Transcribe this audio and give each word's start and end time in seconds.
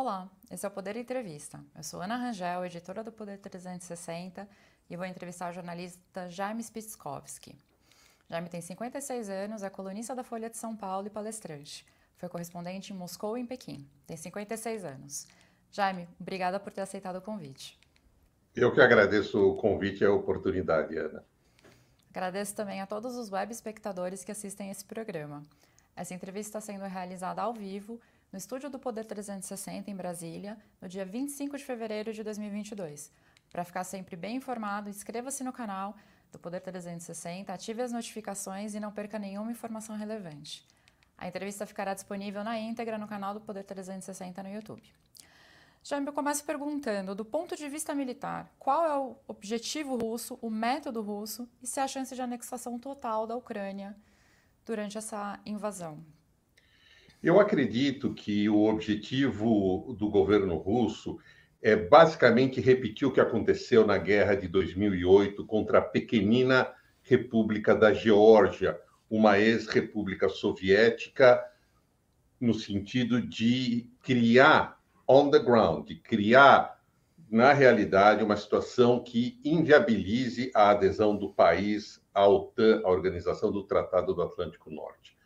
Olá, 0.00 0.30
esse 0.48 0.64
é 0.64 0.68
o 0.68 0.70
Poder 0.70 0.96
Entrevista. 0.96 1.58
Eu 1.76 1.82
sou 1.82 2.00
Ana 2.00 2.14
Rangel, 2.14 2.64
editora 2.64 3.02
do 3.02 3.10
Poder 3.10 3.36
360 3.36 4.48
e 4.88 4.96
vou 4.96 5.04
entrevistar 5.04 5.50
o 5.50 5.52
jornalista 5.52 6.30
Jaime 6.30 6.62
Spitzkowski. 6.62 7.58
Jaime 8.30 8.48
tem 8.48 8.60
56 8.60 9.28
anos, 9.28 9.64
é 9.64 9.68
colunista 9.68 10.14
da 10.14 10.22
Folha 10.22 10.48
de 10.48 10.56
São 10.56 10.76
Paulo 10.76 11.08
e 11.08 11.10
palestrante. 11.10 11.84
Foi 12.16 12.28
correspondente 12.28 12.92
em 12.92 12.96
Moscou 12.96 13.36
e 13.36 13.40
em 13.40 13.44
Pequim. 13.44 13.84
Tem 14.06 14.16
56 14.16 14.84
anos. 14.84 15.26
Jaime, 15.72 16.08
obrigada 16.20 16.60
por 16.60 16.72
ter 16.72 16.82
aceitado 16.82 17.16
o 17.16 17.20
convite. 17.20 17.76
Eu 18.54 18.72
que 18.72 18.80
agradeço 18.80 19.48
o 19.48 19.56
convite 19.56 20.04
e 20.04 20.06
a 20.06 20.12
oportunidade, 20.12 20.96
Ana. 20.96 21.24
Agradeço 22.10 22.54
também 22.54 22.80
a 22.80 22.86
todos 22.86 23.16
os 23.16 23.32
web 23.32 23.52
espectadores 23.52 24.22
que 24.22 24.30
assistem 24.30 24.70
esse 24.70 24.84
programa. 24.84 25.42
Essa 25.96 26.14
entrevista 26.14 26.56
está 26.56 26.72
sendo 26.72 26.84
realizada 26.84 27.42
ao 27.42 27.52
vivo 27.52 28.00
no 28.30 28.38
estúdio 28.38 28.68
do 28.68 28.78
Poder 28.78 29.04
360 29.04 29.90
em 29.90 29.96
Brasília, 29.96 30.58
no 30.80 30.88
dia 30.88 31.04
25 31.04 31.56
de 31.56 31.64
fevereiro 31.64 32.12
de 32.12 32.22
2022. 32.22 33.10
Para 33.50 33.64
ficar 33.64 33.84
sempre 33.84 34.16
bem 34.16 34.36
informado, 34.36 34.90
inscreva-se 34.90 35.42
no 35.42 35.52
canal 35.52 35.96
do 36.30 36.38
Poder 36.38 36.60
360, 36.60 37.52
ative 37.52 37.82
as 37.82 37.92
notificações 37.92 38.74
e 38.74 38.80
não 38.80 38.92
perca 38.92 39.18
nenhuma 39.18 39.50
informação 39.50 39.96
relevante. 39.96 40.66
A 41.16 41.26
entrevista 41.26 41.64
ficará 41.64 41.94
disponível 41.94 42.44
na 42.44 42.58
íntegra 42.58 42.98
no 42.98 43.08
canal 43.08 43.32
do 43.32 43.40
Poder 43.40 43.64
360 43.64 44.42
no 44.42 44.50
YouTube. 44.50 44.82
Jaime, 45.82 46.06
eu 46.06 46.12
começo 46.12 46.44
perguntando, 46.44 47.14
do 47.14 47.24
ponto 47.24 47.56
de 47.56 47.66
vista 47.68 47.94
militar, 47.94 48.52
qual 48.58 48.84
é 48.84 48.98
o 48.98 49.16
objetivo 49.26 49.96
russo, 49.96 50.38
o 50.42 50.50
método 50.50 51.00
russo 51.00 51.48
e 51.62 51.66
se 51.66 51.80
há 51.80 51.88
chance 51.88 52.14
de 52.14 52.20
anexação 52.20 52.78
total 52.78 53.26
da 53.26 53.34
Ucrânia 53.34 53.96
durante 54.66 54.98
essa 54.98 55.40
invasão? 55.46 56.04
Eu 57.20 57.40
acredito 57.40 58.14
que 58.14 58.48
o 58.48 58.68
objetivo 58.68 59.92
do 59.98 60.08
governo 60.08 60.56
russo 60.56 61.18
é 61.60 61.74
basicamente 61.74 62.60
repetir 62.60 63.08
o 63.08 63.12
que 63.12 63.20
aconteceu 63.20 63.84
na 63.84 63.98
guerra 63.98 64.36
de 64.36 64.46
2008 64.46 65.44
contra 65.44 65.78
a 65.78 65.82
pequenina 65.82 66.72
República 67.02 67.74
da 67.74 67.92
Geórgia, 67.92 68.78
uma 69.10 69.36
ex-república 69.36 70.28
soviética, 70.28 71.44
no 72.40 72.54
sentido 72.54 73.20
de 73.20 73.90
criar 74.00 74.80
on 75.08 75.28
the 75.28 75.40
ground, 75.40 75.88
de 75.88 75.96
criar 75.96 76.80
na 77.28 77.52
realidade 77.52 78.22
uma 78.22 78.36
situação 78.36 79.02
que 79.02 79.40
inviabilize 79.44 80.52
a 80.54 80.70
adesão 80.70 81.16
do 81.16 81.32
país 81.34 82.00
à 82.14 82.28
OTAN, 82.28 82.80
a 82.84 82.90
Organização 82.90 83.50
do 83.50 83.64
Tratado 83.64 84.14
do 84.14 84.22
Atlântico 84.22 84.70
Norte. 84.70 85.17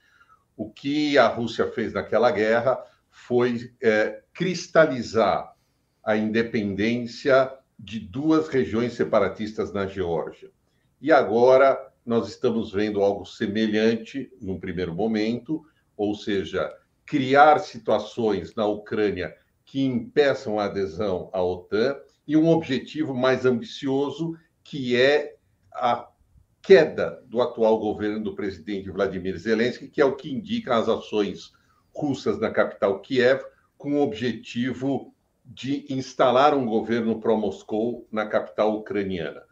O 0.57 0.71
que 0.71 1.17
a 1.19 1.27
Rússia 1.27 1.71
fez 1.73 1.93
naquela 1.93 2.31
guerra 2.31 2.83
foi 3.11 3.73
é, 3.83 4.23
cristalizar 4.33 5.55
a 6.03 6.17
independência 6.17 7.53
de 7.79 8.01
duas 8.01 8.49
regiões 8.49 8.95
separatistas 8.95 9.73
na 9.73 9.87
Geórgia. 9.87 10.51
E 11.01 11.11
agora 11.11 11.93
nós 12.05 12.29
estamos 12.29 12.73
vendo 12.73 13.03
algo 13.03 13.25
semelhante 13.25 14.33
num 14.41 14.59
primeiro 14.59 14.95
momento, 14.95 15.65
ou 15.97 16.15
seja, 16.15 16.73
criar 17.05 17.59
situações 17.59 18.55
na 18.55 18.67
Ucrânia 18.67 19.35
que 19.65 19.83
impeçam 19.83 20.59
a 20.59 20.65
adesão 20.65 21.31
à 21.33 21.43
OTAN 21.43 21.97
e 22.27 22.37
um 22.37 22.49
objetivo 22.49 23.15
mais 23.15 23.45
ambicioso, 23.45 24.37
que 24.63 24.97
é 24.97 25.37
a 25.73 26.09
queda 26.63 27.21
do 27.27 27.43
atual 27.43 27.79
governo 27.79 28.23
do 28.23 28.37
presidente 28.37 28.91
Vladimir 28.91 29.37
Zelensky, 29.37 29.89
que 29.89 30.01
é 30.01 30.05
o 30.05 30.15
que 30.15 30.33
indica 30.33 30.77
as 30.77 30.89
ações 30.89 31.53
russas 31.95 32.39
na 32.39 32.51
capital 32.51 33.01
Kiev, 33.01 33.43
com 33.77 33.95
o 33.95 34.03
objetivo 34.03 35.13
de 35.45 35.85
instalar 35.93 36.55
um 36.55 36.65
governo 36.65 37.21
pró-Moscou 37.21 38.07
na 38.13 38.27
capital 38.27 38.77
ucraniana. 38.79 39.43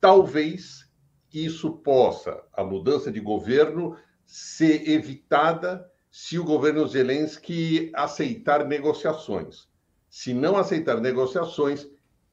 Talvez 0.00 0.88
isso 1.34 1.72
possa, 1.78 2.40
a 2.52 2.62
mudança 2.62 3.10
de 3.10 3.18
governo, 3.18 3.96
ser 4.24 4.88
evitada 4.88 5.90
se 6.08 6.38
o 6.38 6.44
governo 6.44 6.86
Zelensky 6.86 7.90
aceitar 7.94 8.64
negociações. 8.64 9.68
Se 10.08 10.32
não 10.32 10.56
aceitar 10.56 11.00
negociações, 11.00 11.86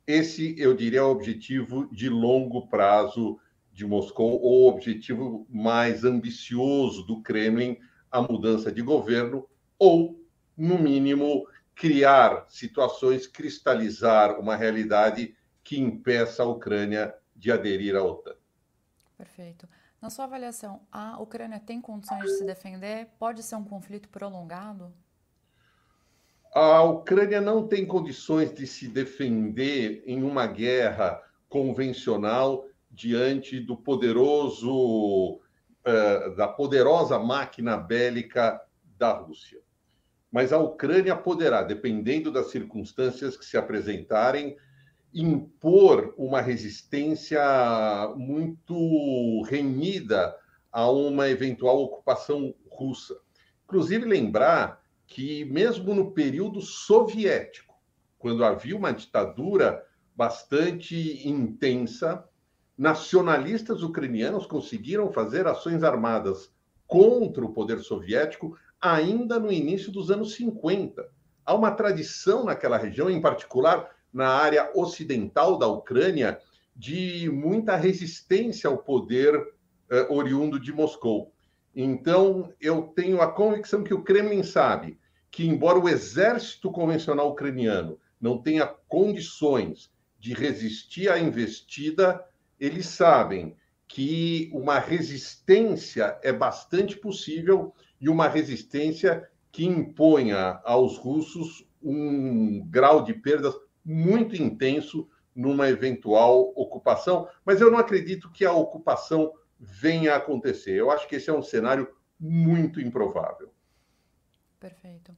esse, 0.06 0.56
eu 0.58 0.76
diria, 0.76 1.00
é 1.00 1.04
o 1.04 1.10
objetivo 1.10 1.88
de 1.92 2.08
longo 2.08 2.68
prazo 2.68 3.40
de 3.78 3.86
Moscou 3.86 4.42
ou 4.42 4.64
o 4.64 4.70
objetivo 4.70 5.46
mais 5.48 6.04
ambicioso 6.04 7.04
do 7.04 7.22
Kremlin, 7.22 7.78
a 8.12 8.20
mudança 8.20 8.72
de 8.72 8.82
governo, 8.82 9.48
ou, 9.78 10.20
no 10.58 10.80
mínimo, 10.80 11.48
criar 11.76 12.48
situações, 12.50 13.28
cristalizar 13.28 14.40
uma 14.40 14.56
realidade 14.56 15.36
que 15.64 15.80
impeça 15.80 16.42
a 16.42 16.48
Ucrânia 16.48 17.14
de 17.36 17.52
aderir 17.52 17.96
à 17.96 18.02
OTAN. 18.02 18.36
Perfeito. 19.16 19.70
Na 20.02 20.10
sua 20.10 20.26
avaliação, 20.26 20.82
a 20.92 21.22
Ucrânia 21.22 21.60
tem 21.60 21.80
condições 21.80 22.24
de 22.24 22.38
se 22.38 22.46
defender? 22.46 23.10
Pode 23.20 23.44
ser 23.44 23.58
um 23.58 23.64
conflito 23.64 24.10
prolongado? 24.10 24.92
A 26.52 26.82
Ucrânia 26.82 27.40
não 27.40 27.68
tem 27.68 27.86
condições 27.86 28.52
de 28.52 28.66
se 28.66 28.88
defender 28.88 30.02
em 30.08 30.24
uma 30.24 30.48
guerra 30.48 31.22
convencional 31.48 32.66
diante 32.98 33.60
do 33.60 33.78
poderoso, 33.78 35.36
uh, 35.36 36.36
da 36.36 36.48
poderosa 36.48 37.20
máquina 37.20 37.78
bélica 37.78 38.60
da 38.98 39.14
Rússia. 39.14 39.60
Mas 40.32 40.52
a 40.52 40.58
Ucrânia 40.58 41.16
poderá, 41.16 41.62
dependendo 41.62 42.32
das 42.32 42.50
circunstâncias 42.50 43.38
que 43.38 43.46
se 43.46 43.56
apresentarem, 43.56 44.58
impor 45.14 46.16
uma 46.18 46.42
resistência 46.42 47.40
muito 48.18 49.44
renhida 49.44 50.36
a 50.72 50.90
uma 50.90 51.30
eventual 51.30 51.78
ocupação 51.78 52.54
russa. 52.68 53.16
Inclusive, 53.66 54.06
lembrar 54.06 54.82
que, 55.06 55.46
mesmo 55.46 55.94
no 55.94 56.12
período 56.12 56.62
soviético, 56.62 57.76
quando 58.18 58.44
havia 58.44 58.76
uma 58.76 58.92
ditadura 58.92 59.86
bastante 60.16 61.28
intensa, 61.28 62.28
nacionalistas 62.78 63.82
ucranianos 63.82 64.46
conseguiram 64.46 65.12
fazer 65.12 65.48
ações 65.48 65.84
armadas 65.84 66.52
contra 66.86 67.44
o 67.44 67.52
poder 67.52 67.80
soviético 67.80 68.58
ainda 68.80 69.40
no 69.40 69.52
início 69.52 69.92
dos 69.92 70.12
anos 70.12 70.36
50. 70.36 71.10
Há 71.46 71.54
uma 71.56 71.72
tradição 71.72 72.46
naquela 72.46 72.78
região, 72.78 73.10
em 73.10 73.20
particular 73.20 73.90
na 74.14 74.30
área 74.30 74.72
ocidental 74.76 75.58
da 75.58 75.68
Ucrânia, 75.68 76.40
de 76.76 77.30
muita 77.32 77.76
resistência 77.76 78.70
ao 78.70 78.78
poder 78.78 79.34
eh, 79.90 80.08
oriundo 80.10 80.60
de 80.60 80.72
Moscou. 80.72 81.34
Então, 81.76 82.54
eu 82.62 82.84
tenho 82.96 83.22
a 83.22 83.32
convicção 83.32 83.84
que 83.84 83.94
o 83.94 84.04
Kremlin 84.04 84.44
sabe 84.44 85.00
que, 85.32 85.48
embora 85.48 85.80
o 85.80 85.90
exército 85.90 86.72
convencional 86.72 87.32
ucraniano 87.32 88.00
não 88.20 88.38
tenha 88.42 88.68
condições 88.88 89.92
de 90.20 90.34
resistir 90.34 91.10
à 91.10 91.20
investida, 91.20 92.24
eles 92.60 92.88
sabem 92.88 93.56
que 93.88 94.50
uma 94.54 94.80
resistência 94.80 96.20
é 96.22 96.32
bastante 96.34 96.98
possível 96.98 97.74
e 98.00 98.10
uma 98.10 98.28
resistência 98.28 99.28
que 99.52 99.66
imponha 99.66 100.60
aos 100.64 100.98
russos 100.98 101.68
um 101.82 102.66
grau 102.68 103.04
de 103.04 103.14
perdas 103.14 103.56
muito 103.84 104.36
intenso 104.36 105.10
numa 105.34 105.70
eventual 105.70 106.52
ocupação, 106.56 107.30
mas 107.46 107.62
eu 107.62 107.72
não 107.72 107.78
acredito 107.78 108.32
que 108.32 108.44
a 108.44 108.52
ocupação 108.52 109.32
venha 109.60 110.14
a 110.14 110.18
acontecer. 110.18 110.74
Eu 110.74 110.92
acho 110.92 111.08
que 111.08 111.16
esse 111.16 111.30
é 111.30 111.34
um 111.34 111.44
cenário 111.44 111.96
muito 112.20 112.82
improvável. 112.82 113.54
Perfeito. 114.60 115.16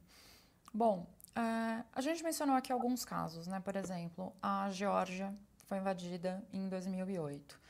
Bom, 0.72 1.06
é, 1.34 1.82
a 1.92 2.00
gente 2.00 2.22
mencionou 2.22 2.54
aqui 2.54 2.72
alguns 2.72 3.04
casos, 3.04 3.46
né? 3.46 3.60
Por 3.60 3.74
exemplo, 3.76 4.32
a 4.42 4.70
Geórgia 4.70 5.34
foi 5.70 5.78
invadida 5.78 6.44
em 6.52 6.68
2008. 6.68 7.60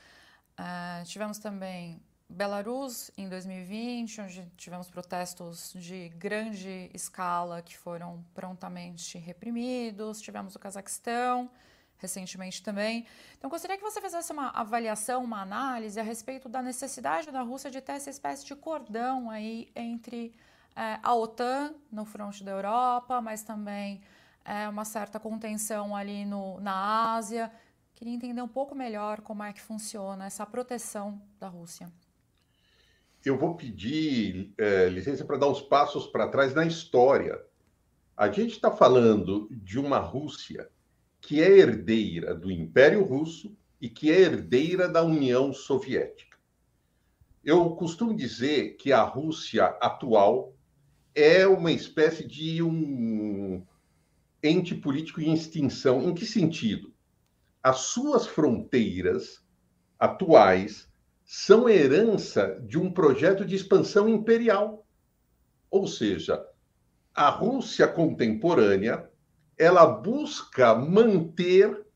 É, 0.56 1.04
tivemos 1.04 1.38
também 1.38 2.02
Belarus 2.30 3.10
em 3.14 3.28
2020, 3.28 4.22
onde 4.22 4.46
tivemos 4.56 4.88
protestos 4.88 5.74
de 5.74 6.08
grande 6.08 6.90
escala 6.94 7.60
que 7.60 7.76
foram 7.76 8.24
prontamente 8.32 9.18
reprimidos. 9.18 10.22
Tivemos 10.22 10.56
o 10.56 10.58
Cazaquistão 10.58 11.50
recentemente 11.98 12.62
também. 12.62 13.04
Então, 13.36 13.50
gostaria 13.50 13.76
que 13.76 13.82
você 13.82 14.00
fizesse 14.00 14.32
uma 14.32 14.48
avaliação, 14.48 15.22
uma 15.22 15.42
análise 15.42 16.00
a 16.00 16.02
respeito 16.02 16.48
da 16.48 16.62
necessidade 16.62 17.30
da 17.30 17.42
Rússia 17.42 17.70
de 17.70 17.82
ter 17.82 17.92
essa 17.92 18.08
espécie 18.08 18.46
de 18.46 18.56
cordão 18.56 19.28
aí 19.28 19.70
entre 19.76 20.34
é, 20.74 20.98
a 21.02 21.14
OTAN 21.14 21.74
no 21.92 22.06
fronte 22.06 22.42
da 22.42 22.52
Europa, 22.52 23.20
mas 23.20 23.42
também 23.42 24.00
é, 24.42 24.66
uma 24.70 24.86
certa 24.86 25.20
contenção 25.20 25.94
ali 25.94 26.24
no, 26.24 26.58
na 26.60 27.14
Ásia. 27.14 27.52
Queria 28.00 28.14
entender 28.14 28.40
um 28.40 28.48
pouco 28.48 28.74
melhor 28.74 29.20
como 29.20 29.42
é 29.42 29.52
que 29.52 29.60
funciona 29.60 30.24
essa 30.24 30.46
proteção 30.46 31.20
da 31.38 31.48
Rússia. 31.48 31.92
Eu 33.22 33.36
vou 33.36 33.54
pedir 33.54 34.54
é, 34.56 34.88
licença 34.88 35.22
para 35.22 35.36
dar 35.36 35.48
uns 35.48 35.60
passos 35.60 36.06
para 36.06 36.26
trás 36.26 36.54
na 36.54 36.64
história. 36.64 37.38
A 38.16 38.30
gente 38.32 38.52
está 38.52 38.72
falando 38.72 39.46
de 39.50 39.78
uma 39.78 39.98
Rússia 39.98 40.70
que 41.20 41.42
é 41.42 41.50
herdeira 41.58 42.34
do 42.34 42.50
Império 42.50 43.04
Russo 43.04 43.54
e 43.78 43.86
que 43.86 44.10
é 44.10 44.18
herdeira 44.18 44.88
da 44.88 45.02
União 45.02 45.52
Soviética. 45.52 46.38
Eu 47.44 47.68
costumo 47.72 48.16
dizer 48.16 48.78
que 48.78 48.94
a 48.94 49.02
Rússia 49.02 49.66
atual 49.78 50.54
é 51.14 51.46
uma 51.46 51.70
espécie 51.70 52.26
de 52.26 52.62
um 52.62 53.62
ente 54.42 54.74
político 54.74 55.20
em 55.20 55.34
extinção. 55.34 56.02
Em 56.08 56.14
que 56.14 56.24
sentido? 56.24 56.94
As 57.62 57.80
suas 57.80 58.26
fronteiras 58.26 59.44
atuais 59.98 60.90
são 61.24 61.68
herança 61.68 62.58
de 62.66 62.78
um 62.78 62.90
projeto 62.90 63.44
de 63.44 63.54
expansão 63.54 64.08
imperial. 64.08 64.86
Ou 65.70 65.86
seja, 65.86 66.44
a 67.14 67.28
Rússia 67.28 67.86
contemporânea, 67.86 69.08
ela 69.58 69.86
busca 69.86 70.74
manter 70.74 71.86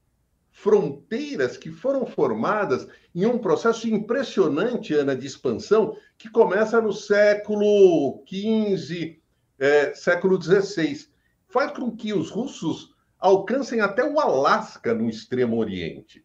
fronteiras 0.53 1.57
que 1.57 1.71
foram 1.71 2.07
formadas 2.07 2.87
em 3.15 3.27
um 3.27 3.39
processo 3.39 3.89
impressionante, 3.89 4.95
Ana, 4.95 5.17
de 5.17 5.27
expansão, 5.27 5.97
que 6.17 6.31
começa 6.31 6.81
no 6.81 6.93
século 6.93 8.23
XV, 8.29 9.21
é, 9.59 9.95
século 9.95 10.41
XVI. 10.41 11.09
Faz 11.49 11.73
com 11.73 11.91
que 11.91 12.13
os 12.13 12.31
russos 12.31 12.94
alcancem 13.25 13.81
até 13.81 14.05
o 14.05 14.21
Alasca 14.21 14.93
no 14.93 15.09
Extremo 15.09 15.57
Oriente. 15.57 16.23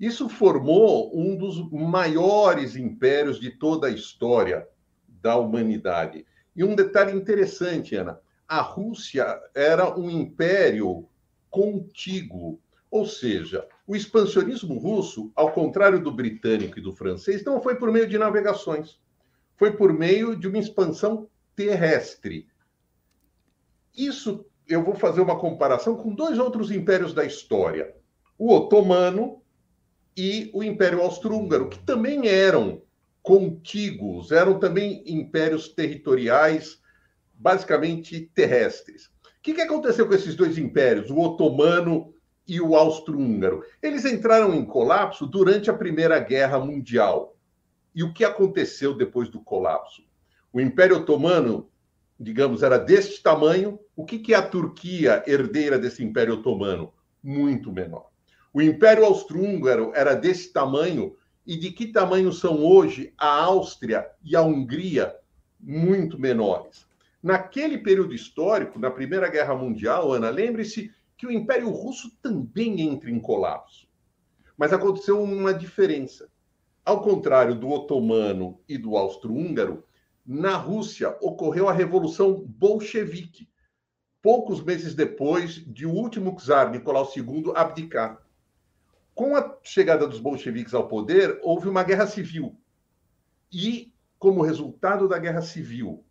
Isso 0.00 0.26
formou 0.26 1.14
um 1.14 1.36
dos 1.36 1.70
maiores 1.70 2.76
impérios 2.76 3.38
de 3.38 3.50
toda 3.50 3.88
a 3.88 3.90
história 3.90 4.66
da 5.06 5.36
humanidade. 5.36 6.24
E 6.56 6.64
um 6.64 6.74
detalhe 6.74 7.12
interessante, 7.12 7.94
Ana: 7.94 8.18
a 8.48 8.62
Rússia 8.62 9.38
era 9.54 9.94
um 9.98 10.08
império 10.08 11.06
contíguo, 11.50 12.58
ou 12.90 13.04
seja, 13.04 13.68
o 13.86 13.94
expansionismo 13.94 14.78
russo, 14.78 15.30
ao 15.36 15.52
contrário 15.52 16.02
do 16.02 16.10
britânico 16.10 16.78
e 16.78 16.82
do 16.82 16.94
francês, 16.96 17.44
não 17.44 17.60
foi 17.60 17.74
por 17.74 17.92
meio 17.92 18.08
de 18.08 18.16
navegações, 18.16 18.98
foi 19.58 19.72
por 19.72 19.92
meio 19.92 20.34
de 20.34 20.48
uma 20.48 20.58
expansão 20.58 21.28
terrestre. 21.54 22.48
Isso 23.94 24.46
eu 24.70 24.84
vou 24.84 24.94
fazer 24.94 25.20
uma 25.20 25.36
comparação 25.36 25.96
com 25.96 26.14
dois 26.14 26.38
outros 26.38 26.70
impérios 26.70 27.12
da 27.12 27.24
história: 27.24 27.92
o 28.38 28.54
otomano 28.54 29.42
e 30.16 30.48
o 30.54 30.62
Império 30.62 31.02
Austro-Húngaro, 31.02 31.68
que 31.68 31.78
também 31.80 32.28
eram 32.28 32.82
contíguos, 33.20 34.30
eram 34.30 34.58
também 34.58 35.02
impérios 35.06 35.68
territoriais, 35.68 36.80
basicamente 37.34 38.30
terrestres. 38.34 39.06
O 39.06 39.42
que, 39.42 39.54
que 39.54 39.60
aconteceu 39.60 40.06
com 40.06 40.14
esses 40.14 40.34
dois 40.34 40.56
impérios, 40.56 41.10
o 41.10 41.18
otomano 41.18 42.12
e 42.46 42.60
o 42.60 42.76
austro-húngaro? 42.76 43.64
Eles 43.82 44.04
entraram 44.04 44.54
em 44.54 44.64
colapso 44.64 45.26
durante 45.26 45.70
a 45.70 45.74
Primeira 45.74 46.18
Guerra 46.18 46.58
Mundial. 46.58 47.36
E 47.94 48.02
o 48.04 48.12
que 48.12 48.24
aconteceu 48.24 48.94
depois 48.94 49.28
do 49.28 49.40
colapso? 49.40 50.02
O 50.52 50.60
Império 50.60 50.98
Otomano, 50.98 51.69
digamos, 52.20 52.62
era 52.62 52.76
deste 52.76 53.22
tamanho. 53.22 53.80
O 53.96 54.04
que, 54.04 54.18
que 54.18 54.34
é 54.34 54.36
a 54.36 54.46
Turquia, 54.46 55.24
herdeira 55.26 55.78
desse 55.78 56.04
Império 56.04 56.34
Otomano? 56.34 56.92
Muito 57.22 57.72
menor. 57.72 58.10
O 58.52 58.60
Império 58.60 59.06
Austro-Húngaro 59.06 59.92
era 59.94 60.14
desse 60.14 60.52
tamanho, 60.52 61.16
e 61.46 61.56
de 61.56 61.70
que 61.70 61.86
tamanho 61.86 62.30
são 62.32 62.62
hoje 62.62 63.14
a 63.16 63.42
Áustria 63.44 64.06
e 64.22 64.36
a 64.36 64.42
Hungria? 64.42 65.16
Muito 65.58 66.18
menores. 66.18 66.86
Naquele 67.22 67.78
período 67.78 68.14
histórico, 68.14 68.78
na 68.78 68.90
Primeira 68.90 69.28
Guerra 69.28 69.54
Mundial, 69.54 70.12
Ana, 70.12 70.28
lembre-se 70.30 70.92
que 71.16 71.26
o 71.26 71.32
Império 71.32 71.70
Russo 71.70 72.10
também 72.22 72.80
entra 72.82 73.10
em 73.10 73.18
colapso. 73.18 73.88
Mas 74.56 74.72
aconteceu 74.72 75.22
uma 75.22 75.54
diferença. 75.54 76.28
Ao 76.84 77.02
contrário 77.02 77.54
do 77.54 77.68
otomano 77.70 78.58
e 78.68 78.76
do 78.76 78.96
austro-húngaro, 78.96 79.84
na 80.32 80.56
Rússia 80.56 81.16
ocorreu 81.20 81.68
a 81.68 81.72
Revolução 81.72 82.44
Bolchevique, 82.46 83.48
poucos 84.22 84.62
meses 84.62 84.94
depois 84.94 85.54
de 85.54 85.84
o 85.84 85.90
último 85.90 86.36
czar, 86.38 86.70
Nicolau 86.70 87.10
II, 87.16 87.50
abdicar 87.56 88.22
com 89.12 89.36
a 89.36 89.58
chegada 89.64 90.06
dos 90.06 90.20
bolcheviques 90.20 90.72
ao 90.72 90.86
poder, 90.86 91.40
houve 91.42 91.68
uma 91.68 91.82
guerra 91.82 92.06
civil. 92.06 92.56
E, 93.52 93.92
como 94.20 94.40
resultado 94.40 95.08
da 95.08 95.18
guerra 95.18 95.42
civil, 95.42 96.04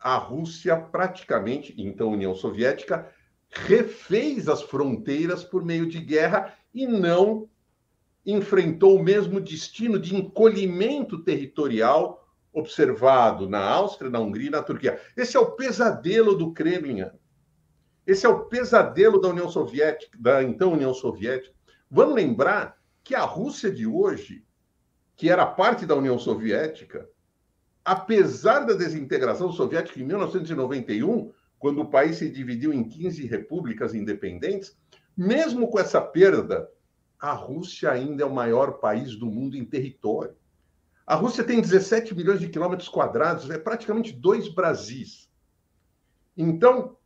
a 0.00 0.16
Rússia 0.16 0.76
praticamente, 0.76 1.72
então 1.78 2.10
União 2.10 2.34
Soviética, 2.34 3.08
refez 3.48 4.48
as 4.48 4.62
fronteiras 4.62 5.44
por 5.44 5.64
meio 5.64 5.88
de 5.88 6.00
guerra 6.00 6.54
e 6.74 6.88
não 6.88 7.48
enfrentou 8.26 8.96
o 8.96 9.02
mesmo 9.02 9.40
destino 9.40 9.96
de 9.96 10.16
encolhimento 10.16 11.22
territorial 11.22 12.27
observado 12.52 13.48
na 13.48 13.60
Áustria, 13.60 14.10
na 14.10 14.20
Hungria 14.20 14.48
e 14.48 14.50
na 14.50 14.62
Turquia. 14.62 15.00
Esse 15.16 15.36
é 15.36 15.40
o 15.40 15.52
pesadelo 15.52 16.34
do 16.34 16.52
Kremlin. 16.52 17.06
Esse 18.06 18.26
é 18.26 18.28
o 18.28 18.46
pesadelo 18.46 19.20
da 19.20 19.28
União 19.28 19.48
Soviética, 19.48 20.16
da 20.18 20.42
então 20.42 20.72
União 20.72 20.94
Soviética. 20.94 21.54
Vamos 21.90 22.14
lembrar 22.14 22.76
que 23.04 23.14
a 23.14 23.22
Rússia 23.22 23.70
de 23.70 23.86
hoje, 23.86 24.44
que 25.16 25.30
era 25.30 25.46
parte 25.46 25.84
da 25.84 25.94
União 25.94 26.18
Soviética, 26.18 27.08
apesar 27.84 28.60
da 28.60 28.74
desintegração 28.74 29.50
soviética 29.50 29.98
em 29.98 30.04
1991, 30.04 31.32
quando 31.58 31.80
o 31.80 31.90
país 31.90 32.16
se 32.16 32.30
dividiu 32.30 32.72
em 32.72 32.86
15 32.86 33.26
repúblicas 33.26 33.94
independentes, 33.94 34.76
mesmo 35.16 35.68
com 35.68 35.78
essa 35.78 36.00
perda, 36.00 36.68
a 37.18 37.32
Rússia 37.32 37.90
ainda 37.90 38.22
é 38.22 38.26
o 38.26 38.34
maior 38.34 38.78
país 38.78 39.16
do 39.16 39.26
mundo 39.26 39.56
em 39.56 39.64
território. 39.64 40.36
A 41.08 41.14
Rússia 41.14 41.42
tem 41.42 41.58
17 41.58 42.14
milhões 42.14 42.38
de 42.38 42.50
quilômetros 42.50 42.86
quadrados, 42.86 43.48
é 43.48 43.56
praticamente 43.56 44.12
dois 44.12 44.46
Brasis. 44.46 45.26
Então, 46.36 46.98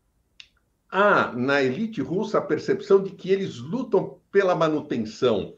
há 0.91 1.31
na 1.31 1.63
elite 1.63 2.03
russa 2.03 2.39
a 2.39 2.43
percepção 2.43 3.01
de 3.01 3.13
que 3.13 3.31
eles 3.31 3.59
lutam 3.59 4.19
pela 4.33 4.57
manutenção 4.57 5.55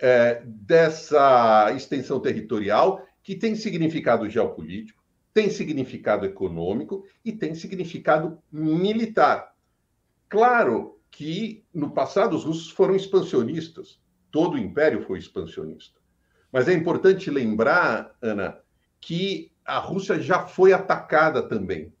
é, 0.00 0.42
dessa 0.46 1.70
extensão 1.76 2.18
territorial, 2.20 3.06
que 3.22 3.34
tem 3.36 3.54
significado 3.54 4.30
geopolítico, 4.30 5.04
tem 5.34 5.50
significado 5.50 6.24
econômico 6.24 7.04
e 7.22 7.32
tem 7.32 7.54
significado 7.54 8.38
militar. 8.50 9.54
Claro 10.30 10.98
que 11.10 11.62
no 11.74 11.90
passado 11.90 12.34
os 12.34 12.44
russos 12.44 12.70
foram 12.70 12.96
expansionistas, 12.96 14.00
todo 14.30 14.54
o 14.54 14.58
império 14.58 15.02
foi 15.02 15.18
expansionista. 15.18 16.02
Mas 16.54 16.68
é 16.68 16.72
importante 16.72 17.32
lembrar, 17.32 18.14
Ana, 18.22 18.60
que 19.00 19.50
a 19.64 19.78
Rússia 19.78 20.20
já 20.20 20.46
foi 20.46 20.72
atacada 20.72 21.42
também. 21.42 21.92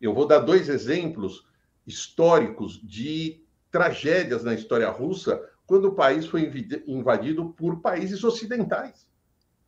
Eu 0.00 0.14
vou 0.14 0.26
dar 0.26 0.38
dois 0.38 0.70
exemplos 0.70 1.46
históricos 1.86 2.80
de 2.82 3.44
tragédias 3.70 4.44
na 4.44 4.54
história 4.54 4.88
russa 4.88 5.46
quando 5.66 5.88
o 5.88 5.94
país 5.94 6.24
foi 6.24 6.50
invadido 6.86 7.50
por 7.50 7.82
países 7.82 8.24
ocidentais. 8.24 9.06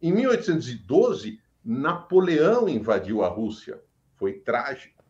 Em 0.01 0.11
1812, 0.11 1.39
Napoleão 1.63 2.67
invadiu 2.67 3.23
a 3.23 3.29
Rússia. 3.29 3.79
Foi 4.17 4.33
trágico. 4.33 5.05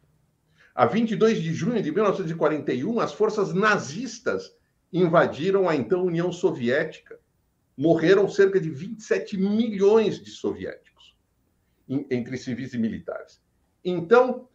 A 0.75 0.87
22 0.87 1.41
de 1.41 1.55
junho 1.55 1.81
de 1.81 1.93
1941, 1.93 2.99
as 2.99 3.13
forças 3.13 3.55
nazistas 3.55 4.57
invadiram 4.93 5.69
a 5.69 5.77
então 5.77 6.05
União 6.05 6.33
Soviética. 6.33 7.23
Morreram 7.77 8.29
cerca 8.29 8.61
de 8.61 8.71
27 8.71 9.37
milhões 9.37 10.23
de 10.23 10.31
soviéticos, 10.31 11.17
entre 11.89 12.37
civis 12.37 12.73
e 12.73 12.79
militares. 12.79 13.41
Então, 13.85 14.49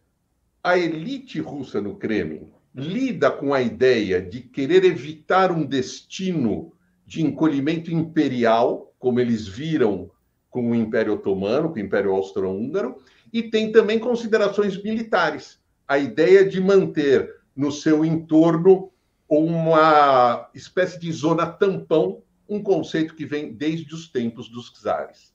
a 0.62 0.78
elite 0.78 1.40
russa 1.40 1.80
no 1.80 1.96
Kremlin 1.96 2.50
lida 2.74 3.30
com 3.30 3.52
a 3.52 3.60
ideia 3.60 4.22
de 4.22 4.40
querer 4.40 4.84
evitar 4.84 5.50
um 5.50 5.64
destino 5.64 6.72
de 7.06 7.22
encolhimento 7.22 7.92
imperial, 7.92 8.94
como 8.98 9.18
eles 9.18 9.46
viram 9.46 10.10
com 10.48 10.70
o 10.70 10.74
Império 10.74 11.14
Otomano, 11.14 11.70
com 11.70 11.76
o 11.76 11.80
Império 11.80 12.12
Austro-Húngaro, 12.12 13.02
e 13.32 13.42
tem 13.42 13.72
também 13.72 13.98
considerações 13.98 14.80
militares. 14.82 15.60
A 15.86 15.98
ideia 15.98 16.48
de 16.48 16.60
manter 16.60 17.34
no 17.54 17.72
seu 17.72 18.04
entorno 18.04 18.90
uma 19.28 20.50
espécie 20.54 20.98
de 20.98 21.10
zona 21.12 21.46
tampão, 21.46 22.22
um 22.50 22.62
conceito 22.62 23.14
que 23.14 23.24
vem 23.24 23.54
desde 23.54 23.94
os 23.94 24.08
tempos 24.08 24.48
dos 24.50 24.68
czares. 24.70 25.32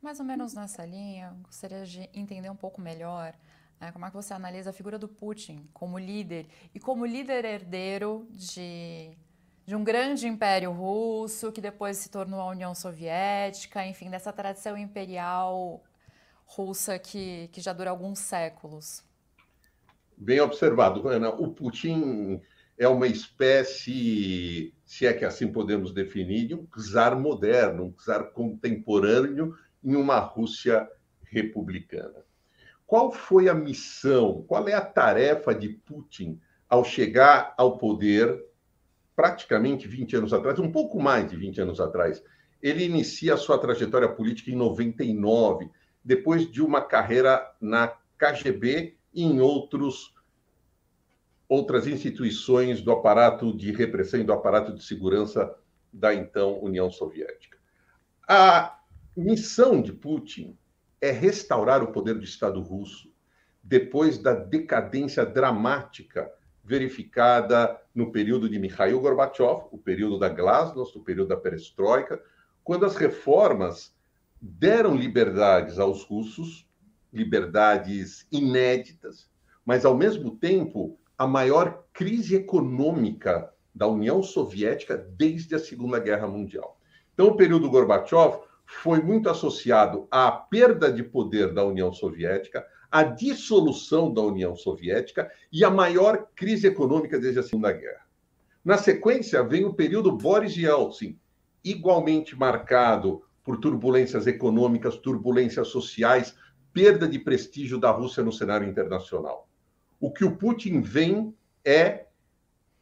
Mais 0.00 0.20
ou 0.20 0.24
menos 0.24 0.54
nessa 0.54 0.86
linha, 0.86 1.36
gostaria 1.42 1.84
de 1.84 2.08
entender 2.14 2.48
um 2.48 2.56
pouco 2.56 2.80
melhor 2.80 3.34
né? 3.80 3.92
Como 3.92 4.04
é 4.04 4.10
que 4.10 4.16
você 4.16 4.34
analisa 4.34 4.70
a 4.70 4.72
figura 4.72 4.98
do 4.98 5.08
Putin 5.08 5.68
como 5.72 5.98
líder 5.98 6.46
e 6.74 6.80
como 6.80 7.06
líder 7.06 7.44
herdeiro 7.44 8.26
de, 8.30 9.16
de 9.64 9.76
um 9.76 9.84
grande 9.84 10.26
império 10.26 10.72
russo 10.72 11.52
que 11.52 11.60
depois 11.60 11.96
se 11.96 12.10
tornou 12.10 12.40
a 12.40 12.46
União 12.46 12.74
Soviética, 12.74 13.86
enfim, 13.86 14.10
dessa 14.10 14.32
tradição 14.32 14.76
imperial 14.76 15.82
russa 16.44 16.98
que, 16.98 17.48
que 17.48 17.60
já 17.60 17.72
dura 17.72 17.90
alguns 17.90 18.18
séculos? 18.18 19.04
Bem 20.16 20.40
observado, 20.40 21.06
Ana. 21.08 21.28
O 21.28 21.52
Putin 21.52 22.40
é 22.78 22.86
uma 22.86 23.08
espécie, 23.08 24.72
se 24.84 25.04
é 25.04 25.12
que 25.12 25.24
assim 25.24 25.48
podemos 25.48 25.92
definir, 25.92 26.46
de 26.46 26.54
um 26.54 26.64
czar 26.66 27.18
moderno, 27.18 27.86
um 27.86 27.92
czar 27.92 28.30
contemporâneo 28.30 29.56
em 29.82 29.96
uma 29.96 30.20
Rússia 30.20 30.88
republicana. 31.24 32.24
Qual 32.86 33.10
foi 33.10 33.48
a 33.48 33.54
missão, 33.54 34.44
qual 34.46 34.68
é 34.68 34.74
a 34.74 34.80
tarefa 34.80 35.52
de 35.52 35.68
Putin 35.68 36.40
ao 36.68 36.84
chegar 36.84 37.52
ao 37.58 37.76
poder 37.76 38.44
praticamente 39.16 39.88
20 39.88 40.16
anos 40.16 40.32
atrás, 40.32 40.58
um 40.60 40.70
pouco 40.70 41.00
mais 41.00 41.28
de 41.28 41.36
20 41.36 41.60
anos 41.62 41.80
atrás? 41.80 42.22
Ele 42.62 42.84
inicia 42.84 43.34
a 43.34 43.36
sua 43.36 43.58
trajetória 43.58 44.08
política 44.08 44.52
em 44.52 44.56
99, 44.56 45.68
depois 46.04 46.50
de 46.50 46.62
uma 46.62 46.80
carreira 46.80 47.44
na 47.60 47.88
KGB 48.16 48.96
e 49.12 49.24
em 49.24 49.40
outros 49.40 50.14
outras 51.48 51.86
instituições 51.86 52.82
do 52.82 52.92
aparato 52.92 53.56
de 53.56 53.72
repressão 53.72 54.20
e 54.20 54.24
do 54.24 54.32
aparato 54.32 54.74
de 54.74 54.84
segurança 54.84 55.54
da 55.92 56.14
então 56.14 56.62
União 56.62 56.90
Soviética. 56.90 57.56
A 58.28 58.78
missão 59.16 59.80
de 59.80 59.92
Putin 59.92 60.56
é 61.00 61.10
restaurar 61.10 61.82
o 61.82 61.92
poder 61.92 62.14
do 62.14 62.24
Estado 62.24 62.60
russo 62.60 63.10
depois 63.62 64.18
da 64.18 64.34
decadência 64.34 65.24
dramática 65.24 66.30
verificada 66.62 67.80
no 67.94 68.12
período 68.12 68.48
de 68.48 68.58
Mikhail 68.58 69.00
Gorbachev, 69.00 69.68
o 69.72 69.78
período 69.78 70.18
da 70.18 70.28
Glasnost, 70.28 70.98
o 70.98 71.02
período 71.02 71.28
da 71.28 71.36
Perestroika, 71.36 72.22
quando 72.62 72.84
as 72.84 72.94
reformas 72.96 73.96
deram 74.40 74.94
liberdades 74.94 75.78
aos 75.78 76.04
russos 76.04 76.68
liberdades 77.12 78.26
inéditas, 78.30 79.30
mas, 79.64 79.84
ao 79.84 79.96
mesmo 79.96 80.36
tempo, 80.36 80.98
a 81.18 81.26
maior 81.26 81.84
crise 81.92 82.36
econômica 82.36 83.52
da 83.74 83.88
União 83.88 84.22
Soviética 84.22 84.96
desde 84.96 85.56
a 85.56 85.58
Segunda 85.58 85.98
Guerra 85.98 86.28
Mundial. 86.28 86.78
Então, 87.12 87.26
o 87.26 87.36
período 87.36 87.68
Gorbachev 87.68 88.38
foi 88.64 89.02
muito 89.02 89.28
associado 89.28 90.06
à 90.10 90.30
perda 90.30 90.92
de 90.92 91.02
poder 91.02 91.52
da 91.52 91.64
União 91.64 91.92
Soviética, 91.92 92.64
à 92.88 93.02
dissolução 93.02 94.14
da 94.14 94.22
União 94.22 94.54
Soviética 94.54 95.28
e 95.52 95.64
à 95.64 95.70
maior 95.70 96.28
crise 96.36 96.68
econômica 96.68 97.18
desde 97.18 97.40
a 97.40 97.42
Segunda 97.42 97.72
Guerra. 97.72 98.06
Na 98.64 98.78
sequência, 98.78 99.42
vem 99.42 99.64
o 99.64 99.74
período 99.74 100.12
Boris 100.12 100.56
Yeltsin, 100.56 101.18
igualmente 101.64 102.36
marcado 102.36 103.22
por 103.42 103.58
turbulências 103.58 104.26
econômicas, 104.26 104.96
turbulências 104.98 105.68
sociais, 105.68 106.36
perda 106.72 107.08
de 107.08 107.18
prestígio 107.18 107.78
da 107.78 107.90
Rússia 107.90 108.22
no 108.22 108.32
cenário 108.32 108.68
internacional. 108.68 109.47
O 110.00 110.12
que 110.12 110.24
o 110.24 110.36
Putin 110.36 110.80
vem 110.80 111.34
é 111.64 112.06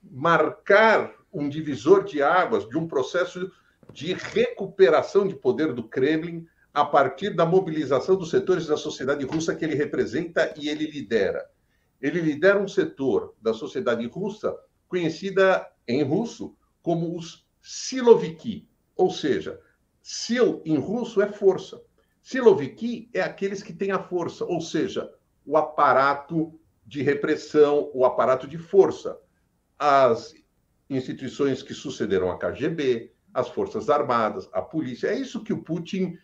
marcar 0.03 1.13
um 1.33 1.49
divisor 1.49 2.05
de 2.05 2.23
águas 2.23 2.69
de 2.69 2.77
um 2.79 2.87
processo 2.87 3.51
de 3.93 4.13
recuperação 4.13 5.27
de 5.27 5.35
poder 5.35 5.73
do 5.73 5.89
Kremlin 5.89 6.47
a 6.73 6.85
partir 6.85 7.31
da 7.35 7.47
mobilização 7.47 8.17
dos 8.17 8.31
setores 8.31 8.67
da 8.67 8.77
sociedade 8.77 9.25
russa 9.25 9.55
que 9.55 9.65
ele 9.65 9.75
representa 9.75 10.53
e 10.57 10.69
ele 10.69 10.91
lidera. 10.91 11.49
Ele 12.01 12.21
lidera 12.21 12.59
um 12.59 12.69
setor 12.69 13.35
da 13.41 13.55
sociedade 13.55 14.07
russa 14.07 14.55
conhecida 14.87 15.67
em 15.89 16.03
russo 16.03 16.55
como 16.83 17.17
os 17.17 17.47
siloviki, 17.63 18.69
ou 18.95 19.11
seja, 19.11 19.61
sil 20.05 20.63
em 20.65 20.77
russo 20.77 21.21
é 21.21 21.33
força. 21.33 21.83
Siloviki 22.23 23.09
é 23.13 23.23
aqueles 23.23 23.63
que 23.63 23.73
têm 23.73 23.91
a 23.91 24.03
força, 24.03 24.45
ou 24.45 24.61
seja, 24.61 25.11
o 25.45 25.57
aparato 25.57 26.59
de 26.87 27.03
repressão, 27.03 27.91
o 27.93 28.05
aparato 28.05 28.47
de 28.47 28.57
força. 28.57 29.19
As 29.79 30.35
instituições 30.89 31.63
que 31.63 31.75
sucederam 31.75 32.31
a 32.31 32.39
KGB, 32.39 33.13
as 33.35 33.49
Forças 33.49 33.91
Armadas, 33.91 34.49
a 34.53 34.63
polícia. 34.63 35.09
É 35.09 35.19
isso 35.19 35.43
que 35.43 35.53
o 35.53 35.63
Putin 35.63 36.17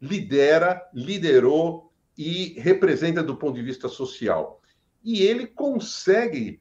lidera, 0.00 0.82
liderou 0.92 1.92
e 2.18 2.60
representa 2.60 3.22
do 3.22 3.36
ponto 3.36 3.54
de 3.54 3.62
vista 3.62 3.88
social. 3.88 4.60
E 5.02 5.22
ele 5.22 5.46
consegue 5.46 6.60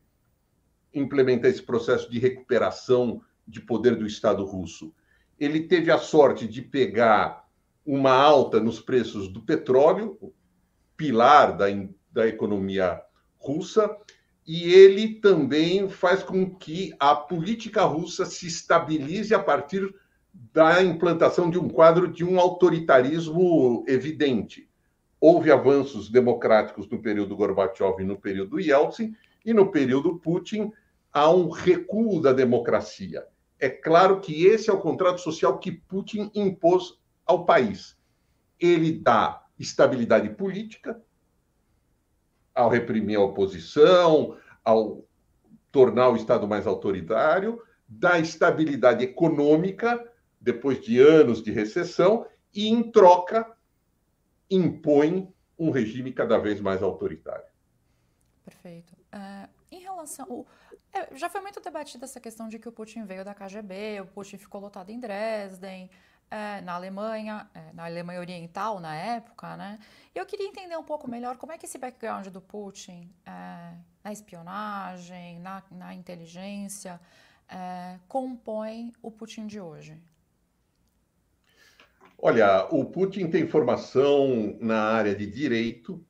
implementar 0.94 1.50
esse 1.50 1.62
processo 1.62 2.10
de 2.10 2.20
recuperação 2.20 3.22
de 3.48 3.60
poder 3.60 3.96
do 3.96 4.06
Estado 4.06 4.46
russo. 4.46 4.94
Ele 5.40 5.62
teve 5.62 5.92
a 5.92 5.98
sorte 5.98 6.48
de 6.48 6.62
pegar 6.62 7.48
uma 7.86 8.14
alta 8.14 8.60
nos 8.60 8.80
preços 8.80 9.28
do 9.28 9.42
petróleo, 9.42 10.34
pilar 10.96 11.58
da, 11.58 11.66
da 12.12 12.28
economia 12.28 13.02
russa, 13.40 13.90
e 14.46 14.74
ele 14.74 15.16
também 15.16 15.90
faz 15.90 16.24
com 16.24 16.50
que 16.50 16.94
a 17.00 17.16
política 17.16 17.84
russa 17.84 18.26
se 18.26 18.48
estabilize 18.48 19.34
a 19.34 19.40
partir 19.40 19.94
da 20.54 20.84
implantação 20.84 21.50
de 21.50 21.58
um 21.58 21.70
quadro 21.70 22.08
de 22.08 22.24
um 22.24 22.40
autoritarismo 22.40 23.84
evidente. 23.88 24.70
Houve 25.20 25.52
avanços 25.52 26.10
democráticos 26.10 26.90
no 26.90 27.02
período 27.02 27.36
Gorbachev 27.36 28.02
e 28.02 28.06
no 28.06 28.18
período 28.18 28.60
Yeltsin, 28.60 29.16
e 29.46 29.54
no 29.54 29.72
período 29.72 30.18
Putin 30.18 30.72
há 31.12 31.30
um 31.30 31.50
recuo 31.50 32.22
da 32.22 32.34
democracia. 32.34 33.26
É 33.60 33.70
claro 33.70 34.22
que 34.22 34.46
esse 34.46 34.70
é 34.70 34.74
o 34.74 34.80
contrato 34.80 35.20
social 35.20 35.60
que 35.60 35.72
Putin 35.72 36.32
impôs 36.34 36.98
ao 37.26 37.46
país. 37.46 37.98
Ele 38.60 38.94
dá 38.94 39.46
estabilidade 39.60 40.30
política, 40.30 41.02
ao 42.60 42.70
reprimir 42.70 43.18
a 43.18 43.22
oposição, 43.22 44.38
ao 44.66 45.06
tornar 45.72 46.10
o 46.10 46.16
Estado 46.18 46.46
mais 46.46 46.68
autoritário, 46.68 47.62
dá 47.88 48.20
estabilidade 48.20 49.06
econômica, 49.06 50.06
depois 50.42 50.82
de 50.82 51.00
anos 51.00 51.42
de 51.42 51.52
recessão, 51.52 52.26
e, 52.54 52.68
em 52.68 52.92
troca, 52.92 53.50
impõe 54.50 55.34
um 55.58 55.72
regime 55.72 56.12
cada 56.12 56.38
vez 56.38 56.60
mais 56.60 56.84
autoritário. 56.84 57.46
Perfeito. 58.44 58.94
Uh, 59.14 59.48
em 59.72 59.80
relação. 59.80 60.46
É, 60.92 61.16
já 61.16 61.30
foi 61.30 61.40
muito 61.40 61.62
debatida 61.62 62.06
essa 62.06 62.20
questão 62.20 62.50
de 62.50 62.60
que 62.60 62.68
o 62.68 62.72
Putin 62.72 63.06
veio 63.06 63.24
da 63.24 63.34
KGB, 63.34 64.02
o 64.02 64.08
Putin 64.08 64.38
ficou 64.38 64.60
lotado 64.60 64.90
em 64.90 65.00
Dresden 65.00 65.90
é, 66.32 66.62
na 66.62 66.74
Alemanha, 66.74 67.50
é, 67.54 67.74
na 67.74 67.86
Alemanha 67.86 68.20
Oriental 68.20 68.80
na 68.80 68.96
época, 68.96 69.58
né? 69.58 69.80
E 70.14 70.20
eu 70.20 70.26
queria 70.26 70.48
entender 70.48 70.78
um 70.78 70.84
pouco 70.84 71.10
melhor 71.10 71.38
como 71.38 71.52
é 71.52 71.58
que 71.58 71.66
esse 71.66 71.78
background 71.78 72.28
do 72.28 72.42
Putin 72.42 73.12
é, 73.26 73.74
na 74.04 74.12
espionagem, 74.12 75.40
na, 75.40 75.64
na 75.72 75.94
inteligência, 75.94 77.00
é, 77.48 77.98
compõe 78.08 78.94
o 79.02 79.12
Putin 79.12 79.48
de 79.48 79.60
hoje. 79.60 79.98
Olha, 82.22 82.68
o 82.70 82.86
Putin 82.86 83.30
tem 83.30 83.48
formação 83.48 84.58
na 84.60 84.92
área 84.92 85.16
de 85.16 85.26
direito 85.26 86.06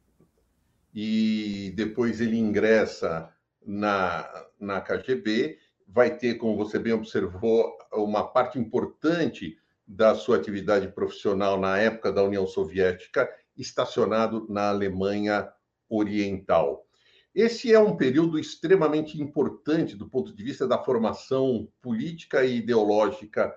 e 0.93 1.71
depois 1.75 2.19
ele 2.19 2.37
ingressa 2.37 3.31
na, 3.65 4.27
na 4.59 4.81
KGB, 4.81 5.59
vai 5.87 6.17
ter, 6.17 6.35
como 6.35 6.57
você 6.57 6.79
bem 6.79 6.93
observou, 6.93 7.77
uma 7.93 8.27
parte 8.27 8.57
importante 8.57 9.57
da 9.89 10.13
sua 10.13 10.37
atividade 10.37 10.87
profissional 10.89 11.59
na 11.59 11.79
época 11.79 12.11
da 12.11 12.23
União 12.23 12.45
Soviética, 12.45 13.27
estacionado 13.57 14.45
na 14.47 14.69
Alemanha 14.69 15.51
Oriental. 15.89 16.85
Esse 17.33 17.73
é 17.73 17.79
um 17.79 17.97
período 17.97 18.37
extremamente 18.37 19.19
importante 19.19 19.95
do 19.95 20.07
ponto 20.07 20.31
de 20.31 20.43
vista 20.43 20.67
da 20.67 20.77
formação 20.77 21.67
política 21.81 22.45
e 22.45 22.57
ideológica 22.57 23.51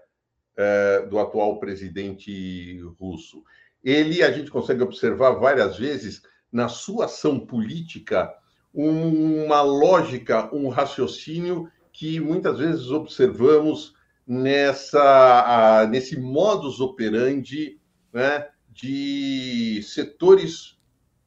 eh, 0.56 1.06
do 1.10 1.18
atual 1.18 1.60
presidente 1.60 2.80
russo. 2.98 3.44
Ele, 3.84 4.22
a 4.22 4.32
gente 4.32 4.50
consegue 4.50 4.82
observar 4.82 5.32
várias 5.32 5.76
vezes 5.76 6.22
na 6.50 6.66
sua 6.66 7.04
ação 7.04 7.40
política 7.40 8.32
uma 8.72 9.60
lógica, 9.60 10.48
um 10.54 10.68
raciocínio 10.68 11.70
que 11.92 12.18
muitas 12.18 12.58
vezes 12.58 12.90
observamos 12.90 13.94
nessa, 14.26 15.86
nesse 15.90 16.18
modus 16.18 16.80
operandi 16.80 17.80
né, 18.12 18.48
de 18.70 19.82
setores 19.82 20.78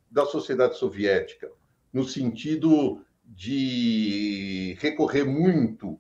da 0.10 0.25
sociedade 0.25 0.78
soviética, 0.78 1.52
no 1.92 2.04
sentido 2.04 3.02
de 3.25 4.78
recorrer 4.80 5.25
muito 5.25 6.00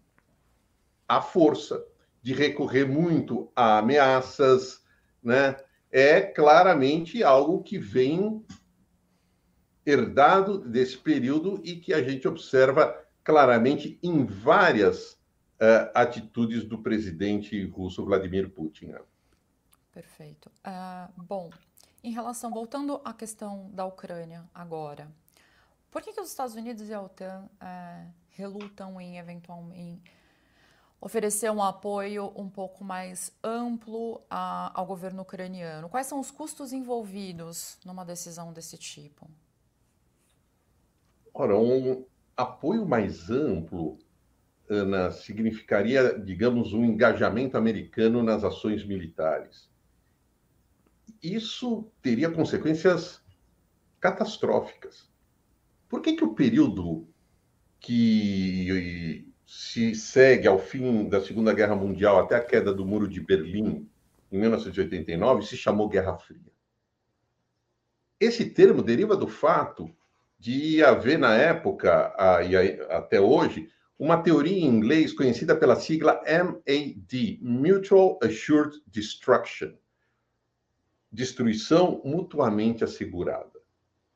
à 1.07 1.21
força, 1.21 1.85
de 2.21 2.33
recorrer 2.33 2.87
muito 2.87 3.51
a 3.55 3.79
ameaças, 3.79 4.83
né? 5.21 5.57
É 5.91 6.21
claramente 6.21 7.23
algo 7.23 7.63
que 7.63 7.77
vem 7.77 8.43
herdado 9.85 10.57
desse 10.57 10.97
período 10.97 11.61
e 11.63 11.75
que 11.75 11.93
a 11.93 12.01
gente 12.01 12.27
observa 12.27 13.05
claramente 13.23 13.99
em 14.01 14.25
várias 14.25 15.14
uh, 15.55 15.91
atitudes 15.93 16.63
do 16.63 16.77
presidente 16.77 17.63
russo 17.65 18.03
Vladimir 18.05 18.49
Putin. 18.49 18.87
Né? 18.87 19.01
Perfeito. 19.93 20.51
Uh, 20.65 21.23
bom, 21.23 21.49
em 22.03 22.11
relação, 22.11 22.51
voltando 22.51 23.01
à 23.03 23.13
questão 23.13 23.69
da 23.71 23.85
Ucrânia 23.85 24.43
agora, 24.53 25.07
Por 25.95 26.01
que, 26.01 26.11
que 26.11 26.19
os 26.19 26.27
Estados 26.27 26.55
Unidos 26.55 26.89
e 26.89 26.93
a 26.93 27.01
OTAN 27.01 27.49
é, 27.57 28.05
relutam 28.31 28.99
em 28.99 29.17
eventualmente 29.17 30.03
oferecer 30.99 31.49
um 31.49 31.63
apoio 31.63 32.33
um 32.35 32.49
pouco 32.49 32.83
mais 32.83 33.31
amplo 33.41 34.21
a, 34.29 34.77
ao 34.77 34.85
governo 34.85 35.21
ucraniano? 35.21 35.87
Quais 35.87 36.05
são 36.07 36.19
os 36.19 36.31
custos 36.31 36.73
envolvidos 36.73 37.77
numa 37.85 38.03
decisão 38.03 38.51
desse 38.51 38.77
tipo? 38.77 39.25
Ora, 41.33 41.57
um 41.57 42.05
apoio 42.35 42.85
mais 42.85 43.29
amplo, 43.29 43.97
Ana, 44.69 45.11
significaria, 45.11 46.17
digamos, 46.17 46.73
um 46.73 46.83
engajamento 46.83 47.57
americano 47.57 48.23
nas 48.23 48.43
ações 48.43 48.85
militares. 48.85 49.69
Isso 51.21 51.91
teria 52.01 52.29
consequências 52.29 53.21
catastróficas. 53.99 55.09
Por 55.87 56.01
que, 56.01 56.13
que 56.13 56.23
o 56.23 56.33
período 56.33 57.07
que 57.79 59.31
se 59.45 59.93
segue 59.93 60.47
ao 60.47 60.57
fim 60.57 61.07
da 61.07 61.21
Segunda 61.21 61.53
Guerra 61.53 61.75
Mundial 61.75 62.19
até 62.19 62.35
a 62.35 62.43
queda 62.43 62.73
do 62.73 62.85
Muro 62.85 63.07
de 63.07 63.21
Berlim, 63.21 63.87
em 64.31 64.39
1989, 64.39 65.45
se 65.45 65.55
chamou 65.55 65.87
Guerra 65.87 66.17
Fria? 66.17 66.41
Esse 68.19 68.45
termo 68.49 68.81
deriva 68.81 69.15
do 69.15 69.27
fato 69.27 69.93
de 70.39 70.83
haver, 70.83 71.19
na 71.19 71.35
época 71.35 72.13
e 72.47 72.55
até 72.89 73.19
hoje, 73.19 73.69
uma 73.97 74.21
teoria 74.21 74.57
em 74.57 74.65
inglês 74.65 75.13
conhecida 75.13 75.55
pela 75.55 75.75
sigla 75.75 76.21
MAD 76.25 77.39
Mutual 77.41 78.19
Assured 78.21 78.81
Destruction 78.87 79.73
destruição 81.15 82.01
mutuamente 82.03 82.83
assegurada. 82.83 83.59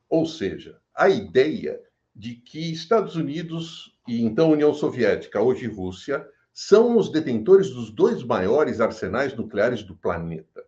Ou 0.08 0.26
seja, 0.26 0.78
a 0.94 1.08
ideia 1.08 1.80
de 2.14 2.34
que 2.34 2.70
Estados 2.70 3.16
Unidos 3.16 3.96
e 4.06 4.20
então 4.22 4.50
União 4.50 4.74
Soviética, 4.74 5.40
hoje 5.40 5.66
Rússia, 5.66 6.28
são 6.52 6.98
os 6.98 7.10
detentores 7.10 7.70
dos 7.70 7.90
dois 7.90 8.22
maiores 8.22 8.80
arsenais 8.80 9.34
nucleares 9.34 9.82
do 9.82 9.96
planeta. 9.96 10.64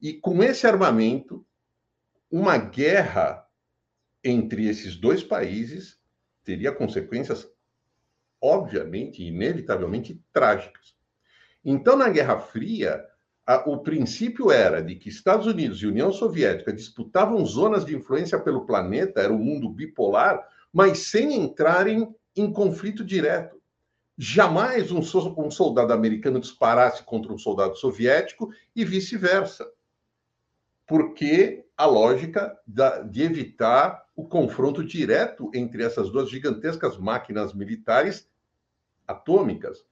E 0.00 0.14
com 0.14 0.42
esse 0.42 0.66
armamento, 0.66 1.44
uma 2.30 2.56
guerra 2.56 3.46
entre 4.24 4.68
esses 4.68 4.96
dois 4.96 5.22
países 5.22 5.98
teria 6.44 6.72
consequências, 6.72 7.48
obviamente, 8.40 9.22
inevitavelmente 9.22 10.20
trágicas. 10.32 10.94
Então, 11.64 11.96
na 11.96 12.08
Guerra 12.08 12.38
Fria, 12.38 13.04
a, 13.46 13.68
o 13.68 13.78
princípio 13.78 14.50
era 14.50 14.82
de 14.82 14.96
que 14.96 15.08
Estados 15.08 15.46
Unidos 15.46 15.82
e 15.82 15.86
União 15.86 16.12
Soviética 16.12 16.72
disputavam 16.72 17.44
zonas 17.44 17.84
de 17.84 17.94
influência 17.94 18.38
pelo 18.38 18.66
planeta, 18.66 19.20
era 19.20 19.32
um 19.32 19.38
mundo 19.38 19.68
bipolar, 19.68 20.46
mas 20.72 20.98
sem 20.98 21.34
entrarem 21.34 22.14
em 22.34 22.52
conflito 22.52 23.04
direto. 23.04 23.56
Jamais 24.18 24.90
um, 24.90 25.00
um 25.38 25.50
soldado 25.50 25.92
americano 25.92 26.40
disparasse 26.40 27.02
contra 27.04 27.32
um 27.32 27.38
soldado 27.38 27.76
soviético 27.76 28.50
e 28.74 28.84
vice-versa. 28.84 29.66
Porque 30.86 31.66
a 31.76 31.84
lógica 31.84 32.56
da, 32.66 33.02
de 33.02 33.22
evitar 33.22 34.06
o 34.14 34.26
confronto 34.26 34.82
direto 34.82 35.50
entre 35.52 35.84
essas 35.84 36.10
duas 36.10 36.30
gigantescas 36.30 36.96
máquinas 36.96 37.52
militares 37.52 38.28
atômicas. 39.06 39.84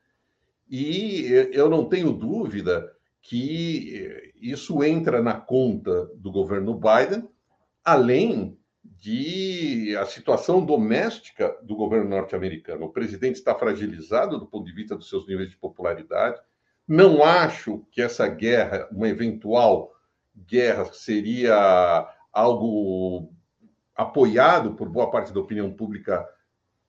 E 0.69 1.27
eu 1.53 1.69
não 1.69 1.85
tenho 1.89 2.13
dúvida 2.13 2.91
que 3.21 4.33
isso 4.37 4.83
entra 4.83 5.23
na 5.23 5.35
conta 5.35 6.07
do 6.17 6.33
governo 6.33 6.75
Biden, 6.75 7.29
além 7.85 8.59
de 8.83 9.97
a 9.97 10.05
situação 10.07 10.65
doméstica 10.65 11.57
do 11.63 11.75
governo 11.75 12.09
norte-americano. 12.09 12.87
O 12.87 12.93
presidente 12.93 13.37
está 13.37 13.55
fragilizado 13.55 14.39
do 14.39 14.47
ponto 14.47 14.67
de 14.67 14.73
vista 14.73 14.97
dos 14.97 15.09
seus 15.09 15.27
níveis 15.27 15.51
de 15.51 15.57
popularidade. 15.57 16.41
Não 16.87 17.25
acho 17.25 17.87
que 17.91 18.03
essa 18.03 18.27
guerra, 18.27 18.89
uma 18.91 19.09
eventual 19.09 19.94
guerra, 20.37 20.85
seria 20.93 22.09
algo 22.33 23.33
apoiado 23.95 24.75
por 24.75 24.89
boa 24.89 25.11
parte 25.11 25.33
da 25.33 25.41
opinião 25.41 25.73
pública 25.73 26.27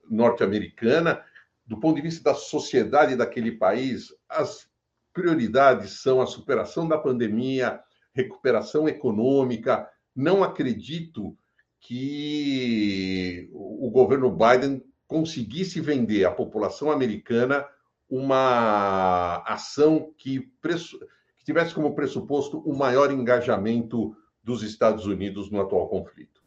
norte-americana. 0.10 1.24
Do 1.66 1.80
ponto 1.80 1.96
de 1.96 2.02
vista 2.02 2.32
da 2.32 2.36
sociedade 2.36 3.16
daquele 3.16 3.52
país, 3.52 4.14
as 4.30 4.68
prioridades 5.14 6.02
são 6.02 6.22
a 6.22 6.28
superação 6.28 6.88
da 6.88 6.98
pandemia, 6.98 7.80
recuperação 8.14 8.88
econômica. 8.88 9.90
Não 10.16 10.44
acredito 10.44 11.38
que 11.80 13.50
o 13.54 13.90
governo 13.92 14.32
Biden 14.32 14.84
conseguisse 15.08 15.80
vender 15.80 16.26
à 16.26 16.32
população 16.32 16.92
americana 16.92 17.66
uma 18.10 19.44
ação 19.46 20.14
que, 20.18 20.52
que 21.46 21.54
tivesse 21.54 21.76
como 21.76 21.94
pressuposto 21.94 22.58
o 22.60 22.76
maior 22.76 23.12
engajamento 23.12 24.18
dos 24.44 24.64
Estados 24.64 25.06
Unidos 25.06 25.52
no 25.52 25.62
atual 25.62 25.88
conflito. 25.88 26.42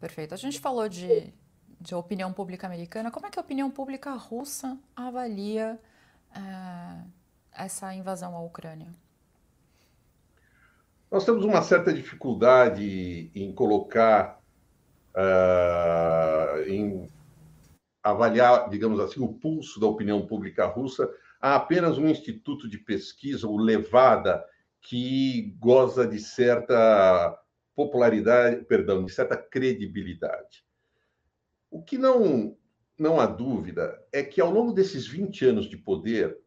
Perfeito. 0.00 0.34
A 0.34 0.36
gente 0.36 0.58
falou 0.58 0.88
de, 0.88 1.32
de 1.80 1.94
opinião 1.94 2.32
pública 2.32 2.66
americana. 2.66 3.08
Como 3.08 3.26
é 3.26 3.30
que 3.30 3.38
a 3.38 3.42
opinião 3.42 3.70
pública 3.70 4.12
russa 4.14 4.76
avalia 4.96 5.78
uh, 6.30 7.08
essa 7.52 7.94
invasão 7.94 8.34
à 8.34 8.42
Ucrânia? 8.42 8.90
Nós 11.08 11.24
temos 11.24 11.44
uma 11.44 11.62
certa 11.62 11.92
dificuldade 11.92 13.30
em 13.32 13.52
colocar, 13.52 14.40
uh, 15.14 16.62
em 16.68 17.08
avaliar, 18.02 18.68
digamos 18.68 18.98
assim, 18.98 19.20
o 19.20 19.28
pulso 19.28 19.78
da 19.78 19.86
opinião 19.86 20.26
pública 20.26 20.66
russa. 20.66 21.08
Há 21.40 21.56
apenas 21.56 21.96
um 21.96 22.08
instituto 22.08 22.68
de 22.68 22.78
pesquisa, 22.78 23.48
o 23.48 23.56
Levada, 23.56 24.44
que 24.80 25.56
goza 25.58 26.06
de 26.06 26.18
certa 26.18 27.38
popularidade, 27.74 28.64
perdão, 28.66 29.04
de 29.04 29.12
certa 29.12 29.36
credibilidade. 29.36 30.64
O 31.70 31.82
que 31.82 31.96
não, 31.96 32.56
não 32.98 33.18
há 33.18 33.26
dúvida 33.26 33.98
é 34.12 34.22
que 34.22 34.40
ao 34.40 34.50
longo 34.50 34.72
desses 34.72 35.06
20 35.06 35.46
anos 35.46 35.66
de 35.66 35.78
poder, 35.78 36.38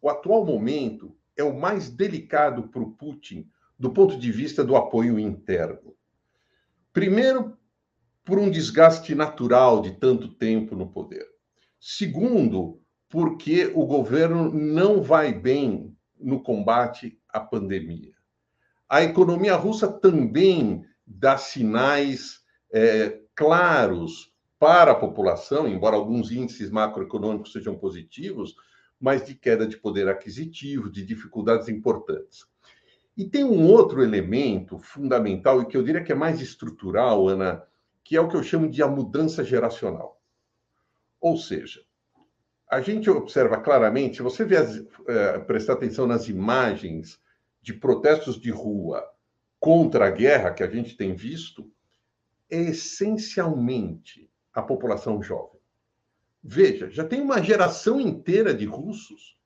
o 0.00 0.08
atual 0.08 0.44
momento 0.44 1.16
é 1.36 1.44
o 1.44 1.56
mais 1.56 1.88
delicado 1.88 2.68
para 2.68 2.82
o 2.82 2.92
Putin 2.92 3.48
do 3.78 3.92
ponto 3.92 4.18
de 4.18 4.32
vista 4.32 4.64
do 4.64 4.74
apoio 4.74 5.18
interno. 5.18 5.94
Primeiro, 6.92 7.56
por 8.24 8.38
um 8.38 8.50
desgaste 8.50 9.14
natural 9.14 9.80
de 9.80 9.92
tanto 9.92 10.28
tempo 10.34 10.74
no 10.74 10.88
poder. 10.88 11.26
Segundo, 11.80 12.81
porque 13.12 13.70
o 13.74 13.84
governo 13.84 14.50
não 14.50 15.02
vai 15.02 15.34
bem 15.34 15.94
no 16.18 16.42
combate 16.42 17.20
à 17.28 17.38
pandemia. 17.38 18.14
A 18.88 19.02
economia 19.02 19.54
russa 19.54 19.86
também 19.86 20.82
dá 21.06 21.36
sinais 21.36 22.40
é, 22.72 23.20
claros 23.34 24.32
para 24.58 24.92
a 24.92 24.94
população, 24.94 25.68
embora 25.68 25.94
alguns 25.94 26.32
índices 26.32 26.70
macroeconômicos 26.70 27.52
sejam 27.52 27.76
positivos, 27.76 28.56
mas 28.98 29.26
de 29.26 29.34
queda 29.34 29.66
de 29.66 29.76
poder 29.76 30.08
aquisitivo, 30.08 30.88
de 30.88 31.04
dificuldades 31.04 31.68
importantes. 31.68 32.46
E 33.14 33.26
tem 33.26 33.44
um 33.44 33.66
outro 33.66 34.02
elemento 34.02 34.78
fundamental, 34.78 35.60
e 35.60 35.66
que 35.66 35.76
eu 35.76 35.82
diria 35.82 36.02
que 36.02 36.12
é 36.12 36.14
mais 36.14 36.40
estrutural, 36.40 37.28
Ana, 37.28 37.62
que 38.02 38.16
é 38.16 38.20
o 38.22 38.28
que 38.28 38.36
eu 38.38 38.42
chamo 38.42 38.70
de 38.70 38.82
a 38.82 38.88
mudança 38.88 39.44
geracional. 39.44 40.18
Ou 41.20 41.36
seja, 41.36 41.82
a 42.72 42.80
gente 42.80 43.10
observa 43.10 43.60
claramente, 43.60 44.22
você 44.22 44.46
vier, 44.46 44.66
é, 45.06 45.38
prestar 45.40 45.74
atenção 45.74 46.06
nas 46.06 46.26
imagens 46.26 47.20
de 47.60 47.74
protestos 47.74 48.40
de 48.40 48.50
rua 48.50 49.06
contra 49.60 50.06
a 50.06 50.10
guerra 50.10 50.54
que 50.54 50.62
a 50.62 50.70
gente 50.70 50.96
tem 50.96 51.14
visto, 51.14 51.70
é 52.50 52.56
essencialmente 52.62 54.26
a 54.54 54.62
população 54.62 55.22
jovem. 55.22 55.60
Veja, 56.42 56.88
já 56.88 57.04
tem 57.04 57.20
uma 57.20 57.42
geração 57.42 58.00
inteira 58.00 58.54
de 58.54 58.64
russos 58.64 59.38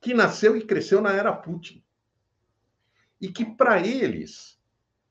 que 0.00 0.14
nasceu 0.14 0.56
e 0.56 0.64
cresceu 0.64 1.00
na 1.00 1.12
era 1.12 1.32
Putin. 1.32 1.82
E 3.20 3.26
que, 3.26 3.44
para 3.44 3.84
eles, 3.84 4.56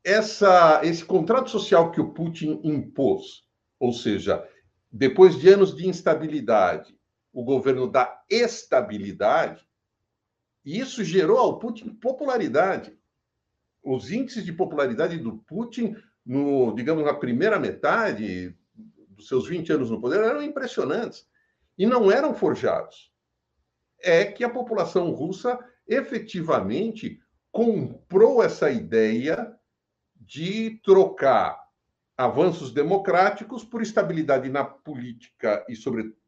essa, 0.05 0.79
esse 0.85 1.03
contrato 1.03 1.49
social 1.49 1.91
que 1.91 1.99
o 1.99 2.13
Putin 2.13 2.61
impôs, 2.63 3.45
ou 3.77 3.91
seja, 3.91 4.41
depois 4.89 5.37
de 5.37 5.49
anos 5.49 5.75
de 5.75 5.85
instabilidade, 5.85 6.96
o 7.37 7.43
governo 7.43 7.87
da 7.87 8.19
estabilidade, 8.27 9.63
e 10.65 10.79
isso 10.79 11.03
gerou 11.03 11.37
ao 11.37 11.59
Putin 11.59 11.93
popularidade. 11.93 12.97
Os 13.83 14.11
índices 14.11 14.43
de 14.43 14.51
popularidade 14.51 15.19
do 15.19 15.37
Putin, 15.37 15.95
no, 16.25 16.73
digamos, 16.73 17.05
na 17.05 17.13
primeira 17.13 17.59
metade 17.59 18.57
dos 19.09 19.27
seus 19.27 19.47
20 19.47 19.71
anos 19.71 19.91
no 19.91 20.01
poder, 20.01 20.23
eram 20.23 20.41
impressionantes. 20.41 21.27
E 21.77 21.85
não 21.85 22.11
eram 22.11 22.33
forjados. 22.33 23.13
É 24.01 24.25
que 24.25 24.43
a 24.43 24.49
população 24.49 25.11
russa 25.11 25.59
efetivamente 25.87 27.21
comprou 27.51 28.41
essa 28.41 28.71
ideia 28.71 29.55
de 30.15 30.81
trocar 30.83 31.67
avanços 32.17 32.73
democráticos, 32.73 33.63
por 33.63 33.83
estabilidade 33.83 34.49
na 34.49 34.65
política 34.65 35.63
e, 35.69 35.75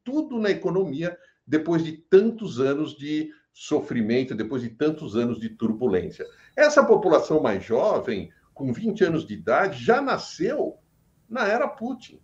sobretudo, 0.10 0.40
na 0.40 0.50
economia, 0.50 1.18
depois 1.46 1.84
de 1.84 1.94
tantos 1.94 2.60
anos 2.60 2.98
de 2.98 3.32
sofrimento, 3.54 4.36
depois 4.36 4.62
de 4.62 4.70
tantos 4.70 5.16
anos 5.16 5.40
de 5.40 5.50
turbulência. 5.50 6.26
Essa 6.56 6.84
população 6.84 7.42
mais 7.42 7.64
jovem, 7.64 8.32
com 8.54 8.74
20 8.74 9.04
anos 9.04 9.26
de 9.26 9.34
idade, 9.34 9.84
já 9.84 10.02
nasceu 10.02 10.78
na 11.30 11.48
era 11.48 11.68
Putin. 11.68 12.20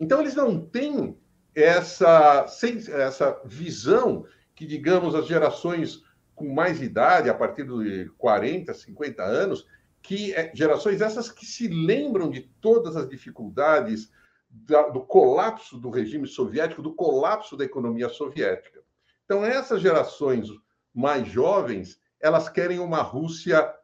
Então, 0.00 0.20
eles 0.20 0.34
não 0.34 0.60
têm 0.60 1.16
essa, 1.54 2.46
essa 2.92 3.40
visão 3.44 4.24
que, 4.54 4.66
digamos, 4.66 5.14
as 5.14 5.26
gerações 5.26 6.02
com 6.34 6.52
mais 6.52 6.80
idade, 6.80 7.28
a 7.28 7.34
partir 7.34 7.64
de 7.64 8.10
40, 8.16 8.72
50 8.72 9.22
anos, 9.24 9.66
que 10.00 10.32
é, 10.34 10.52
gerações 10.54 11.00
essas 11.00 11.30
que 11.30 11.44
se 11.44 11.66
lembram 11.66 12.30
de 12.30 12.42
todas 12.60 12.96
as 12.96 13.08
dificuldades 13.08 14.10
da, 14.48 14.88
do 14.88 15.00
colapso 15.00 15.78
do 15.78 15.90
regime 15.90 16.26
soviético, 16.26 16.82
do 16.82 16.94
colapso 16.94 17.56
da 17.56 17.64
economia 17.64 18.08
soviética. 18.08 18.82
Então, 19.24 19.44
essas 19.44 19.80
gerações 19.80 20.48
mais 20.94 21.28
jovens, 21.28 22.00
elas 22.20 22.48
querem 22.48 22.78
uma 22.78 23.02
Rússia 23.02 23.74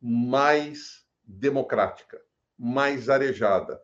mais 0.00 1.06
democrática, 1.22 2.20
mais 2.58 3.08
arejada. 3.08 3.80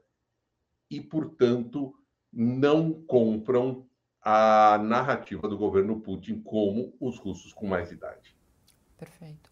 E, 0.90 1.00
portanto, 1.00 1.94
não 2.32 2.92
compram 2.92 3.88
a 4.20 4.78
narrativa 4.78 5.48
do 5.48 5.56
governo 5.56 6.00
Putin 6.00 6.42
como 6.42 6.94
os 7.00 7.18
russos 7.18 7.52
com 7.52 7.66
mais 7.66 7.90
idade. 7.90 8.36
Perfeito. 8.98 9.50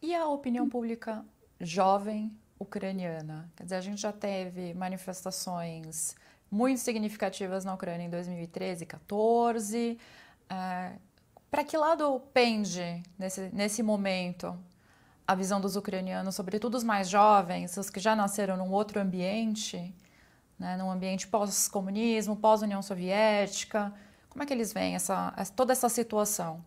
E 0.00 0.14
a 0.14 0.26
opinião 0.26 0.68
pública 0.68 1.24
jovem 1.60 2.34
ucraniana? 2.58 3.50
Quer 3.56 3.64
dizer, 3.64 3.76
a 3.76 3.80
gente 3.80 4.00
já 4.00 4.12
teve 4.12 4.74
manifestações 4.74 6.14
muito 6.50 6.80
significativas 6.80 7.64
na 7.64 7.74
Ucrânia 7.74 8.06
em 8.06 8.10
2013 8.10 8.84
e 8.84 8.86
2014. 8.86 9.98
É, 10.48 10.92
Para 11.50 11.64
que 11.64 11.76
lado 11.76 12.20
pende, 12.32 13.02
nesse, 13.18 13.50
nesse 13.52 13.82
momento, 13.82 14.56
a 15.26 15.34
visão 15.34 15.60
dos 15.60 15.76
ucranianos, 15.76 16.34
sobretudo 16.34 16.76
os 16.76 16.84
mais 16.84 17.08
jovens, 17.08 17.76
os 17.76 17.90
que 17.90 17.98
já 17.98 18.14
nasceram 18.14 18.56
num 18.56 18.70
outro 18.70 19.00
ambiente, 19.00 19.94
né, 20.58 20.76
num 20.76 20.90
ambiente 20.90 21.26
pós-comunismo, 21.26 22.36
pós-União 22.36 22.82
Soviética? 22.82 23.92
Como 24.28 24.42
é 24.42 24.46
que 24.46 24.52
eles 24.52 24.72
veem 24.72 24.94
essa, 24.94 25.32
toda 25.56 25.72
essa 25.72 25.88
situação? 25.88 26.64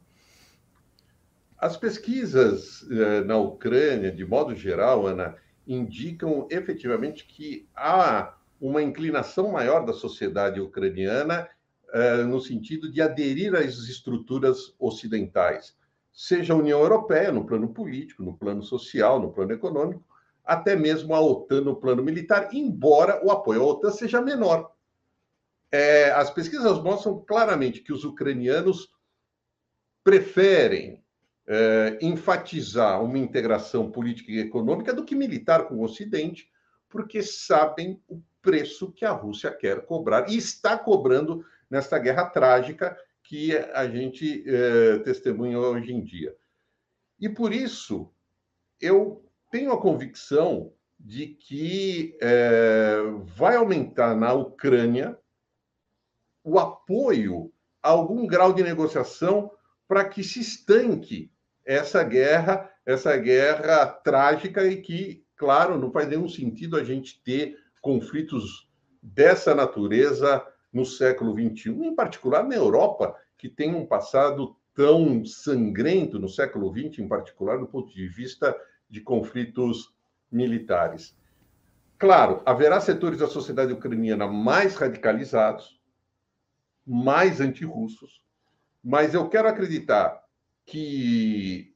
As 1.58 1.76
pesquisas 1.76 2.86
eh, 2.90 3.24
na 3.24 3.38
Ucrânia, 3.38 4.12
de 4.12 4.24
modo 4.24 4.56
geral, 4.56 5.08
Ana, 5.08 5.36
indicam 5.68 6.48
efetivamente 6.50 7.26
que 7.26 7.68
há 7.76 8.36
uma 8.60 8.82
inclinação 8.82 9.52
maior 9.52 9.86
da 9.86 9.94
sociedade 9.94 10.60
ucraniana 10.60 11.48
eh, 11.94 12.24
no 12.24 12.40
sentido 12.42 12.92
de 12.92 13.02
aderir 13.02 13.56
às 13.56 13.78
estruturas 13.88 14.74
ocidentais, 14.80 15.76
seja 16.12 16.54
a 16.54 16.58
União 16.58 16.80
Europeia, 16.80 17.32
no 17.32 17.46
plano 17.46 17.70
político, 17.70 18.24
no 18.24 18.36
plano 18.36 18.64
social, 18.64 19.20
no 19.20 19.32
plano 19.32 19.54
econômico, 19.54 20.04
até 20.44 20.76
mesmo 20.76 21.14
a 21.14 21.22
OTAN 21.22 21.62
no 21.62 21.76
plano 21.76 22.04
militar, 22.04 22.50
embora 22.54 23.24
o 23.24 23.30
apoio 23.30 23.62
à 23.62 23.66
OTAN 23.66 23.92
seja 23.92 24.22
menor. 24.22 24.72
É, 25.72 26.12
as 26.12 26.32
pesquisas 26.32 26.82
mostram 26.82 27.20
claramente 27.20 27.82
que 27.82 27.92
os 27.92 28.06
ucranianos 28.06 28.90
preferem 30.04 31.04
é, 31.48 31.98
enfatizar 32.02 33.02
uma 33.02 33.18
integração 33.18 33.90
política 33.90 34.32
e 34.32 34.40
econômica 34.40 34.94
do 34.94 35.06
que 35.06 35.16
militar 35.16 35.68
com 35.68 35.76
o 35.76 35.84
Ocidente, 35.84 36.52
porque 36.90 37.24
sabem 37.24 38.02
o 38.08 38.22
preço 38.42 38.92
que 38.92 39.06
a 39.06 39.12
Rússia 39.12 39.52
quer 39.52 39.86
cobrar 39.86 40.30
e 40.30 40.38
está 40.38 40.78
cobrando 40.78 41.46
nesta 41.70 41.98
guerra 41.98 42.26
trágica 42.26 42.98
que 43.24 43.56
a 43.58 43.88
gente 43.88 44.44
é, 44.48 45.00
testemunha 45.00 45.60
hoje 45.60 45.94
em 45.94 46.04
dia. 46.04 46.36
E 47.20 47.28
por 47.28 47.54
isso, 47.54 48.12
eu 48.80 49.26
tenho 49.50 49.72
a 49.72 49.82
convicção 49.82 50.74
de 51.00 51.28
que 51.28 52.18
é, 52.22 53.02
vai 53.36 53.56
aumentar 53.56 54.16
na 54.16 54.34
Ucrânia 54.34 55.18
o 56.44 56.58
apoio 56.58 57.52
a 57.84 57.90
algum 57.90 58.26
grau 58.26 58.54
de 58.54 58.64
negociação 58.64 59.52
para 59.88 60.08
que 60.08 60.24
se 60.24 60.40
estanque 60.40 61.32
essa 61.68 62.02
guerra, 62.02 62.72
essa 62.86 63.16
guerra 63.18 63.86
trágica 63.86 64.66
e 64.66 64.82
que, 64.82 65.26
claro, 65.36 65.78
não 65.78 65.92
faz 65.92 66.08
nenhum 66.08 66.30
sentido 66.30 66.78
a 66.78 66.84
gente 66.84 67.22
ter 67.22 67.58
conflitos 67.82 68.70
dessa 69.04 69.54
natureza 69.54 70.44
no 70.72 70.86
século 70.86 71.34
XXI, 71.34 71.72
em 71.72 71.94
particular 71.94 72.44
na 72.44 72.56
Europa, 72.56 73.16
que 73.38 73.50
tem 73.50 73.76
um 73.76 73.86
passado 73.86 74.56
tão 74.74 75.26
sangrento 75.26 76.18
no 76.18 76.30
século 76.30 76.72
XX, 76.72 77.00
em 77.00 77.08
particular 77.08 77.58
do 77.58 77.68
ponto 77.68 77.94
de 77.94 78.08
vista 78.08 78.56
de 78.90 79.02
conflitos 79.02 79.94
militares. 80.32 81.18
Claro, 82.00 82.42
haverá 82.46 82.80
setores 82.80 83.20
da 83.20 83.28
sociedade 83.28 83.74
ucraniana 83.74 84.28
mais 84.28 84.76
radicalizados, 84.76 85.82
mais 86.86 87.42
antirrussos, 87.42 88.22
mas 88.82 89.14
eu 89.14 89.28
quero 89.28 89.50
acreditar 89.50 90.27
que 90.68 91.74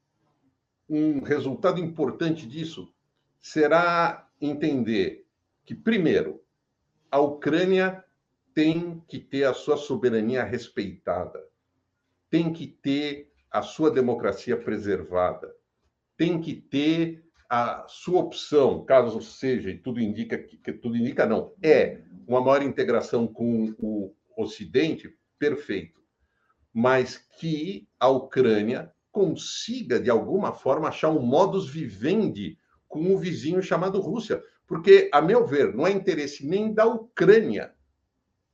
um 0.88 1.22
resultado 1.22 1.80
importante 1.80 2.46
disso 2.46 2.94
será 3.40 4.30
entender 4.40 5.26
que, 5.66 5.74
primeiro, 5.74 6.44
a 7.10 7.18
Ucrânia 7.20 8.04
tem 8.54 9.02
que 9.08 9.18
ter 9.18 9.46
a 9.46 9.54
sua 9.54 9.78
soberania 9.78 10.44
respeitada, 10.44 11.42
tem 12.30 12.52
que 12.52 12.68
ter 12.68 13.32
a 13.50 13.62
sua 13.62 13.90
democracia 13.90 14.58
preservada, 14.58 15.56
tem 16.18 16.42
que 16.42 16.54
ter 16.54 17.24
a 17.50 17.86
sua 17.88 18.20
opção, 18.20 18.84
caso 18.84 19.22
seja, 19.22 19.70
e 19.70 19.78
tudo 19.78 20.02
indica 20.02 20.38
que, 20.38 20.58
que 20.58 20.74
tudo 20.74 20.98
indica 20.98 21.26
não, 21.26 21.54
é 21.64 22.02
uma 22.28 22.42
maior 22.42 22.62
integração 22.62 23.26
com 23.26 23.74
o 23.80 24.14
Ocidente, 24.38 25.14
perfeito 25.40 26.01
mas 26.74 27.18
que 27.40 27.88
a 28.00 28.08
Ucrânia 28.08 28.92
consiga, 29.12 30.00
de 30.00 30.10
alguma 30.10 30.54
forma, 30.54 30.88
achar 30.88 31.10
um 31.10 31.22
modus 31.22 31.70
vivendi 31.70 32.58
com 32.88 33.14
o 33.14 33.18
vizinho 33.18 33.62
chamado 33.62 34.00
Rússia. 34.00 34.42
Porque, 34.66 35.10
a 35.12 35.22
meu 35.22 35.46
ver, 35.46 35.74
não 35.74 35.86
é 35.86 35.92
interesse 35.92 36.46
nem 36.48 36.74
da 36.74 36.86
Ucrânia 36.86 37.74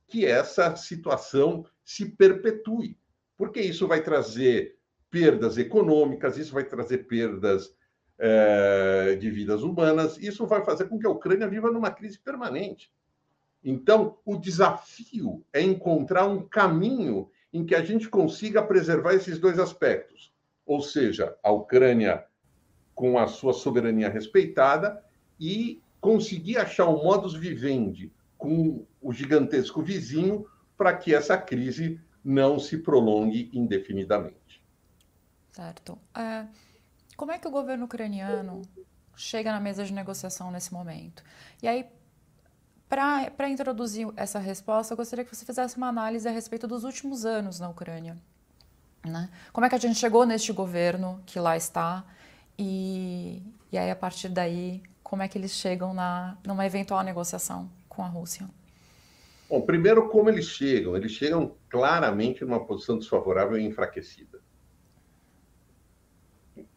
que 0.08 0.24
essa 0.24 0.74
situação 0.74 1.64
se 1.84 2.06
perpetue, 2.06 2.98
porque 3.36 3.60
isso 3.60 3.86
vai 3.86 4.02
trazer 4.02 4.78
perdas 5.10 5.58
econômicas, 5.58 6.36
isso 6.38 6.52
vai 6.52 6.64
trazer 6.64 7.06
perdas 7.06 7.74
é, 8.18 9.16
de 9.16 9.30
vidas 9.30 9.62
humanas, 9.62 10.18
isso 10.18 10.46
vai 10.46 10.64
fazer 10.64 10.88
com 10.88 10.98
que 10.98 11.06
a 11.06 11.10
Ucrânia 11.10 11.48
viva 11.48 11.70
numa 11.70 11.90
crise 11.90 12.18
permanente. 12.18 12.90
Então, 13.62 14.18
o 14.24 14.36
desafio 14.36 15.44
é 15.52 15.60
encontrar 15.60 16.26
um 16.26 16.42
caminho 16.48 17.30
em 17.58 17.64
que 17.64 17.74
a 17.74 17.82
gente 17.82 18.08
consiga 18.08 18.62
preservar 18.62 19.14
esses 19.14 19.38
dois 19.38 19.58
aspectos, 19.58 20.32
ou 20.64 20.80
seja, 20.80 21.36
a 21.42 21.50
Ucrânia 21.50 22.24
com 22.94 23.18
a 23.18 23.26
sua 23.26 23.52
soberania 23.52 24.08
respeitada 24.08 25.02
e 25.40 25.82
conseguir 26.00 26.58
achar 26.58 26.88
um 26.88 27.02
modus 27.02 27.34
vivendi 27.34 28.12
com 28.36 28.86
o 29.00 29.12
gigantesco 29.12 29.82
vizinho 29.82 30.46
para 30.76 30.96
que 30.96 31.12
essa 31.12 31.36
crise 31.36 32.00
não 32.24 32.58
se 32.58 32.78
prolongue 32.78 33.50
indefinidamente. 33.52 34.62
Certo. 35.50 35.98
É, 36.16 36.46
como 37.16 37.32
é 37.32 37.38
que 37.38 37.48
o 37.48 37.50
governo 37.50 37.86
ucraniano 37.86 38.62
chega 39.16 39.50
na 39.50 39.58
mesa 39.58 39.84
de 39.84 39.92
negociação 39.92 40.52
nesse 40.52 40.72
momento? 40.72 41.24
E 41.60 41.66
aí, 41.66 41.86
para 42.88 43.48
introduzir 43.48 44.08
essa 44.16 44.38
resposta, 44.38 44.92
eu 44.92 44.96
gostaria 44.96 45.24
que 45.24 45.34
você 45.34 45.44
fizesse 45.44 45.76
uma 45.76 45.88
análise 45.88 46.26
a 46.26 46.30
respeito 46.30 46.66
dos 46.66 46.84
últimos 46.84 47.26
anos 47.26 47.60
na 47.60 47.68
Ucrânia. 47.68 48.16
Né? 49.04 49.28
Como 49.52 49.66
é 49.66 49.68
que 49.68 49.74
a 49.74 49.78
gente 49.78 49.98
chegou 49.98 50.24
neste 50.26 50.52
governo 50.52 51.20
que 51.26 51.38
lá 51.38 51.56
está 51.56 52.04
e, 52.58 53.40
e 53.70 53.78
aí, 53.78 53.90
a 53.90 53.96
partir 53.96 54.28
daí, 54.28 54.82
como 55.02 55.22
é 55.22 55.28
que 55.28 55.38
eles 55.38 55.52
chegam 55.52 55.94
na, 55.94 56.36
numa 56.44 56.66
eventual 56.66 57.02
negociação 57.04 57.70
com 57.88 58.02
a 58.02 58.08
Rússia? 58.08 58.48
Bom, 59.48 59.60
primeiro, 59.60 60.08
como 60.08 60.28
eles 60.28 60.46
chegam? 60.46 60.96
Eles 60.96 61.12
chegam 61.12 61.54
claramente 61.68 62.44
numa 62.44 62.64
posição 62.64 62.98
desfavorável 62.98 63.56
e 63.56 63.64
enfraquecida. 63.64 64.40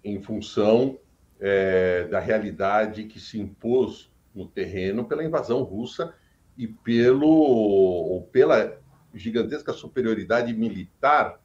Em 0.03 0.21
função 0.21 0.99
é, 1.39 2.05
da 2.05 2.19
realidade 2.19 3.05
que 3.05 3.19
se 3.19 3.39
impôs 3.39 4.10
no 4.33 4.47
terreno 4.47 5.05
pela 5.05 5.23
invasão 5.23 5.63
russa 5.63 6.13
e 6.57 6.67
pelo 6.67 7.27
ou 7.27 8.23
pela 8.23 8.79
gigantesca 9.13 9.73
superioridade 9.73 10.53
militar 10.53 11.39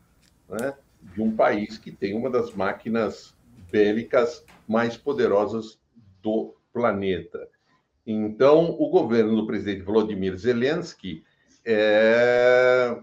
né, 0.48 0.74
de 1.00 1.20
um 1.20 1.34
país 1.34 1.78
que 1.78 1.90
tem 1.90 2.14
uma 2.14 2.30
das 2.30 2.52
máquinas 2.52 3.34
bélicas 3.70 4.44
mais 4.68 4.96
poderosas 4.96 5.78
do 6.22 6.54
planeta. 6.72 7.48
Então, 8.06 8.70
o 8.78 8.88
governo 8.88 9.34
do 9.34 9.46
presidente 9.46 9.82
Volodymyr 9.82 10.36
Zelensky 10.36 11.24
é, 11.64 12.96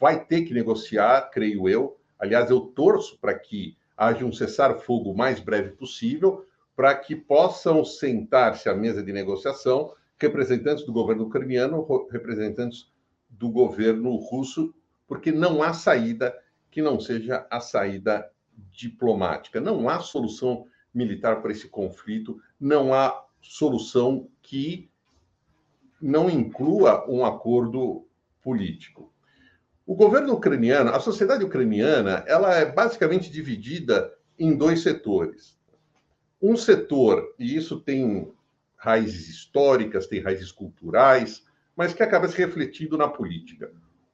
vai 0.00 0.24
ter 0.24 0.42
que 0.42 0.54
negociar, 0.54 1.30
creio 1.30 1.68
eu. 1.68 1.98
Aliás, 2.18 2.50
eu 2.50 2.60
torço 2.60 3.18
para 3.18 3.38
que 3.38 3.76
haja 3.96 4.24
um 4.24 4.32
cessar-fogo 4.32 5.10
o 5.10 5.16
mais 5.16 5.38
breve 5.38 5.70
possível, 5.70 6.46
para 6.76 6.94
que 6.94 7.14
possam 7.14 7.84
sentar-se 7.84 8.68
à 8.68 8.74
mesa 8.74 9.02
de 9.02 9.12
negociação 9.12 9.92
representantes 10.18 10.84
do 10.84 10.92
governo 10.92 11.24
ucraniano, 11.24 11.86
representantes 12.10 12.90
do 13.28 13.50
governo 13.50 14.14
russo, 14.16 14.74
porque 15.06 15.30
não 15.30 15.62
há 15.62 15.72
saída 15.72 16.34
que 16.70 16.82
não 16.82 16.98
seja 16.98 17.46
a 17.50 17.60
saída 17.60 18.30
diplomática. 18.72 19.60
Não 19.60 19.88
há 19.88 20.00
solução 20.00 20.66
militar 20.92 21.42
para 21.42 21.52
esse 21.52 21.68
conflito, 21.68 22.40
não 22.58 22.94
há 22.94 23.24
solução 23.40 24.28
que 24.42 24.90
não 26.00 26.30
inclua 26.30 27.08
um 27.10 27.24
acordo 27.24 28.06
político. 28.42 29.12
O 29.86 29.94
governo 29.94 30.34
ucraniano, 30.34 30.90
a 30.90 31.00
sociedade 31.00 31.44
ucraniana, 31.44 32.24
ela 32.26 32.54
é 32.54 32.64
basicamente 32.64 33.30
dividida 33.30 34.12
em 34.38 34.56
dois 34.56 34.82
setores. 34.82 35.58
Um 36.46 36.58
setor, 36.58 37.34
e 37.38 37.56
isso 37.56 37.80
tem 37.80 38.30
raízes 38.76 39.30
históricas, 39.30 40.06
tem 40.06 40.20
raízes 40.20 40.52
culturais, 40.52 41.42
mas 41.74 41.94
que 41.94 42.02
acaba 42.02 42.28
se 42.28 42.36
refletindo 42.36 42.98
na 42.98 43.08
política. 43.08 43.72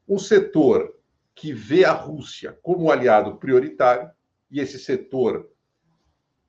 Um 0.09 0.17
setor 0.17 0.95
que 1.35 1.53
vê 1.53 1.85
a 1.85 1.91
Rússia 1.91 2.57
como 2.63 2.89
aliado 2.89 3.35
prioritário, 3.35 4.09
e 4.49 4.61
esse 4.61 4.79
setor 4.79 5.51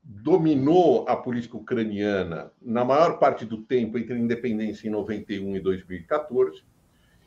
dominou 0.04 1.04
a 1.10 1.16
política 1.16 1.58
ucraniana 1.58 2.52
na 2.62 2.86
maior 2.86 3.18
parte 3.18 3.44
do 3.44 3.64
tempo 3.64 3.98
entre 3.98 4.14
a 4.14 4.20
independência 4.20 4.88
em 4.88 4.92
91 4.92 5.56
e 5.56 5.60
2014. 5.62 6.64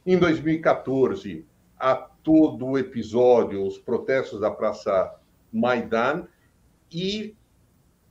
Em 0.07 0.17
2014, 0.17 1.45
há 1.77 1.97
todo 1.97 2.67
o 2.67 2.79
episódio, 2.79 3.67
os 3.67 3.79
protestos 3.79 4.39
da 4.39 4.51
Praça 4.53 5.13
Maidan, 5.53 6.29
e 6.93 7.35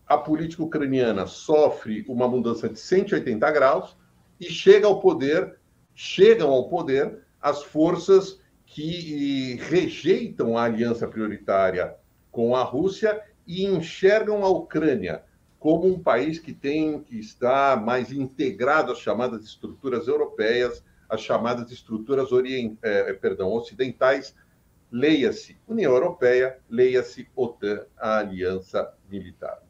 a 0.07 0.17
política 0.17 0.63
ucraniana 0.63 1.25
sofre 1.25 2.05
uma 2.07 2.27
mudança 2.27 2.69
de 2.69 2.79
180 2.79 3.51
graus 3.51 3.97
e 4.39 4.45
chega 4.45 4.87
ao 4.87 4.99
poder, 4.99 5.57
chegam 5.95 6.51
ao 6.51 6.67
poder 6.67 7.19
as 7.41 7.63
forças 7.63 8.39
que 8.65 9.55
rejeitam 9.69 10.57
a 10.57 10.63
aliança 10.63 11.07
prioritária 11.07 11.95
com 12.31 12.55
a 12.55 12.63
Rússia 12.63 13.21
e 13.45 13.65
enxergam 13.65 14.43
a 14.43 14.49
Ucrânia 14.49 15.23
como 15.59 15.87
um 15.87 15.97
país 15.97 16.39
que 16.39 16.51
tem 16.51 17.01
que 17.01 17.17
estar 17.17 17.81
mais 17.81 18.11
integrado 18.11 18.91
às 18.91 18.99
chamadas 18.99 19.45
estruturas 19.45 20.07
europeias, 20.07 20.83
às 21.07 21.21
chamadas 21.21 21.71
estruturas 21.71 22.33
orient... 22.33 22.77
Eh, 22.81 23.13
perdão, 23.13 23.53
ocidentais, 23.53 24.35
leia-se 24.91 25.57
União 25.65 25.93
Europeia, 25.93 26.59
leia-se 26.69 27.29
OTAN, 27.33 27.85
a 27.97 28.17
aliança 28.17 28.93
militar. 29.09 29.63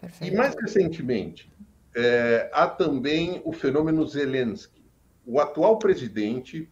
Perfeito. 0.00 0.32
E 0.32 0.36
mais 0.36 0.54
recentemente, 0.54 1.50
é, 1.94 2.50
há 2.52 2.66
também 2.66 3.42
o 3.44 3.52
fenômeno 3.52 4.06
Zelensky. 4.06 4.84
O 5.26 5.40
atual 5.40 5.78
presidente 5.78 6.68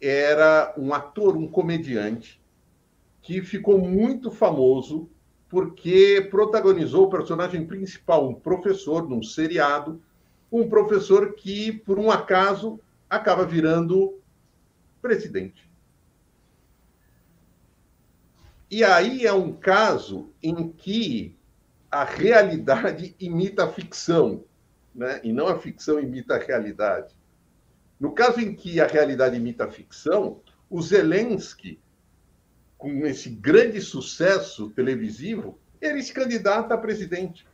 era 0.00 0.74
um 0.78 0.94
ator, 0.94 1.36
um 1.36 1.48
comediante, 1.48 2.40
que 3.20 3.42
ficou 3.42 3.78
muito 3.78 4.30
famoso 4.30 5.10
porque 5.48 6.26
protagonizou 6.30 7.06
o 7.06 7.10
personagem 7.10 7.66
principal, 7.66 8.28
um 8.28 8.34
professor 8.34 9.08
num 9.08 9.22
seriado, 9.22 10.00
um 10.50 10.68
professor 10.68 11.34
que, 11.34 11.72
por 11.72 11.98
um 11.98 12.10
acaso, 12.10 12.80
acaba 13.08 13.44
virando 13.44 14.20
presidente. 15.02 15.68
E 18.70 18.84
aí 18.84 19.26
é 19.26 19.32
um 19.32 19.52
caso 19.52 20.30
em 20.40 20.68
que 20.68 21.36
a 21.90 22.04
realidade 22.04 23.16
imita 23.18 23.64
a 23.64 23.72
ficção, 23.72 24.44
né? 24.94 25.20
e 25.24 25.32
não 25.32 25.48
a 25.48 25.58
ficção 25.58 25.98
imita 25.98 26.36
a 26.36 26.38
realidade. 26.38 27.14
No 27.98 28.12
caso 28.12 28.40
em 28.40 28.54
que 28.54 28.80
a 28.80 28.86
realidade 28.86 29.36
imita 29.36 29.64
a 29.64 29.70
ficção, 29.70 30.40
o 30.68 30.80
Zelensky 30.80 31.80
com 32.80 33.06
esse 33.06 33.28
grande 33.28 33.78
sucesso 33.78 34.70
televisivo, 34.70 35.58
ele 35.82 36.02
se 36.02 36.14
candidata 36.14 36.72
a 36.72 36.78
presidente. 36.78 37.46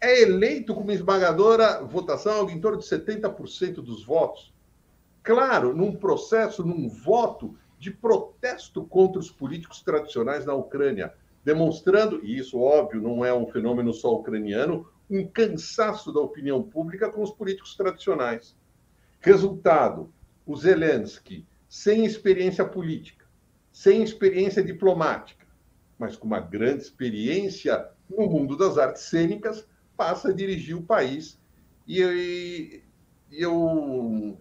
É 0.00 0.22
eleito 0.22 0.72
com 0.74 0.82
uma 0.82 0.94
esmagadora 0.94 1.82
votação, 1.82 2.48
em 2.48 2.60
torno 2.60 2.78
de 2.78 2.84
70% 2.84 3.74
dos 3.82 4.04
votos. 4.04 4.54
Claro, 5.24 5.74
num 5.74 5.96
processo, 5.96 6.64
num 6.64 6.88
voto 6.88 7.58
de 7.80 7.90
protesto 7.90 8.84
contra 8.84 9.18
os 9.18 9.30
políticos 9.30 9.82
tradicionais 9.82 10.44
na 10.44 10.54
Ucrânia, 10.54 11.12
demonstrando, 11.44 12.24
e 12.24 12.38
isso, 12.38 12.58
óbvio, 12.58 13.00
não 13.00 13.24
é 13.24 13.34
um 13.34 13.46
fenômeno 13.46 13.92
só 13.92 14.14
ucraniano, 14.14 14.88
um 15.10 15.26
cansaço 15.26 16.12
da 16.12 16.20
opinião 16.20 16.62
pública 16.62 17.10
com 17.10 17.22
os 17.22 17.30
políticos 17.30 17.76
tradicionais. 17.76 18.56
Resultado: 19.20 20.12
o 20.46 20.56
Zelensky, 20.56 21.46
sem 21.68 22.04
experiência 22.04 22.64
política, 22.64 23.26
sem 23.72 24.02
experiência 24.02 24.62
diplomática, 24.62 25.46
mas 25.98 26.16
com 26.16 26.26
uma 26.26 26.40
grande 26.40 26.82
experiência 26.82 27.88
no 28.08 28.26
mundo 28.28 28.56
das 28.56 28.78
artes 28.78 29.02
cênicas, 29.02 29.66
passa 29.96 30.28
a 30.28 30.32
dirigir 30.32 30.76
o 30.76 30.82
país. 30.82 31.40
E, 31.86 32.82
eu 33.30 34.38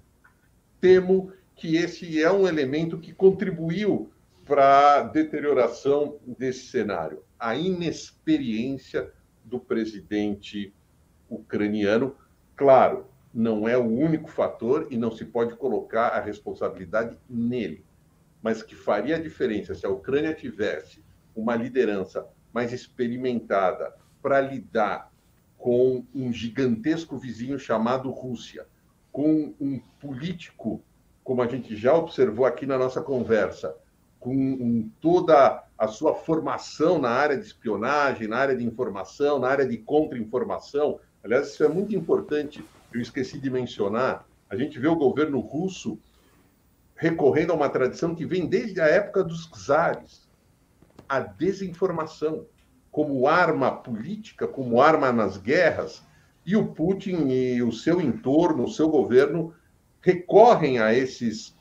temo 0.82 1.32
que 1.56 1.78
esse 1.78 2.22
é 2.22 2.32
um 2.32 2.48
elemento 2.48 2.98
que 2.98 3.14
contribuiu 3.14 4.12
para 4.52 4.98
a 4.98 5.04
deterioração 5.04 6.20
desse 6.38 6.66
cenário. 6.66 7.24
A 7.40 7.56
inexperiência 7.56 9.10
do 9.46 9.58
presidente 9.58 10.74
ucraniano, 11.30 12.18
claro, 12.54 13.06
não 13.34 13.66
é 13.66 13.78
o 13.78 13.88
único 13.88 14.30
fator 14.30 14.88
e 14.92 14.98
não 14.98 15.10
se 15.10 15.24
pode 15.24 15.56
colocar 15.56 16.10
a 16.10 16.20
responsabilidade 16.20 17.18
nele 17.30 17.86
mas 18.42 18.64
que 18.64 18.76
faria 18.76 19.18
a 19.18 19.22
diferença 19.22 19.76
se 19.76 19.86
a 19.86 19.90
Ucrânia 19.90 20.34
tivesse 20.34 21.04
uma 21.36 21.56
liderança 21.56 22.28
mais 22.52 22.74
experimentada 22.74 23.96
para 24.22 24.42
lidar 24.42 25.12
com 25.58 26.04
um 26.14 26.34
gigantesco 26.34 27.18
vizinho 27.18 27.60
chamado 27.60 28.10
Rússia, 28.10 28.66
com 29.12 29.54
um 29.60 29.80
político, 30.00 30.84
como 31.24 31.42
a 31.42 31.48
gente 31.48 31.76
já 31.76 31.94
observou 31.94 32.46
aqui 32.46 32.66
na 32.66 32.78
nossa 32.78 33.02
conversa, 33.02 33.76
com 34.22 34.88
toda 35.02 35.64
a 35.76 35.88
sua 35.88 36.14
formação 36.14 37.00
na 37.00 37.10
área 37.10 37.36
de 37.36 37.44
espionagem, 37.44 38.28
na 38.28 38.38
área 38.38 38.56
de 38.56 38.64
informação, 38.64 39.40
na 39.40 39.48
área 39.48 39.66
de 39.66 39.78
contra-informação. 39.80 41.00
Aliás, 41.24 41.48
isso 41.48 41.64
é 41.64 41.68
muito 41.68 41.96
importante, 41.96 42.64
eu 42.94 43.02
esqueci 43.02 43.40
de 43.40 43.50
mencionar. 43.50 44.24
A 44.48 44.56
gente 44.56 44.78
vê 44.78 44.88
o 44.88 44.96
governo 44.96 45.40
russo 45.40 45.98
recorrendo 46.96 47.52
a 47.52 47.56
uma 47.56 47.68
tradição 47.68 48.14
que 48.14 48.24
vem 48.24 48.46
desde 48.46 48.80
a 48.80 48.86
época 48.86 49.24
dos 49.24 49.48
czares, 49.48 50.30
a 51.10 51.20
desinformação 51.20 52.46
como 52.92 53.28
arma 53.28 53.72
política, 53.72 54.48
como 54.48 54.80
arma 54.80 55.12
nas 55.12 55.36
guerras, 55.36 56.04
e 56.46 56.56
o 56.56 56.68
Putin 56.68 57.28
e 57.28 57.64
o 57.64 57.72
seu 57.72 58.00
entorno, 58.00 58.66
o 58.66 58.72
seu 58.72 58.88
governo, 58.88 59.52
recorrem 60.00 60.78
a 60.78 60.94
esses 60.94 61.56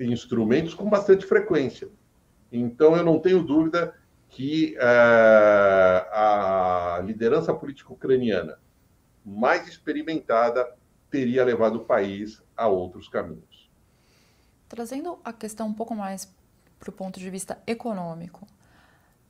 instrumentos 0.00 0.72
com 0.72 0.88
bastante 0.88 1.26
frequência. 1.26 1.88
Então, 2.50 2.96
eu 2.96 3.04
não 3.04 3.18
tenho 3.18 3.42
dúvida 3.42 3.94
que 4.28 4.76
uh, 4.76 6.08
a 6.12 7.02
liderança 7.04 7.54
política 7.54 7.92
ucraniana 7.92 8.58
mais 9.24 9.66
experimentada 9.66 10.76
teria 11.10 11.44
levado 11.44 11.76
o 11.76 11.84
país 11.84 12.42
a 12.56 12.68
outros 12.68 13.08
caminhos. 13.08 13.70
Trazendo 14.68 15.18
a 15.24 15.32
questão 15.32 15.68
um 15.68 15.72
pouco 15.72 15.94
mais 15.94 16.32
para 16.78 16.90
o 16.90 16.92
ponto 16.92 17.18
de 17.18 17.30
vista 17.30 17.60
econômico, 17.66 18.46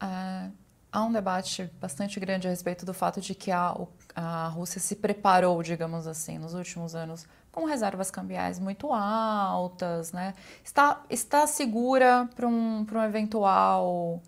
é, 0.00 0.50
há 0.96 1.04
um 1.04 1.12
debate 1.12 1.70
bastante 1.78 2.18
grande 2.18 2.46
a 2.46 2.50
respeito 2.50 2.86
do 2.86 2.94
fato 2.94 3.20
de 3.20 3.34
que 3.34 3.50
a, 3.50 3.76
a 4.14 4.48
Rússia 4.48 4.80
se 4.80 4.96
preparou, 4.96 5.62
digamos 5.62 6.06
assim, 6.06 6.38
nos 6.38 6.54
últimos 6.54 6.94
anos 6.94 7.26
com 7.52 7.66
reservas 7.66 8.10
cambiais 8.10 8.58
muito 8.58 8.90
altas, 8.94 10.12
né? 10.12 10.32
está, 10.64 11.02
está 11.10 11.46
segura 11.46 12.26
para 12.34 12.48
um, 12.48 12.86
um 12.90 13.02
eventual 13.02 14.22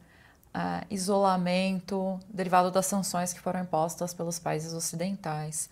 é, 0.52 0.85
isolamento 0.90 2.20
derivado 2.28 2.70
das 2.70 2.85
sanções 2.85 3.33
que 3.33 3.40
foram 3.40 3.61
impostas 3.61 4.12
pelos 4.12 4.38
países 4.38 4.74
ocidentais. 4.74 5.70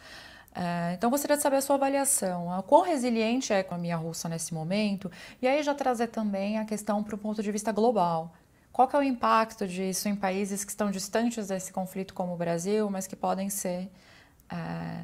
É, 0.55 0.95
então, 0.95 1.11
gostaria 1.11 1.37
de 1.37 1.43
saber 1.43 1.57
a 1.57 1.61
sua 1.61 1.77
avaliação. 1.77 2.59
O 2.59 2.63
quão 2.63 2.81
resiliente 2.81 3.53
é 3.53 3.57
a 3.57 3.61
economia 3.61 3.97
russa 3.99 4.31
nesse 4.31 4.55
momento? 4.55 5.13
E 5.43 5.47
aí 5.47 5.63
já 5.63 5.75
trazer 5.75 6.07
também 6.07 6.59
a 6.59 6.65
questão 6.65 7.03
para 7.03 7.15
o 7.15 7.19
ponto 7.19 7.43
de 7.43 7.53
vista 7.53 7.71
global. 7.71 8.33
Qual 8.77 8.87
que 8.87 8.95
é 8.95 8.99
o 8.99 9.03
impacto 9.03 9.67
disso 9.67 10.07
em 10.07 10.15
países 10.15 10.63
que 10.63 10.71
estão 10.71 10.91
distantes 10.91 11.49
desse 11.49 11.73
conflito 11.73 12.13
como 12.13 12.35
o 12.35 12.37
Brasil, 12.37 12.91
mas 12.91 13.07
que 13.07 13.17
podem 13.17 13.49
ser, 13.49 13.91
é, 14.51 15.03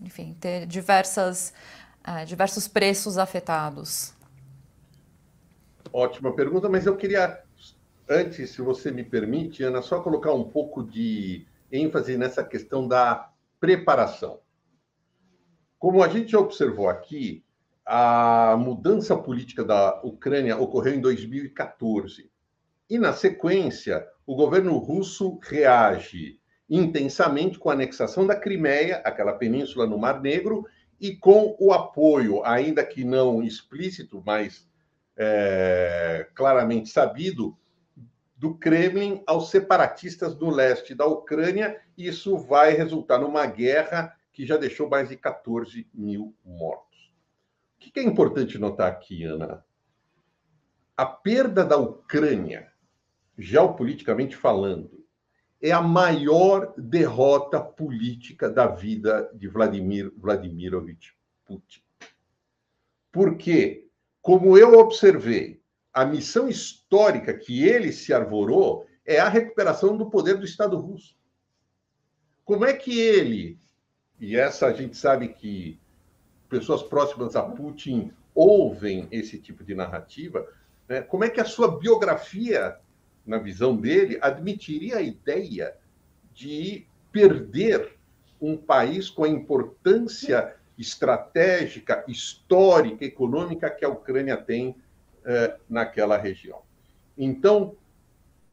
enfim, 0.00 0.36
ter 0.40 0.66
diversas, 0.66 1.54
é, 2.02 2.24
diversos 2.24 2.66
preços 2.66 3.16
afetados? 3.16 4.12
Ótima 5.92 6.34
pergunta, 6.34 6.68
mas 6.68 6.86
eu 6.86 6.96
queria, 6.96 7.40
antes, 8.08 8.50
se 8.50 8.60
você 8.60 8.90
me 8.90 9.04
permite, 9.04 9.62
Ana, 9.62 9.80
só 9.80 10.00
colocar 10.00 10.32
um 10.32 10.50
pouco 10.50 10.82
de 10.82 11.46
ênfase 11.70 12.18
nessa 12.18 12.42
questão 12.42 12.88
da 12.88 13.30
preparação. 13.60 14.40
Como 15.78 16.02
a 16.02 16.08
gente 16.08 16.34
observou 16.34 16.88
aqui, 16.88 17.44
a 17.86 18.56
mudança 18.58 19.16
política 19.16 19.62
da 19.62 20.00
Ucrânia 20.02 20.58
ocorreu 20.58 20.94
em 20.94 21.00
2014. 21.00 22.33
E, 22.88 22.98
na 22.98 23.12
sequência, 23.12 24.06
o 24.26 24.34
governo 24.34 24.76
russo 24.78 25.38
reage 25.42 26.40
intensamente 26.68 27.58
com 27.58 27.70
a 27.70 27.74
anexação 27.74 28.26
da 28.26 28.34
Crimeia, 28.34 28.96
aquela 29.04 29.34
península 29.34 29.86
no 29.86 29.98
Mar 29.98 30.20
Negro, 30.20 30.64
e 31.00 31.14
com 31.14 31.56
o 31.58 31.72
apoio, 31.72 32.44
ainda 32.44 32.84
que 32.84 33.04
não 33.04 33.42
explícito, 33.42 34.22
mas 34.24 34.66
é, 35.16 36.28
claramente 36.34 36.88
sabido, 36.88 37.56
do 38.36 38.54
Kremlin 38.54 39.22
aos 39.26 39.50
separatistas 39.50 40.34
do 40.34 40.50
leste 40.50 40.94
da 40.94 41.06
Ucrânia. 41.06 41.80
Isso 41.96 42.36
vai 42.36 42.74
resultar 42.74 43.18
numa 43.18 43.46
guerra 43.46 44.14
que 44.32 44.44
já 44.44 44.56
deixou 44.56 44.88
mais 44.88 45.08
de 45.08 45.16
14 45.16 45.88
mil 45.94 46.34
mortos. 46.44 47.14
O 47.76 47.78
que 47.78 48.00
é 48.00 48.02
importante 48.02 48.58
notar 48.58 48.90
aqui, 48.90 49.24
Ana? 49.24 49.64
A 50.96 51.06
perda 51.06 51.64
da 51.64 51.76
Ucrânia, 51.76 52.72
geopoliticamente 53.36 54.36
falando, 54.36 55.04
é 55.60 55.70
a 55.70 55.80
maior 55.80 56.74
derrota 56.76 57.60
política 57.60 58.50
da 58.50 58.66
vida 58.66 59.30
de 59.34 59.48
Vladimir 59.48 60.12
Vladimirovich 60.16 61.14
Putin. 61.44 61.80
Porque, 63.10 63.86
como 64.20 64.58
eu 64.58 64.78
observei, 64.78 65.62
a 65.92 66.04
missão 66.04 66.48
histórica 66.48 67.32
que 67.32 67.62
ele 67.62 67.92
se 67.92 68.12
arvorou 68.12 68.86
é 69.06 69.20
a 69.20 69.28
recuperação 69.28 69.96
do 69.96 70.10
poder 70.10 70.36
do 70.36 70.44
Estado 70.44 70.76
russo. 70.76 71.16
Como 72.44 72.64
é 72.64 72.72
que 72.72 72.98
ele, 72.98 73.58
e 74.20 74.36
essa 74.36 74.66
a 74.66 74.72
gente 74.72 74.96
sabe 74.96 75.28
que 75.28 75.80
pessoas 76.48 76.82
próximas 76.82 77.36
a 77.36 77.42
Putin 77.42 78.12
ouvem 78.34 79.08
esse 79.10 79.38
tipo 79.38 79.64
de 79.64 79.74
narrativa, 79.74 80.46
né? 80.88 81.00
como 81.00 81.24
é 81.24 81.30
que 81.30 81.40
a 81.40 81.44
sua 81.44 81.78
biografia, 81.78 82.78
na 83.26 83.38
visão 83.38 83.76
dele, 83.76 84.18
admitiria 84.20 84.98
a 84.98 85.02
ideia 85.02 85.74
de 86.32 86.86
perder 87.10 87.96
um 88.40 88.56
país 88.56 89.08
com 89.08 89.24
a 89.24 89.28
importância 89.28 90.54
estratégica, 90.76 92.04
histórica, 92.08 93.04
econômica 93.04 93.70
que 93.70 93.84
a 93.84 93.88
Ucrânia 93.88 94.36
tem 94.36 94.76
eh, 95.24 95.56
naquela 95.68 96.18
região. 96.18 96.62
Então, 97.16 97.76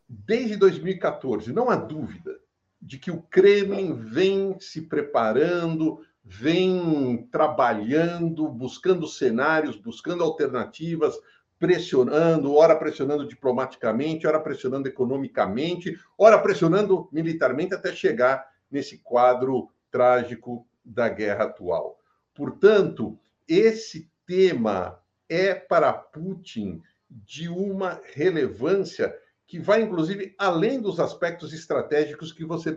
desde 0.08 0.56
2014, 0.56 1.52
não 1.52 1.70
há 1.70 1.76
dúvida 1.76 2.40
de 2.82 2.98
que 2.98 3.12
o 3.12 3.22
Kremlin 3.24 3.94
vem 3.94 4.56
se 4.60 4.82
preparando, 4.82 6.06
vem 6.24 7.28
trabalhando, 7.32 8.48
buscando 8.48 9.08
cenários, 9.08 9.76
buscando 9.76 10.24
alternativas, 10.24 11.18
pressionando, 11.62 12.56
ora 12.56 12.76
pressionando 12.76 13.28
diplomaticamente, 13.28 14.26
ora 14.26 14.39
pressionando 14.39 14.88
economicamente, 14.88 15.95
ora 16.17 16.39
pressionando 16.39 17.08
militarmente 17.12 17.76
até 17.76 17.93
chegar 17.93 18.43
nesse 18.71 18.97
quadro 18.97 19.69
trágico 19.91 20.67
da 20.84 21.08
guerra 21.08 21.43
atual. 21.43 22.00
Portanto, 22.34 23.15
esse 23.47 24.10
tema 24.26 25.00
é 25.30 25.54
para 25.54 25.93
Putin 25.93 26.82
de 27.08 27.47
uma 27.47 28.02
relevância 28.15 29.15
que 29.45 29.60
vai, 29.60 29.84
inclusive, 29.84 30.34
além 30.39 30.82
dos 30.82 31.00
aspectos 31.00 31.54
estratégicos 31.54 32.34
que 32.34 32.43
você 32.43 32.71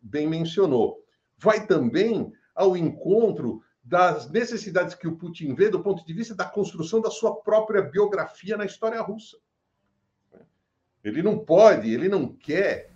bem, 0.00 0.28
mencionou. 0.28 1.02
Vai 1.36 1.66
também 1.66 2.32
ao 2.54 2.76
encontro 2.76 3.64
das 3.88 4.28
necessidades 4.30 4.94
que 4.94 5.08
o 5.08 5.16
Putin 5.16 5.54
vê 5.54 5.70
do 5.70 5.80
ponto 5.80 6.04
de 6.04 6.12
vista 6.12 6.34
da 6.34 6.44
construção 6.44 7.00
da 7.00 7.10
sua 7.10 7.36
própria 7.36 7.80
biografia 7.80 8.54
na 8.54 8.66
história 8.66 9.00
russa. 9.00 9.38
Ele 11.02 11.22
não 11.22 11.38
pode, 11.38 11.90
ele 11.90 12.06
não 12.06 12.28
quer, 12.28 12.90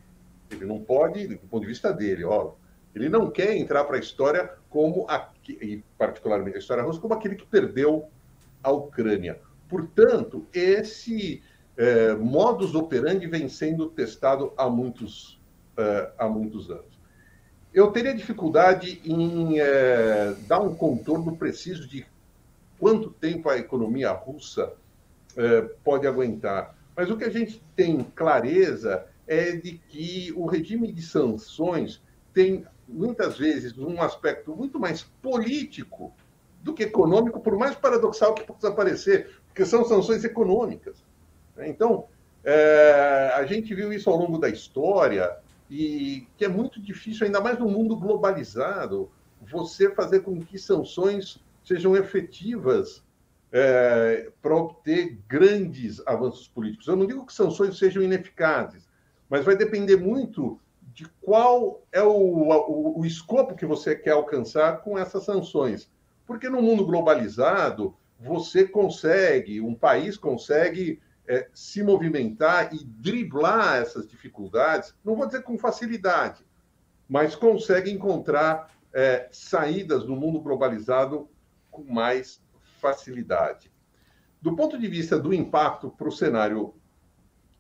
ele 0.50 0.66
não 0.66 0.84
pode, 0.84 1.26
do 1.28 1.48
ponto 1.48 1.62
de 1.62 1.68
vista 1.68 1.94
dele, 1.94 2.24
ó, 2.24 2.52
ele 2.94 3.08
não 3.08 3.30
quer 3.30 3.56
entrar 3.56 3.84
para 3.84 3.96
a 3.96 4.00
história 4.00 4.52
como, 4.68 5.06
e 5.48 5.82
particularmente 5.96 6.56
a 6.56 6.60
história 6.60 6.82
russa, 6.82 7.00
como 7.00 7.14
aquele 7.14 7.36
que 7.36 7.46
perdeu 7.46 8.10
a 8.62 8.70
Ucrânia. 8.70 9.40
Portanto, 9.70 10.46
esse 10.52 11.42
é, 11.74 12.14
modus 12.14 12.74
operandi 12.74 13.26
vem 13.26 13.48
sendo 13.48 13.88
testado 13.88 14.52
há 14.58 14.68
muitos, 14.68 15.40
é, 15.78 16.12
há 16.18 16.28
muitos 16.28 16.70
anos. 16.70 16.91
Eu 17.74 17.90
teria 17.90 18.14
dificuldade 18.14 19.00
em 19.04 19.58
é, 19.58 20.34
dar 20.46 20.60
um 20.60 20.74
contorno 20.74 21.36
preciso 21.36 21.88
de 21.88 22.06
quanto 22.78 23.10
tempo 23.10 23.48
a 23.48 23.56
economia 23.56 24.10
russa 24.12 24.72
é, 25.36 25.62
pode 25.82 26.06
aguentar. 26.06 26.76
Mas 26.94 27.10
o 27.10 27.16
que 27.16 27.24
a 27.24 27.30
gente 27.30 27.62
tem 27.74 28.04
clareza 28.14 29.06
é 29.26 29.52
de 29.52 29.78
que 29.88 30.32
o 30.36 30.44
regime 30.44 30.92
de 30.92 31.00
sanções 31.00 32.02
tem 32.34 32.66
muitas 32.86 33.38
vezes 33.38 33.78
um 33.78 34.02
aspecto 34.02 34.54
muito 34.54 34.78
mais 34.78 35.02
político 35.22 36.12
do 36.62 36.74
que 36.74 36.84
econômico, 36.84 37.40
por 37.40 37.56
mais 37.56 37.74
paradoxal 37.74 38.34
que 38.34 38.44
possa 38.44 38.70
parecer, 38.70 39.40
porque 39.46 39.64
são 39.64 39.84
sanções 39.84 40.24
econômicas. 40.24 41.02
Né? 41.56 41.68
Então, 41.68 42.06
é, 42.44 43.32
a 43.34 43.44
gente 43.46 43.74
viu 43.74 43.92
isso 43.92 44.10
ao 44.10 44.16
longo 44.16 44.38
da 44.38 44.48
história 44.48 45.36
e 45.74 46.28
que 46.36 46.44
é 46.44 46.48
muito 46.48 46.78
difícil, 46.78 47.24
ainda 47.24 47.40
mais 47.40 47.58
no 47.58 47.66
mundo 47.66 47.96
globalizado, 47.96 49.10
você 49.50 49.90
fazer 49.90 50.20
com 50.20 50.38
que 50.38 50.58
sanções 50.58 51.42
sejam 51.64 51.96
efetivas 51.96 53.02
é, 53.50 54.30
para 54.42 54.54
obter 54.54 55.18
grandes 55.26 56.06
avanços 56.06 56.46
políticos. 56.46 56.86
Eu 56.86 56.96
não 56.96 57.06
digo 57.06 57.24
que 57.24 57.32
sanções 57.32 57.78
sejam 57.78 58.02
ineficazes, 58.02 58.86
mas 59.30 59.46
vai 59.46 59.56
depender 59.56 59.96
muito 59.96 60.60
de 60.92 61.06
qual 61.22 61.82
é 61.90 62.02
o, 62.02 62.10
o, 62.10 63.00
o 63.00 63.06
escopo 63.06 63.56
que 63.56 63.64
você 63.64 63.96
quer 63.96 64.10
alcançar 64.10 64.82
com 64.82 64.98
essas 64.98 65.24
sanções. 65.24 65.90
Porque 66.26 66.50
no 66.50 66.60
mundo 66.60 66.84
globalizado, 66.84 67.96
você 68.20 68.68
consegue, 68.68 69.58
um 69.62 69.74
país 69.74 70.18
consegue 70.18 71.00
é, 71.32 71.48
se 71.54 71.82
movimentar 71.82 72.74
e 72.74 72.84
driblar 72.84 73.76
essas 73.76 74.06
dificuldades, 74.06 74.94
não 75.02 75.16
vou 75.16 75.24
dizer 75.24 75.42
com 75.42 75.56
facilidade, 75.56 76.44
mas 77.08 77.34
consegue 77.34 77.90
encontrar 77.90 78.70
é, 78.92 79.30
saídas 79.32 80.04
no 80.04 80.14
mundo 80.14 80.40
globalizado 80.40 81.30
com 81.70 81.84
mais 81.84 82.44
facilidade. 82.82 83.72
Do 84.42 84.54
ponto 84.54 84.78
de 84.78 84.86
vista 84.86 85.18
do 85.18 85.32
impacto 85.32 85.90
para 85.90 86.06
o 86.06 86.12
cenário 86.12 86.74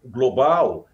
global, 0.04 0.86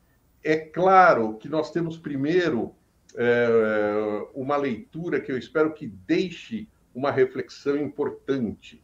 é 0.44 0.56
claro 0.56 1.36
que 1.36 1.48
nós 1.48 1.72
temos 1.72 1.98
primeiro 1.98 2.76
é, 3.16 4.28
uma 4.32 4.56
leitura 4.56 5.20
que 5.20 5.32
eu 5.32 5.38
espero 5.38 5.74
que 5.74 5.88
deixe 5.88 6.68
uma 6.94 7.10
reflexão 7.10 7.76
importante: 7.76 8.80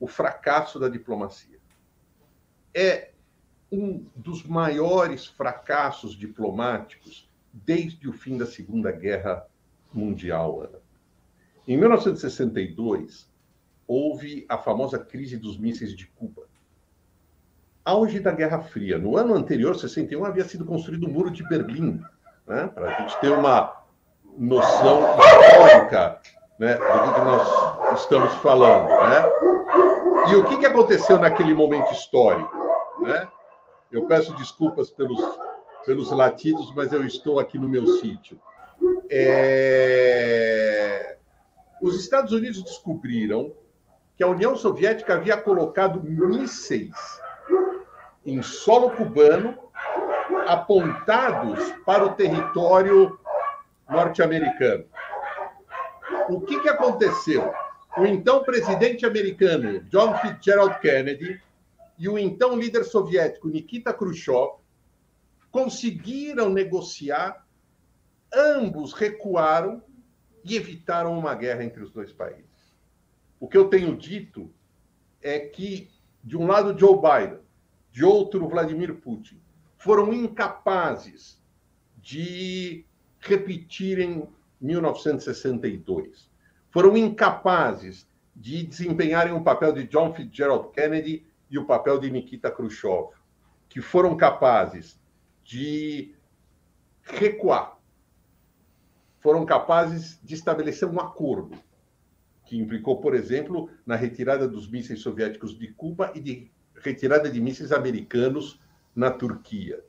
o 0.00 0.08
fracasso 0.08 0.80
da 0.80 0.88
diplomacia 0.88 1.55
é 2.76 3.08
um 3.72 4.04
dos 4.14 4.42
maiores 4.44 5.26
fracassos 5.26 6.14
diplomáticos 6.14 7.26
desde 7.50 8.06
o 8.06 8.12
fim 8.12 8.36
da 8.36 8.44
Segunda 8.44 8.92
Guerra 8.92 9.46
Mundial. 9.94 10.60
Ana. 10.60 10.78
Em 11.66 11.78
1962, 11.78 13.26
houve 13.88 14.44
a 14.46 14.58
famosa 14.58 14.98
crise 14.98 15.38
dos 15.38 15.58
mísseis 15.58 15.96
de 15.96 16.06
Cuba. 16.06 16.42
Auge 17.82 18.20
da 18.20 18.30
Guerra 18.30 18.60
Fria. 18.60 18.98
No 18.98 19.16
ano 19.16 19.34
anterior, 19.34 19.74
61, 19.74 20.24
havia 20.26 20.44
sido 20.44 20.66
construído 20.66 21.06
o 21.06 21.10
Muro 21.10 21.30
de 21.30 21.48
Berlim, 21.48 22.02
né? 22.46 22.68
para 22.68 22.94
a 22.94 23.00
gente 23.00 23.18
ter 23.20 23.30
uma 23.30 23.74
noção 24.36 25.16
histórica 25.18 26.20
né, 26.58 26.74
do 26.74 27.14
que 27.14 27.20
nós 27.20 28.00
estamos 28.00 28.34
falando. 28.34 28.88
Né? 28.88 30.30
E 30.30 30.34
o 30.34 30.44
que 30.44 30.66
aconteceu 30.66 31.18
naquele 31.18 31.54
momento 31.54 31.90
histórico? 31.92 32.65
Né? 33.06 33.28
Eu 33.90 34.06
peço 34.06 34.34
desculpas 34.34 34.90
pelos, 34.90 35.20
pelos 35.84 36.10
latidos, 36.10 36.74
mas 36.74 36.92
eu 36.92 37.04
estou 37.06 37.38
aqui 37.38 37.58
no 37.58 37.68
meu 37.68 37.86
sítio. 37.98 38.40
É... 39.08 40.36
Os 41.80 41.98
Estados 42.00 42.32
Unidos 42.32 42.62
descobriram 42.62 43.52
que 44.16 44.24
a 44.24 44.28
União 44.28 44.56
Soviética 44.56 45.14
havia 45.14 45.36
colocado 45.36 46.02
mísseis 46.02 46.94
em 48.24 48.42
solo 48.42 48.90
cubano 48.90 49.56
apontados 50.48 51.72
para 51.84 52.04
o 52.04 52.14
território 52.14 53.18
norte-americano. 53.88 54.84
O 56.28 56.40
que, 56.40 56.58
que 56.60 56.68
aconteceu? 56.68 57.52
O 57.96 58.04
então 58.04 58.42
presidente 58.42 59.06
americano 59.06 59.80
John 59.84 60.14
Fitzgerald 60.18 60.78
Kennedy 60.80 61.40
e 61.98 62.08
o 62.08 62.18
então 62.18 62.58
líder 62.58 62.84
soviético 62.84 63.48
Nikita 63.48 63.92
Khrushchev 63.92 64.58
conseguiram 65.50 66.50
negociar, 66.50 67.46
ambos 68.32 68.92
recuaram 68.92 69.82
e 70.44 70.54
evitaram 70.54 71.18
uma 71.18 71.34
guerra 71.34 71.64
entre 71.64 71.82
os 71.82 71.90
dois 71.90 72.12
países. 72.12 72.44
O 73.40 73.48
que 73.48 73.56
eu 73.56 73.68
tenho 73.68 73.96
dito 73.96 74.50
é 75.22 75.40
que, 75.40 75.90
de 76.22 76.36
um 76.36 76.46
lado, 76.46 76.78
Joe 76.78 76.96
Biden, 76.96 77.40
de 77.90 78.04
outro, 78.04 78.48
Vladimir 78.48 78.94
Putin, 78.96 79.40
foram 79.76 80.12
incapazes 80.12 81.42
de 81.96 82.84
repetirem 83.18 84.28
1962. 84.60 86.30
Foram 86.70 86.96
incapazes 86.96 88.06
de 88.34 88.62
desempenharem 88.62 89.32
o 89.32 89.42
papel 89.42 89.72
de 89.72 89.84
John 89.84 90.12
Fitzgerald 90.14 90.70
Kennedy 90.72 91.26
e 91.50 91.58
o 91.58 91.64
papel 91.64 91.98
de 91.98 92.10
Nikita 92.10 92.50
Khrushchev, 92.50 93.10
que 93.68 93.80
foram 93.80 94.16
capazes 94.16 95.00
de 95.44 96.14
recuar, 97.02 97.78
foram 99.20 99.44
capazes 99.44 100.20
de 100.22 100.34
estabelecer 100.34 100.88
um 100.88 101.00
acordo 101.00 101.56
que 102.44 102.56
implicou, 102.56 103.00
por 103.00 103.14
exemplo, 103.14 103.68
na 103.84 103.96
retirada 103.96 104.46
dos 104.46 104.70
mísseis 104.70 105.00
soviéticos 105.00 105.58
de 105.58 105.68
Cuba 105.72 106.12
e 106.14 106.20
de 106.20 106.50
retirada 106.76 107.28
de 107.28 107.40
mísseis 107.40 107.72
americanos 107.72 108.60
na 108.94 109.10
Turquia. 109.10 109.82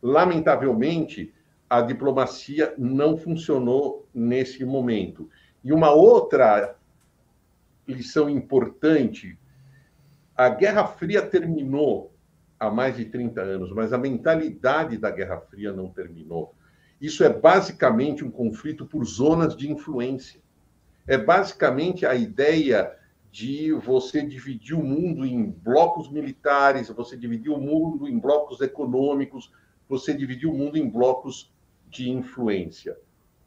Lamentavelmente, 0.00 1.34
a 1.68 1.80
diplomacia 1.80 2.74
não 2.78 3.16
funcionou 3.16 4.08
nesse 4.14 4.64
momento. 4.64 5.28
E 5.64 5.72
uma 5.72 5.90
outra 5.90 6.76
lição 7.88 8.30
importante: 8.30 9.36
a 10.36 10.48
Guerra 10.50 10.86
Fria 10.86 11.22
terminou 11.22 12.12
há 12.60 12.70
mais 12.70 12.96
de 12.96 13.06
30 13.06 13.40
anos, 13.40 13.72
mas 13.72 13.92
a 13.92 13.98
mentalidade 13.98 14.98
da 14.98 15.10
Guerra 15.10 15.40
Fria 15.40 15.72
não 15.72 15.88
terminou. 15.88 16.54
Isso 17.00 17.24
é 17.24 17.28
basicamente 17.28 18.24
um 18.24 18.30
conflito 18.30 18.86
por 18.86 19.04
zonas 19.04 19.56
de 19.56 19.70
influência. 19.70 20.40
É 21.06 21.16
basicamente 21.16 22.04
a 22.04 22.14
ideia 22.14 22.94
de 23.30 23.72
você 23.72 24.22
dividir 24.22 24.74
o 24.74 24.82
mundo 24.82 25.24
em 25.24 25.50
blocos 25.50 26.10
militares, 26.10 26.88
você 26.88 27.16
dividir 27.16 27.50
o 27.50 27.60
mundo 27.60 28.08
em 28.08 28.18
blocos 28.18 28.60
econômicos, 28.60 29.52
você 29.88 30.14
dividir 30.14 30.48
o 30.48 30.54
mundo 30.54 30.78
em 30.78 30.88
blocos 30.88 31.52
de 31.88 32.10
influência. 32.10 32.96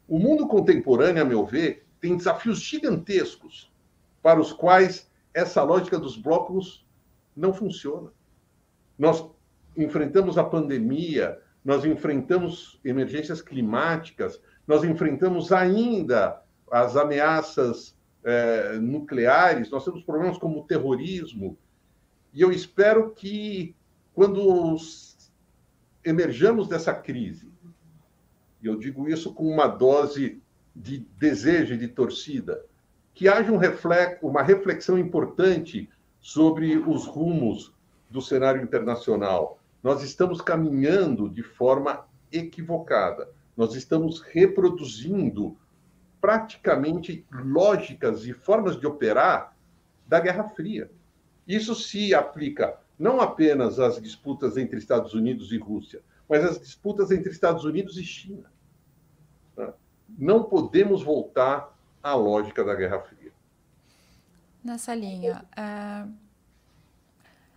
O 0.08 0.18
mundo 0.20 0.48
contemporâneo, 0.48 1.22
a 1.22 1.26
meu 1.26 1.46
ver, 1.46 1.86
tem 2.00 2.16
desafios 2.16 2.60
gigantescos 2.60 3.72
para 4.22 4.40
os 4.40 4.54
quais 4.54 5.09
essa 5.34 5.64
lógica 5.64 5.98
dos 5.98 6.18
blocos 6.18 6.86
não 7.36 7.54
funciona. 7.54 8.12
Nós 8.98 9.26
enfrentamos 9.78 10.38
a 10.38 10.44
pandemia, 10.44 11.40
nós 11.64 11.86
enfrentamos 11.86 12.80
emergências 12.84 13.42
climáticas, 13.42 14.42
nós 14.68 14.84
enfrentamos 14.84 15.52
ainda 15.52 16.42
as 16.72 16.96
ameaças 16.96 17.98
é, 18.24 18.78
nucleares, 18.78 19.70
nós 19.70 19.86
temos 19.86 20.04
problemas 20.04 20.38
como 20.38 20.60
o 20.60 20.66
terrorismo. 20.66 21.58
E 22.34 22.42
eu 22.42 22.52
espero 22.52 23.12
que, 23.12 23.76
quando 24.14 24.76
emerjamos 26.04 26.68
dessa 26.68 26.94
crise, 26.94 27.50
e 28.62 28.68
eu 28.68 28.78
digo 28.78 29.08
isso 29.08 29.34
com 29.34 29.48
uma 29.48 29.68
dose 29.68 30.42
de 30.76 31.00
desejo 31.18 31.78
de 31.78 31.88
torcida, 31.88 32.64
que 33.20 33.28
haja 33.28 33.52
um 33.52 33.58
reflexo, 33.58 34.26
uma 34.26 34.42
reflexão 34.42 34.98
importante 34.98 35.90
sobre 36.22 36.78
os 36.78 37.06
rumos 37.06 37.74
do 38.10 38.22
cenário 38.22 38.64
internacional. 38.64 39.60
Nós 39.84 40.02
estamos 40.04 40.40
caminhando 40.40 41.28
de 41.30 41.44
forma 41.44 42.08
equivocada. 42.32 43.30
Nós 43.58 43.76
estamos 43.76 44.22
reproduzindo 44.22 45.58
praticamente 46.22 47.26
lógicas 47.30 48.26
e 48.26 48.32
formas 48.32 48.80
de 48.80 48.88
operar 48.88 49.54
da 50.08 50.22
Guerra 50.22 50.46
Fria. 50.46 50.90
Isso 51.46 51.76
se 51.76 52.14
aplica 52.14 52.80
não 52.98 53.20
apenas 53.20 53.82
às 53.82 54.02
disputas 54.02 54.56
entre 54.56 54.80
Estados 54.80 55.14
Unidos 55.14 55.52
e 55.52 55.58
Rússia, 55.58 56.02
mas 56.30 56.46
às 56.46 56.58
disputas 56.58 57.12
entre 57.12 57.32
Estados 57.32 57.66
Unidos 57.66 57.98
e 57.98 58.04
China. 58.06 58.50
Não 60.18 60.46
podemos 60.46 61.04
voltar 61.04 61.78
à 62.02 62.14
lógica 62.14 62.64
da 62.64 62.76
Guerra 62.76 63.00
Fria. 63.00 63.32
Nessa 64.64 64.94
linha, 64.94 65.44
é... 65.56 66.06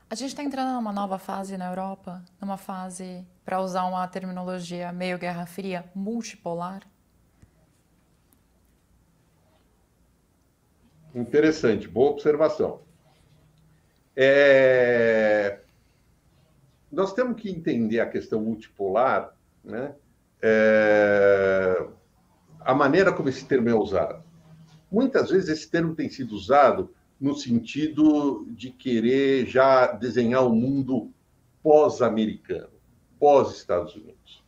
a 0.09 0.15
gente 0.15 0.29
está 0.29 0.43
entrando 0.43 0.75
numa 0.75 0.93
nova 0.93 1.19
fase 1.19 1.57
na 1.57 1.69
Europa, 1.69 2.23
numa 2.41 2.57
fase, 2.57 3.27
para 3.45 3.61
usar 3.61 3.85
uma 3.85 4.07
terminologia 4.07 4.93
meio 4.93 5.19
Guerra 5.19 5.47
Fria, 5.47 5.85
multipolar? 5.95 6.83
Interessante, 11.15 11.87
boa 11.89 12.13
observação. 12.13 12.81
É... 14.17 15.61
Nós 16.91 17.13
temos 17.13 17.41
que 17.41 17.51
entender 17.51 18.01
a 18.01 18.09
questão 18.09 18.41
multipolar, 18.41 19.35
né? 19.65 19.95
É... 20.41 21.87
a 22.61 22.75
maneira 22.75 23.13
como 23.13 23.29
esse 23.29 23.45
termo 23.45 23.69
é 23.69 23.75
usado. 23.75 24.22
Muitas 24.93 25.31
vezes 25.31 25.49
esse 25.49 25.71
termo 25.71 25.95
tem 25.95 26.11
sido 26.11 26.33
usado 26.33 26.91
no 27.19 27.35
sentido 27.35 28.47
de 28.51 28.71
querer 28.71 29.47
já 29.47 29.87
desenhar 29.87 30.45
o 30.45 30.51
um 30.51 30.55
mundo 30.55 31.11
pós-americano, 31.63 32.69
pós-Estados 33.19 33.95
Unidos. 33.95 34.45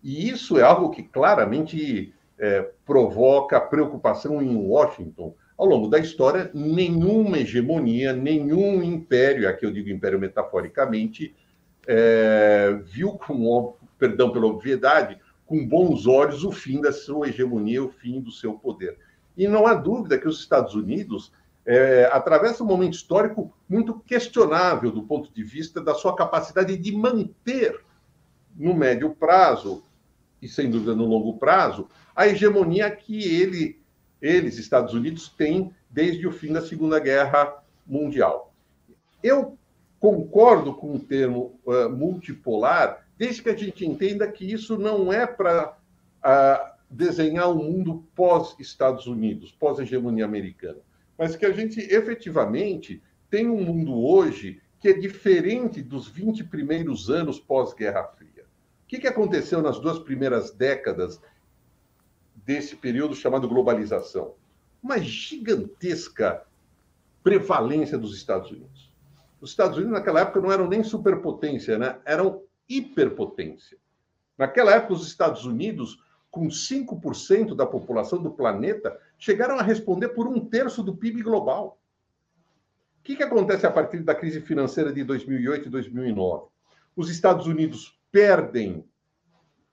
E 0.00 0.28
isso 0.28 0.58
é 0.58 0.62
algo 0.62 0.90
que 0.90 1.02
claramente 1.02 2.14
é, 2.38 2.70
provoca 2.86 3.60
preocupação 3.60 4.40
em 4.40 4.54
Washington, 4.54 5.34
ao 5.58 5.66
longo 5.66 5.88
da 5.88 5.98
história, 5.98 6.50
nenhuma 6.54 7.38
hegemonia, 7.38 8.12
nenhum 8.12 8.80
império, 8.80 9.48
aqui 9.48 9.66
eu 9.66 9.72
digo 9.72 9.88
império 9.88 10.20
metaforicamente, 10.20 11.34
é, 11.86 12.78
viu 12.84 13.12
com, 13.12 13.74
perdão 13.98 14.30
pela 14.30 14.46
obviedade, 14.46 15.18
com 15.46 15.66
bons 15.66 16.06
olhos 16.06 16.44
o 16.44 16.52
fim 16.52 16.80
da 16.80 16.92
sua 16.92 17.28
hegemonia, 17.28 17.82
o 17.82 17.88
fim 17.88 18.20
do 18.20 18.30
seu 18.30 18.54
poder. 18.54 18.98
E 19.36 19.48
não 19.48 19.66
há 19.66 19.74
dúvida 19.74 20.18
que 20.18 20.28
os 20.28 20.40
Estados 20.40 20.74
Unidos 20.74 21.32
é, 21.66 22.08
atravessa 22.12 22.62
um 22.62 22.66
momento 22.66 22.94
histórico 22.94 23.52
muito 23.68 23.98
questionável 24.00 24.90
do 24.90 25.02
ponto 25.02 25.32
de 25.32 25.42
vista 25.42 25.80
da 25.80 25.94
sua 25.94 26.14
capacidade 26.14 26.76
de 26.76 26.96
manter, 26.96 27.80
no 28.56 28.74
médio 28.74 29.10
prazo, 29.10 29.82
e 30.40 30.46
sem 30.46 30.70
dúvida 30.70 30.94
no 30.94 31.06
longo 31.06 31.38
prazo, 31.38 31.88
a 32.14 32.28
hegemonia 32.28 32.90
que 32.90 33.34
ele 33.34 33.82
eles, 34.24 34.56
Estados 34.56 34.94
Unidos, 34.94 35.28
têm 35.28 35.70
desde 35.90 36.26
o 36.26 36.32
fim 36.32 36.50
da 36.50 36.62
Segunda 36.62 36.98
Guerra 36.98 37.62
Mundial. 37.86 38.54
Eu 39.22 39.58
concordo 40.00 40.72
com 40.72 40.94
o 40.94 40.98
termo 40.98 41.60
uh, 41.66 41.90
multipolar, 41.90 43.06
desde 43.18 43.42
que 43.42 43.50
a 43.50 43.56
gente 43.56 43.84
entenda 43.84 44.26
que 44.26 44.50
isso 44.50 44.78
não 44.78 45.12
é 45.12 45.26
para 45.26 45.72
uh, 45.72 45.74
ah, 46.22 46.73
desenhar 46.94 47.50
um 47.50 47.62
mundo 47.62 48.06
pós-Estados 48.14 49.06
Unidos, 49.06 49.52
pós-hegemonia 49.52 50.24
americana, 50.24 50.78
mas 51.18 51.36
que 51.36 51.46
a 51.46 51.52
gente 51.52 51.80
efetivamente 51.80 53.02
tem 53.28 53.48
um 53.48 53.62
mundo 53.62 53.94
hoje 53.94 54.60
que 54.80 54.88
é 54.88 54.92
diferente 54.92 55.82
dos 55.82 56.08
20 56.08 56.44
primeiros 56.44 57.10
anos 57.10 57.40
pós-Guerra 57.40 58.04
Fria. 58.04 58.44
O 58.84 58.86
que, 58.86 58.98
que 58.98 59.08
aconteceu 59.08 59.62
nas 59.62 59.78
duas 59.78 59.98
primeiras 59.98 60.52
décadas 60.52 61.20
desse 62.44 62.76
período 62.76 63.14
chamado 63.14 63.48
globalização. 63.48 64.34
Uma 64.82 64.98
gigantesca 64.98 66.44
prevalência 67.22 67.96
dos 67.96 68.14
Estados 68.14 68.50
Unidos. 68.50 68.92
Os 69.40 69.50
Estados 69.50 69.76
Unidos, 69.78 69.94
naquela 69.94 70.20
época, 70.20 70.40
não 70.40 70.52
eram 70.52 70.68
nem 70.68 70.84
superpotência, 70.84 71.78
né? 71.78 71.98
eram 72.04 72.42
hiperpotência. 72.68 73.78
Naquela 74.36 74.72
época, 74.72 74.94
os 74.94 75.06
Estados 75.06 75.44
Unidos, 75.44 76.03
com 76.34 76.48
5% 76.48 77.54
da 77.54 77.64
população 77.64 78.20
do 78.20 78.28
planeta, 78.28 78.98
chegaram 79.16 79.56
a 79.56 79.62
responder 79.62 80.08
por 80.08 80.26
um 80.26 80.44
terço 80.44 80.82
do 80.82 80.96
PIB 80.96 81.22
global. 81.22 81.78
O 82.98 83.04
que, 83.04 83.14
que 83.14 83.22
acontece 83.22 83.64
a 83.64 83.70
partir 83.70 84.00
da 84.00 84.16
crise 84.16 84.40
financeira 84.40 84.92
de 84.92 85.04
2008 85.04 85.68
e 85.68 85.70
2009? 85.70 86.48
Os 86.96 87.08
Estados 87.08 87.46
Unidos 87.46 88.00
perdem 88.10 88.84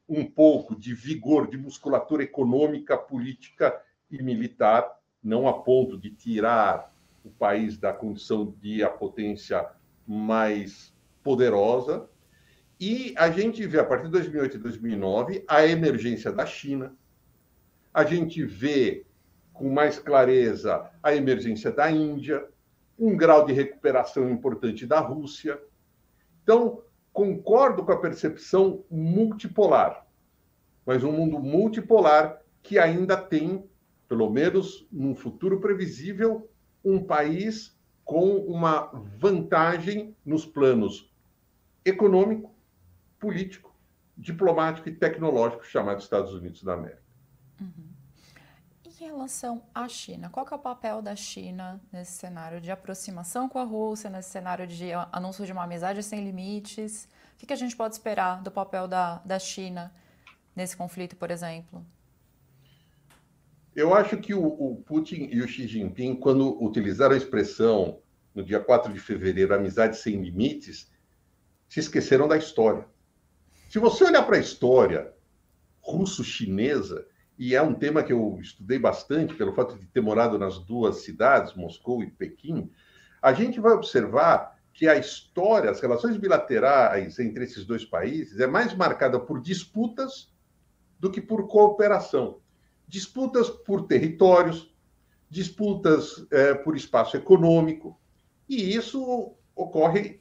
um 0.08 0.24
pouco 0.24 0.76
de 0.76 0.94
vigor, 0.94 1.50
de 1.50 1.58
musculatura 1.58 2.22
econômica, 2.22 2.96
política 2.96 3.82
e 4.12 4.22
militar, 4.22 4.88
não 5.24 5.48
a 5.48 5.54
ponto 5.64 5.98
de 5.98 6.12
tirar 6.12 6.94
o 7.26 7.32
país 7.32 7.76
da 7.76 7.92
condição 7.92 8.54
de 8.62 8.84
a 8.84 8.90
potência 8.90 9.68
mais 10.06 10.94
poderosa. 11.24 12.08
E 12.82 13.14
a 13.16 13.30
gente 13.30 13.64
vê, 13.68 13.80
a 13.80 13.86
partir 13.86 14.06
de 14.06 14.12
2008 14.14 14.58
e 14.58 14.60
2009, 14.60 15.46
a 15.48 15.68
emergência 15.68 16.32
da 16.32 16.48
China. 16.48 16.98
A 17.94 18.04
gente 18.04 18.44
vê 18.44 19.06
com 19.54 19.70
mais 19.70 20.00
clareza 20.00 20.90
a 21.04 21.16
emergência 21.16 21.72
da 21.72 21.92
Índia, 21.92 22.44
um 22.98 23.16
grau 23.16 23.46
de 23.46 23.54
recuperação 23.54 24.32
importante 24.32 24.88
da 24.88 25.00
Rússia. 25.00 25.62
Então, 26.42 26.82
concordo 27.14 27.86
com 27.86 27.92
a 27.92 28.02
percepção 28.02 28.84
multipolar, 28.90 30.08
mas 30.84 31.04
um 31.04 31.12
mundo 31.12 31.38
multipolar 31.40 32.42
que 32.64 32.80
ainda 32.80 33.16
tem, 33.16 33.64
pelo 34.08 34.28
menos 34.28 34.88
num 34.92 35.14
futuro 35.14 35.60
previsível, 35.60 36.50
um 36.84 37.04
país 37.04 37.78
com 38.04 38.38
uma 38.38 38.90
vantagem 39.20 40.16
nos 40.26 40.48
planos 40.48 41.14
econômico, 41.86 42.51
político, 43.22 43.74
diplomático 44.18 44.90
e 44.90 44.92
tecnológico 44.92 45.66
chamado 45.66 46.02
Estados 46.02 46.34
Unidos 46.34 46.64
da 46.64 46.74
América. 46.74 47.04
Uhum. 47.62 47.92
Em 48.84 49.06
relação 49.06 49.64
à 49.74 49.88
China, 49.88 50.30
qual 50.30 50.46
é 50.52 50.56
o 50.56 50.60
papel 50.60 51.02
da 51.02 51.16
China 51.16 51.80
nesse 51.92 52.14
cenário 52.14 52.60
de 52.60 52.72
aproximação 52.72 53.48
com 53.48 53.60
a 53.60 53.64
Rússia, 53.64 54.10
nesse 54.10 54.32
cenário 54.32 54.68
de 54.68 54.92
anúncio 55.12 55.46
de 55.46 55.52
uma 55.52 55.64
amizade 55.64 56.04
sem 56.04 56.24
limites? 56.24 57.08
O 57.42 57.46
que 57.46 57.54
a 57.54 57.56
gente 57.56 57.76
pode 57.76 57.94
esperar 57.94 58.42
do 58.42 58.52
papel 58.52 58.88
da, 58.88 59.20
da 59.24 59.40
China 59.40 59.94
nesse 60.56 60.76
conflito, 60.76 61.16
por 61.16 61.32
exemplo? 61.32 61.86
Eu 63.76 63.94
acho 63.94 64.18
que 64.18 64.34
o, 64.34 64.44
o, 64.44 64.76
Putin 64.86 65.30
e 65.32 65.42
o 65.42 65.48
Xi 65.48 65.68
Jinping, 65.68 66.16
quando 66.16 66.62
utilizaram 66.62 67.14
a 67.14 67.18
expressão 67.18 68.00
no 68.36 68.44
dia 68.44 68.60
4 68.60 68.92
de 68.92 69.00
fevereiro, 69.00 69.56
amizade 69.56 69.98
sem 69.98 70.22
limites, 70.22 70.92
se 71.70 71.80
esqueceram 71.80 72.28
da 72.28 72.38
história. 72.38 72.86
Se 73.72 73.80
você 73.80 74.04
olhar 74.04 74.24
para 74.24 74.36
a 74.36 74.40
história 74.42 75.14
russo-chinesa, 75.80 77.08
e 77.40 77.56
é 77.56 77.62
um 77.62 77.74
tema 77.74 78.04
que 78.04 78.12
eu 78.12 78.38
estudei 78.42 78.78
bastante 78.78 79.34
pelo 79.34 79.54
fato 79.54 79.80
de 79.80 79.88
ter 79.88 80.02
morado 80.02 80.38
nas 80.38 80.60
duas 80.60 81.06
cidades, 81.06 81.54
Moscou 81.54 82.04
e 82.04 82.12
Pequim, 82.12 82.70
a 83.22 83.32
gente 83.32 83.62
vai 83.62 83.72
observar 83.72 84.60
que 84.74 84.90
a 84.90 84.98
história, 84.98 85.72
as 85.72 85.80
relações 85.80 86.18
bilaterais 86.18 87.18
entre 87.18 87.46
esses 87.46 87.64
dois 87.64 87.86
países 87.86 88.42
é 88.42 88.46
mais 88.46 88.76
marcada 88.76 89.18
por 89.18 89.40
disputas 89.42 90.30
do 91.00 91.10
que 91.10 91.22
por 91.22 91.48
cooperação. 91.48 92.42
Disputas 92.90 93.50
por 93.50 93.88
territórios, 93.88 94.76
disputas 95.30 96.28
é, 96.30 96.54
por 96.56 96.76
espaço 96.76 97.16
econômico, 97.16 97.98
e 98.50 98.76
isso 98.76 99.34
ocorre 99.56 100.20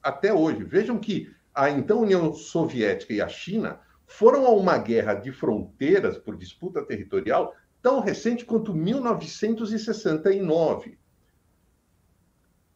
até 0.00 0.32
hoje. 0.32 0.62
Vejam 0.62 1.00
que 1.00 1.34
a 1.54 1.70
então 1.70 2.02
União 2.02 2.32
Soviética 2.32 3.12
e 3.12 3.20
a 3.20 3.28
China 3.28 3.80
foram 4.06 4.46
a 4.46 4.50
uma 4.50 4.78
guerra 4.78 5.14
de 5.14 5.32
fronteiras 5.32 6.16
por 6.18 6.36
disputa 6.36 6.84
territorial 6.84 7.54
tão 7.80 8.00
recente 8.00 8.44
quanto 8.44 8.74
1969. 8.74 10.98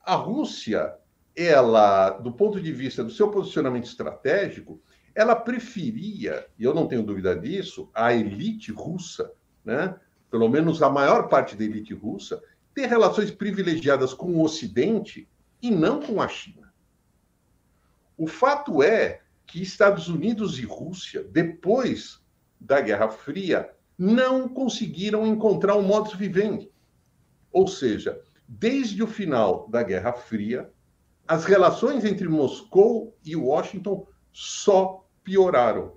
A 0.05 0.14
Rússia, 0.14 0.95
ela, 1.35 2.11
do 2.11 2.31
ponto 2.33 2.61
de 2.61 2.72
vista 2.72 3.05
do 3.05 3.11
seu 3.11 3.31
posicionamento 3.31 3.85
estratégico, 3.85 4.81
ela 5.14 5.35
preferia, 5.35 6.47
e 6.59 6.64
eu 6.64 6.74
não 6.74 6.87
tenho 6.87 7.03
dúvida 7.03 7.35
disso, 7.35 7.89
a 7.95 8.12
elite 8.14 8.70
russa, 8.72 9.33
né? 9.64 9.99
pelo 10.31 10.49
menos 10.49 10.83
a 10.83 10.91
maior 10.91 11.29
parte 11.29 11.57
da 11.57 11.64
elite 11.64 11.95
russa, 11.95 12.43
ter 12.74 12.87
relações 12.87 13.31
privilegiadas 13.31 14.12
com 14.12 14.35
o 14.35 14.43
Ocidente 14.43 15.27
e 15.62 15.70
não 15.70 16.01
com 16.01 16.20
a 16.20 16.29
China. 16.29 16.66
O 18.17 18.27
fato 18.27 18.83
é 18.83 19.21
que 19.47 19.62
Estados 19.62 20.09
Unidos 20.09 20.59
e 20.59 20.64
Rússia, 20.64 21.23
depois 21.23 22.21
da 22.61 22.81
Guerra 22.81 23.09
Fria, 23.09 23.71
não 23.99 24.49
conseguiram 24.49 25.27
encontrar 25.27 25.77
um 25.77 25.83
modus 25.83 26.14
vivendi. 26.14 26.71
Ou 27.53 27.67
seja, 27.67 28.21
desde 28.47 29.03
o 29.03 29.07
final 29.07 29.69
da 29.69 29.83
Guerra 29.83 30.12
Fria, 30.12 30.71
as 31.27 31.45
relações 31.45 32.05
entre 32.05 32.29
Moscou 32.29 33.17
e 33.25 33.35
Washington 33.35 34.07
só 34.33 35.07
pioraram. 35.25 35.95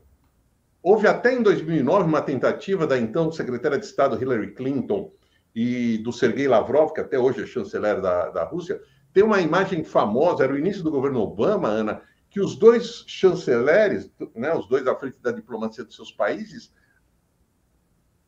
Houve 0.82 1.08
até 1.08 1.34
em 1.34 1.44
2009 1.44 2.06
uma 2.06 2.22
tentativa 2.22 2.88
da 2.88 2.98
então 2.98 3.32
secretária 3.32 3.78
de 3.78 3.86
Estado 3.86 4.20
Hillary 4.20 4.54
Clinton 4.54 5.12
e 5.54 5.98
do 6.00 6.12
Sergei 6.12 6.48
Lavrov, 6.48 6.94
que 6.94 7.02
até 7.02 7.20
hoje 7.20 7.44
é 7.44 7.46
chanceler 7.46 8.00
da, 8.02 8.30
da 8.30 8.44
Rússia, 8.44 8.82
tem 9.14 9.24
uma 9.24 9.42
imagem 9.42 9.84
famosa, 9.84 10.44
era 10.44 10.54
o 10.54 10.58
início 10.58 10.84
do 10.84 10.92
governo 10.92 11.20
Obama, 11.20 11.68
Ana, 11.68 12.02
que 12.30 12.40
os 12.40 12.56
dois 12.56 13.04
chanceleres, 13.08 14.12
né, 14.36 14.54
os 14.54 14.68
dois 14.68 14.86
à 14.88 14.96
frente 14.96 15.18
da 15.22 15.32
diplomacia 15.32 15.84
dos 15.84 15.96
seus 15.96 16.12
países, 16.12 16.72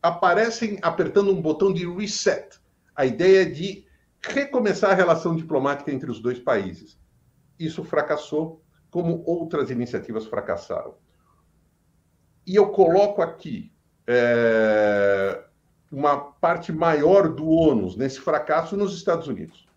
aparecem 0.02 0.80
apertando 0.82 1.32
um 1.32 1.42
botão 1.42 1.72
de 1.72 1.88
reset, 1.88 2.60
a 2.96 3.06
ideia 3.06 3.46
de 3.46 3.86
recomeçar 4.20 4.92
a 4.92 4.96
relação 4.96 5.36
diplomática 5.36 5.92
entre 5.92 6.10
os 6.10 6.20
dois 6.20 6.40
países. 6.40 7.00
Isso 7.60 7.84
fracassou, 7.84 8.64
como 8.90 9.24
outras 9.26 9.70
iniciativas 9.70 10.26
fracassaram. 10.26 10.96
E 12.46 12.56
eu 12.56 12.70
coloco 12.70 13.22
aqui 13.22 13.72
é, 14.08 15.44
uma 15.92 16.18
parte 16.18 16.72
maior 16.72 17.30
do 17.30 17.48
ônus 17.48 17.96
nesse 17.96 18.20
fracasso 18.20 18.76
nos 18.76 18.96
Estados 18.96 19.28
Unidos. 19.28 19.68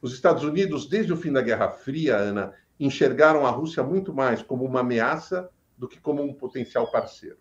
Os 0.00 0.12
Estados 0.12 0.44
Unidos, 0.44 0.86
desde 0.86 1.12
o 1.12 1.16
fim 1.16 1.32
da 1.32 1.42
Guerra 1.42 1.70
Fria, 1.70 2.16
Ana, 2.16 2.54
enxergaram 2.78 3.46
a 3.46 3.50
Rússia 3.50 3.82
muito 3.82 4.14
mais 4.14 4.42
como 4.42 4.64
uma 4.64 4.80
ameaça 4.80 5.50
do 5.76 5.88
que 5.88 6.00
como 6.00 6.22
um 6.22 6.32
potencial 6.32 6.90
parceiro. 6.90 7.38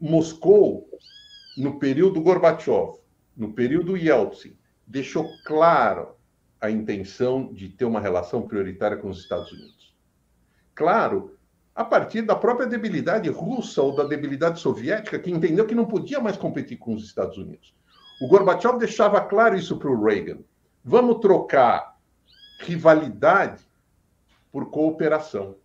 Moscou, 0.00 0.88
no 1.56 1.78
período 1.78 2.20
Gorbachev, 2.20 2.98
no 3.36 3.52
período 3.52 3.96
Yeltsin, 3.96 4.56
deixou 4.86 5.26
claro 5.44 6.16
a 6.60 6.70
intenção 6.70 7.52
de 7.52 7.68
ter 7.68 7.84
uma 7.84 8.00
relação 8.00 8.42
prioritária 8.42 8.96
com 8.96 9.08
os 9.08 9.18
Estados 9.18 9.52
Unidos. 9.52 9.94
Claro, 10.74 11.36
a 11.74 11.84
partir 11.84 12.22
da 12.22 12.36
própria 12.36 12.66
debilidade 12.66 13.28
russa 13.28 13.82
ou 13.82 13.94
da 13.94 14.04
debilidade 14.04 14.60
soviética, 14.60 15.18
que 15.18 15.30
entendeu 15.30 15.66
que 15.66 15.74
não 15.74 15.84
podia 15.84 16.20
mais 16.20 16.36
competir 16.36 16.78
com 16.78 16.94
os 16.94 17.04
Estados 17.04 17.36
Unidos. 17.36 17.74
O 18.20 18.28
Gorbachev 18.28 18.78
deixava 18.78 19.20
claro 19.20 19.56
isso 19.56 19.76
para 19.76 19.90
o 19.90 20.04
Reagan. 20.04 20.38
Vamos 20.84 21.18
trocar 21.18 21.93
rivalidade 22.64 23.62
por 24.50 24.70
cooperação. 24.70 25.56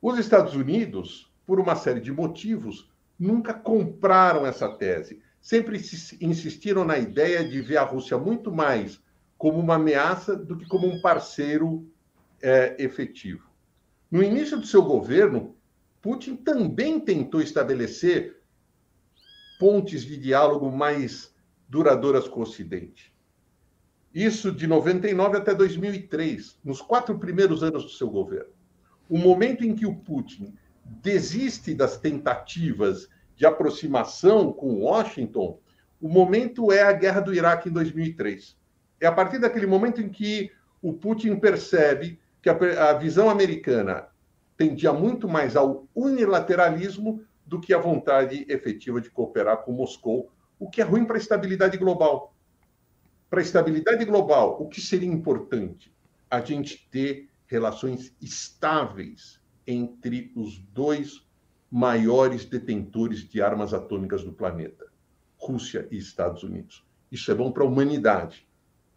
Os 0.00 0.18
Estados 0.18 0.54
Unidos, 0.54 1.32
por 1.46 1.58
uma 1.58 1.74
série 1.74 2.00
de 2.00 2.12
motivos, 2.12 2.90
nunca 3.18 3.52
compraram 3.52 4.46
essa 4.46 4.68
tese. 4.68 5.20
Sempre 5.40 5.78
insistiram 6.20 6.84
na 6.84 6.98
ideia 6.98 7.46
de 7.46 7.60
ver 7.60 7.78
a 7.78 7.84
Rússia 7.84 8.18
muito 8.18 8.52
mais 8.52 9.00
como 9.36 9.58
uma 9.58 9.76
ameaça 9.76 10.36
do 10.36 10.56
que 10.56 10.66
como 10.66 10.86
um 10.86 11.00
parceiro 11.00 11.90
é, 12.42 12.76
efetivo. 12.78 13.48
No 14.10 14.22
início 14.22 14.58
do 14.58 14.66
seu 14.66 14.82
governo, 14.82 15.56
Putin 16.00 16.36
também 16.36 16.98
tentou 16.98 17.40
estabelecer 17.40 18.40
pontes 19.58 20.04
de 20.04 20.16
diálogo 20.16 20.70
mais 20.70 21.34
duradouras 21.68 22.26
com 22.26 22.40
o 22.40 22.44
Ocidente. 22.44 23.12
Isso 24.18 24.50
de 24.50 24.66
99 24.66 25.36
até 25.36 25.54
2003, 25.54 26.58
nos 26.64 26.82
quatro 26.82 27.16
primeiros 27.20 27.62
anos 27.62 27.84
do 27.84 27.90
seu 27.90 28.10
governo. 28.10 28.50
O 29.08 29.16
momento 29.16 29.64
em 29.64 29.76
que 29.76 29.86
o 29.86 29.94
Putin 29.94 30.56
desiste 30.84 31.72
das 31.72 31.98
tentativas 31.98 33.08
de 33.36 33.46
aproximação 33.46 34.52
com 34.52 34.82
Washington, 34.82 35.60
o 36.00 36.08
momento 36.08 36.72
é 36.72 36.82
a 36.82 36.92
guerra 36.92 37.20
do 37.20 37.32
Iraque 37.32 37.68
em 37.68 37.72
2003. 37.72 38.56
É 39.00 39.06
a 39.06 39.12
partir 39.12 39.38
daquele 39.38 39.68
momento 39.68 40.00
em 40.00 40.08
que 40.08 40.50
o 40.82 40.92
Putin 40.92 41.36
percebe 41.36 42.18
que 42.42 42.50
a, 42.50 42.90
a 42.90 42.94
visão 42.94 43.30
americana 43.30 44.08
tendia 44.56 44.92
muito 44.92 45.28
mais 45.28 45.54
ao 45.54 45.86
unilateralismo 45.94 47.22
do 47.46 47.60
que 47.60 47.72
à 47.72 47.78
vontade 47.78 48.44
efetiva 48.48 49.00
de 49.00 49.10
cooperar 49.10 49.58
com 49.58 49.70
Moscou, 49.70 50.28
o 50.58 50.68
que 50.68 50.80
é 50.80 50.84
ruim 50.84 51.04
para 51.04 51.14
a 51.14 51.20
estabilidade 51.20 51.78
global 51.78 52.34
para 53.28 53.40
a 53.40 53.42
estabilidade 53.42 54.04
global, 54.04 54.60
o 54.60 54.68
que 54.68 54.80
seria 54.80 55.08
importante? 55.08 55.92
A 56.30 56.40
gente 56.40 56.88
ter 56.90 57.28
relações 57.46 58.14
estáveis 58.20 59.40
entre 59.66 60.32
os 60.34 60.58
dois 60.58 61.26
maiores 61.70 62.44
detentores 62.44 63.20
de 63.28 63.42
armas 63.42 63.74
atômicas 63.74 64.24
do 64.24 64.32
planeta, 64.32 64.86
Rússia 65.36 65.86
e 65.90 65.98
Estados 65.98 66.42
Unidos. 66.42 66.84
Isso 67.10 67.30
é 67.30 67.34
bom 67.34 67.52
para 67.52 67.64
a 67.64 67.66
humanidade. 67.66 68.46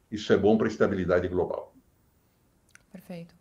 Isso 0.10 0.32
é 0.34 0.38
bom 0.38 0.58
para 0.58 0.68
a 0.68 0.72
estabilidade 0.72 1.28
global. 1.28 1.74
Perfeito. 2.92 3.34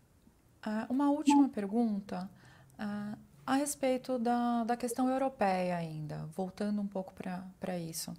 Uh, 0.64 0.93
uma 0.93 1.11
última 1.11 1.49
pergunta 1.49 2.30
uh, 2.78 3.18
a 3.47 3.55
respeito 3.55 4.18
da, 4.18 4.64
da 4.64 4.76
questão 4.76 5.09
europeia 5.09 5.76
ainda, 5.76 6.28
voltando 6.36 6.80
um 6.80 6.86
pouco 6.86 7.12
para 7.14 7.78
isso. 7.78 8.12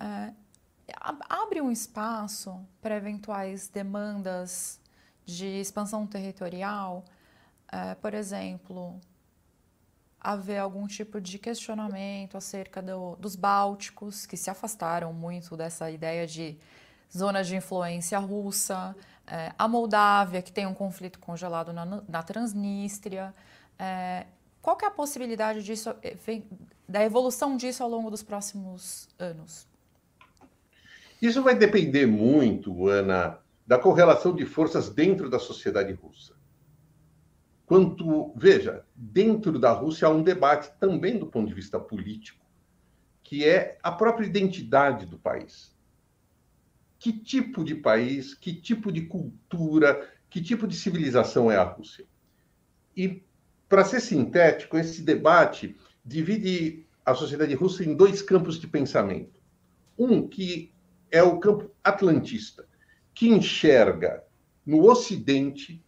Uh, 0.00 0.34
abre 1.28 1.60
um 1.60 1.70
espaço 1.70 2.60
para 2.80 2.96
eventuais 2.96 3.68
demandas 3.68 4.80
de 5.24 5.46
expansão 5.46 6.06
territorial, 6.06 7.04
é, 7.70 7.94
por 7.94 8.14
exemplo, 8.14 9.00
haver 10.20 10.58
algum 10.58 10.86
tipo 10.86 11.20
de 11.20 11.38
questionamento 11.38 12.36
acerca 12.36 12.82
do, 12.82 13.16
dos 13.16 13.34
Bálticos, 13.34 14.26
que 14.26 14.36
se 14.36 14.50
afastaram 14.50 15.12
muito 15.12 15.56
dessa 15.56 15.90
ideia 15.90 16.26
de 16.26 16.58
zona 17.16 17.42
de 17.42 17.56
influência 17.56 18.18
russa, 18.18 18.94
é, 19.26 19.52
a 19.58 19.68
Moldávia, 19.68 20.42
que 20.42 20.52
tem 20.52 20.66
um 20.66 20.74
conflito 20.74 21.18
congelado 21.18 21.72
na, 21.72 22.02
na 22.08 22.22
Transnistria. 22.22 23.34
É, 23.78 24.26
qual 24.60 24.76
que 24.76 24.84
é 24.84 24.88
a 24.88 24.92
possibilidade 24.92 25.62
disso, 25.62 25.90
da 26.88 27.02
evolução 27.02 27.56
disso 27.56 27.82
ao 27.82 27.88
longo 27.88 28.10
dos 28.10 28.22
próximos 28.22 29.08
anos? 29.18 29.71
Isso 31.22 31.40
vai 31.40 31.56
depender 31.56 32.04
muito, 32.04 32.88
Ana, 32.88 33.38
da 33.64 33.78
correlação 33.78 34.34
de 34.34 34.44
forças 34.44 34.88
dentro 34.88 35.30
da 35.30 35.38
sociedade 35.38 35.92
russa. 35.92 36.34
Quanto, 37.64 38.34
veja, 38.36 38.84
dentro 38.96 39.56
da 39.56 39.70
Rússia 39.70 40.08
há 40.08 40.10
um 40.10 40.24
debate 40.24 40.72
também 40.80 41.16
do 41.16 41.28
ponto 41.28 41.46
de 41.46 41.54
vista 41.54 41.78
político, 41.78 42.44
que 43.22 43.44
é 43.44 43.78
a 43.84 43.92
própria 43.92 44.26
identidade 44.26 45.06
do 45.06 45.16
país. 45.16 45.72
Que 46.98 47.12
tipo 47.12 47.62
de 47.62 47.76
país, 47.76 48.34
que 48.34 48.52
tipo 48.52 48.90
de 48.90 49.02
cultura, 49.02 50.10
que 50.28 50.42
tipo 50.42 50.66
de 50.66 50.74
civilização 50.74 51.48
é 51.52 51.56
a 51.56 51.62
Rússia? 51.62 52.04
E, 52.96 53.22
para 53.68 53.84
ser 53.84 54.00
sintético, 54.00 54.76
esse 54.76 55.02
debate 55.02 55.76
divide 56.04 56.84
a 57.06 57.14
sociedade 57.14 57.54
russa 57.54 57.84
em 57.84 57.94
dois 57.94 58.22
campos 58.22 58.58
de 58.58 58.66
pensamento. 58.66 59.40
Um 59.96 60.26
que 60.26 60.71
é 61.12 61.22
o 61.22 61.38
campo 61.38 61.70
atlantista, 61.84 62.66
que 63.14 63.28
enxerga 63.28 64.24
no 64.64 64.90
Ocidente 64.90 65.84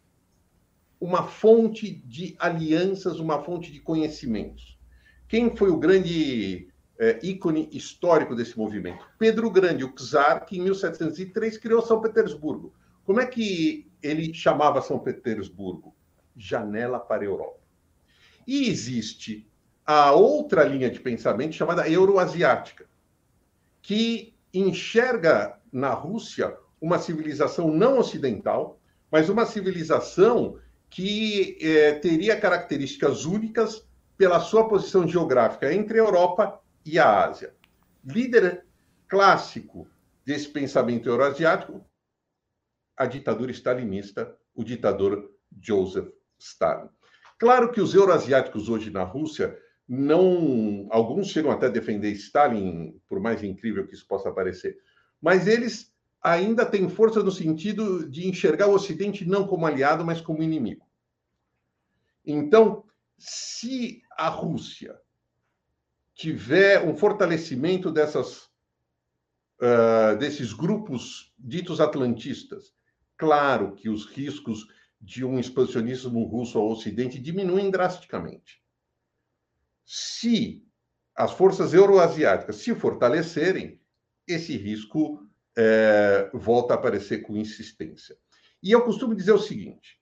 uma 1.00 1.26
fonte 1.26 1.90
de 1.90 2.36
alianças, 2.38 3.18
uma 3.18 3.42
fonte 3.42 3.72
de 3.72 3.80
conhecimentos. 3.80 4.78
Quem 5.26 5.56
foi 5.56 5.70
o 5.70 5.78
grande 5.78 6.68
é, 6.98 7.18
ícone 7.22 7.68
histórico 7.72 8.36
desse 8.36 8.56
movimento? 8.56 9.04
Pedro 9.18 9.50
Grande, 9.50 9.84
o 9.84 9.92
czar, 9.92 10.44
que 10.44 10.58
em 10.58 10.62
1703 10.62 11.58
criou 11.58 11.82
São 11.82 12.00
Petersburgo. 12.00 12.74
Como 13.04 13.20
é 13.20 13.26
que 13.26 13.90
ele 14.02 14.32
chamava 14.32 14.82
São 14.82 14.98
Petersburgo? 14.98 15.94
Janela 16.36 17.00
para 17.00 17.22
a 17.22 17.26
Europa. 17.26 17.60
E 18.46 18.68
existe 18.68 19.48
a 19.86 20.12
outra 20.12 20.64
linha 20.64 20.90
de 20.90 21.00
pensamento 21.00 21.54
chamada 21.54 21.88
euroasiática, 21.88 22.86
que 23.82 24.33
enxerga 24.60 25.58
na 25.72 25.90
Rússia 25.92 26.56
uma 26.80 26.98
civilização 26.98 27.70
não 27.72 27.98
ocidental, 27.98 28.78
mas 29.10 29.28
uma 29.28 29.46
civilização 29.46 30.58
que 30.90 31.58
é, 31.60 31.94
teria 31.94 32.38
características 32.38 33.24
únicas 33.24 33.86
pela 34.16 34.38
sua 34.40 34.68
posição 34.68 35.08
geográfica 35.08 35.72
entre 35.72 35.98
a 35.98 36.02
Europa 36.02 36.60
e 36.84 36.98
a 36.98 37.24
Ásia. 37.24 37.54
Líder 38.04 38.64
clássico 39.08 39.88
desse 40.24 40.48
pensamento 40.48 41.08
euroasiático, 41.08 41.84
a 42.96 43.06
ditadura 43.06 43.50
stalinista, 43.50 44.36
o 44.54 44.62
ditador 44.62 45.32
Joseph 45.60 46.08
Stalin. 46.38 46.88
Claro 47.38 47.72
que 47.72 47.80
os 47.80 47.94
euroasiáticos 47.94 48.68
hoje 48.68 48.90
na 48.90 49.02
Rússia 49.02 49.58
não, 49.88 50.86
alguns 50.90 51.28
chegam 51.28 51.50
até 51.50 51.66
a 51.66 51.70
defender 51.70 52.10
Stalin, 52.12 52.98
por 53.06 53.20
mais 53.20 53.42
incrível 53.42 53.86
que 53.86 53.94
isso 53.94 54.06
possa 54.06 54.32
parecer, 54.32 54.78
mas 55.20 55.46
eles 55.46 55.92
ainda 56.22 56.64
têm 56.64 56.88
força 56.88 57.22
no 57.22 57.30
sentido 57.30 58.08
de 58.08 58.26
enxergar 58.26 58.68
o 58.68 58.74
Ocidente 58.74 59.26
não 59.26 59.46
como 59.46 59.66
aliado, 59.66 60.04
mas 60.04 60.22
como 60.22 60.42
inimigo. 60.42 60.86
Então, 62.24 62.84
se 63.18 64.02
a 64.16 64.28
Rússia 64.28 64.98
tiver 66.14 66.82
um 66.82 66.96
fortalecimento 66.96 67.90
dessas, 67.92 68.44
uh, 69.60 70.16
desses 70.18 70.54
grupos 70.54 71.34
ditos 71.38 71.78
atlantistas, 71.78 72.74
claro 73.18 73.74
que 73.74 73.90
os 73.90 74.06
riscos 74.06 74.66
de 74.98 75.26
um 75.26 75.38
expansionismo 75.38 76.24
russo 76.24 76.58
ao 76.58 76.70
Ocidente 76.70 77.20
diminuem 77.20 77.70
drasticamente. 77.70 78.63
Se 79.84 80.62
as 81.14 81.32
forças 81.32 81.72
euroasiáticas 81.72 82.56
se 82.56 82.74
fortalecerem, 82.74 83.80
esse 84.26 84.56
risco 84.56 85.20
é, 85.56 86.30
volta 86.32 86.74
a 86.74 86.76
aparecer 86.76 87.22
com 87.22 87.36
insistência. 87.36 88.16
E 88.62 88.72
eu 88.72 88.82
costumo 88.82 89.14
dizer 89.14 89.32
o 89.32 89.38
seguinte: 89.38 90.00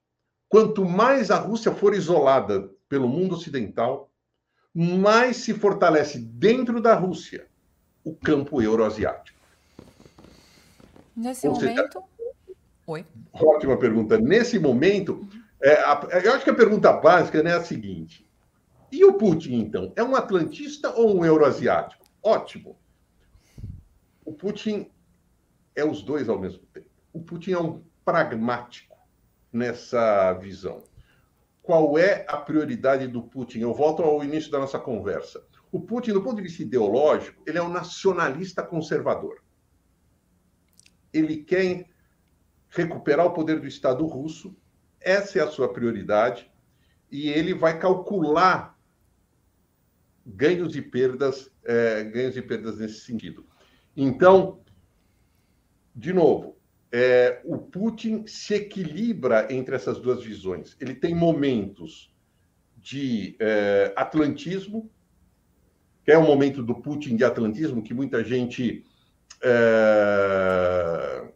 quanto 0.49 0.85
mais 0.85 1.31
a 1.31 1.39
Rússia 1.39 1.73
for 1.73 1.95
isolada 1.95 2.71
pelo 2.89 3.09
mundo 3.09 3.35
ocidental, 3.35 4.11
mais 4.75 5.39
se 5.39 5.53
fortalece 5.53 6.19
dentro 6.19 6.81
da 6.81 6.95
Rússia 6.95 7.47
o 8.05 8.15
campo 8.15 8.63
euroasiático. 8.63 9.39
Nesse 11.15 11.47
Ou 11.47 11.55
momento. 11.55 11.77
Seja, 11.77 12.13
Oi. 12.87 13.07
Ótima 13.33 13.77
pergunta. 13.77 14.19
Nesse 14.19 14.59
momento, 14.59 15.29
é, 15.63 15.75
a, 15.75 16.01
eu 16.25 16.33
acho 16.33 16.45
que 16.45 16.51
a 16.51 16.55
pergunta 16.55 16.93
básica 16.93 17.43
né, 17.43 17.51
é 17.51 17.55
a 17.55 17.65
seguinte: 17.65 18.27
e 18.93 19.05
o 19.07 19.15
Putin, 19.15 19.55
então? 19.55 19.93
É 19.97 20.05
um 20.05 20.15
atlantista 20.15 20.95
ou 20.95 21.19
um 21.19 21.25
euroasiático? 21.25 22.05
Ótimo. 22.23 22.79
O 24.23 24.35
Putin 24.35 24.91
é 25.75 25.83
os 25.83 26.03
dois 26.03 26.29
ao 26.29 26.39
mesmo 26.39 26.65
tempo. 26.67 26.91
O 27.13 27.21
Putin 27.21 27.53
é 27.53 27.59
um 27.59 27.83
pragmático 28.05 28.97
nessa 29.51 30.35
visão. 30.35 30.85
Qual 31.63 31.97
é 31.97 32.27
a 32.29 32.37
prioridade 32.37 33.07
do 33.09 33.23
Putin? 33.23 33.61
Eu 33.61 33.73
volto 33.73 34.03
ao 34.03 34.23
início 34.23 34.51
da 34.51 34.59
nossa 34.59 34.79
conversa. 34.79 35.43
O 35.71 35.81
Putin, 35.81 36.13
do 36.13 36.23
ponto 36.23 36.37
de 36.37 36.43
vista 36.43 36.63
ideológico, 36.63 37.43
ele 37.47 37.57
é 37.57 37.63
um 37.63 37.69
nacionalista 37.69 38.63
conservador. 38.63 39.43
Ele 41.13 41.39
quer 41.39 41.89
recuperar 42.69 43.27
o 43.27 43.33
poder 43.33 43.59
do 43.59 43.67
Estado 43.67 44.05
russo, 44.05 44.55
essa 45.01 45.39
é 45.39 45.43
a 45.43 45.51
sua 45.51 45.73
prioridade, 45.73 46.51
e 47.11 47.29
ele 47.29 47.55
vai 47.55 47.79
calcular 47.79 48.72
ganhos 50.27 50.77
e 50.77 50.83
perdas, 50.83 51.51
é, 51.65 52.05
ganhos 52.05 52.37
e 52.37 52.43
perdas 52.43 52.79
nesse 52.79 53.01
sentido. 53.01 53.45
Então, 53.97 54.61
de 55.95 56.13
novo, 56.13 56.57
é, 56.91 57.41
o 57.45 57.59
Putin 57.59 58.27
se 58.27 58.55
equilibra 58.55 59.49
entre 59.53 59.75
essas 59.75 59.99
duas 59.99 60.23
visões. 60.23 60.77
Ele 60.81 60.95
tem 60.95 61.15
momentos 61.15 62.13
de 62.77 63.37
é, 63.39 63.93
atlantismo, 63.97 64.91
que 66.05 66.11
é 66.11 66.19
o 66.19 66.23
momento 66.23 66.63
do 66.63 66.75
Putin 66.75 67.17
de 67.17 67.25
atlantismo, 67.25 67.83
que 67.83 67.95
muita 67.95 68.25
gente 68.25 68.85
é, 69.43 71.29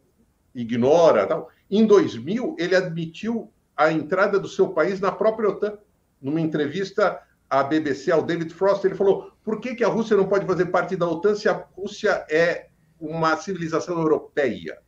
ignora. 0.53 1.25
Tal. 1.25 1.49
Em 1.69 1.85
2000, 1.85 2.55
ele 2.59 2.75
admitiu 2.75 3.51
a 3.75 3.91
entrada 3.91 4.39
do 4.39 4.47
seu 4.47 4.69
país 4.69 4.99
na 4.99 5.11
própria 5.11 5.49
OTAN. 5.49 5.77
Numa 6.21 6.41
entrevista 6.41 7.21
à 7.49 7.63
BBC, 7.63 8.11
ao 8.11 8.23
David 8.23 8.53
Frost, 8.53 8.85
ele 8.85 8.95
falou: 8.95 9.31
por 9.43 9.59
que, 9.59 9.75
que 9.75 9.83
a 9.83 9.87
Rússia 9.87 10.17
não 10.17 10.27
pode 10.27 10.45
fazer 10.45 10.67
parte 10.67 10.95
da 10.95 11.07
OTAN 11.07 11.35
se 11.35 11.47
a 11.47 11.53
Rússia 11.53 12.25
é 12.29 12.67
uma 12.99 13.37
civilização 13.37 13.99
europeia. 13.99 14.79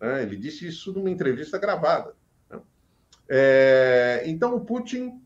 Né? 0.00 0.22
Ele 0.22 0.36
disse 0.36 0.66
isso 0.66 0.92
numa 0.92 1.10
entrevista 1.10 1.58
gravada. 1.58 2.14
Né? 2.50 2.60
É, 3.28 4.22
então, 4.26 4.54
o 4.54 4.64
Putin 4.64 5.20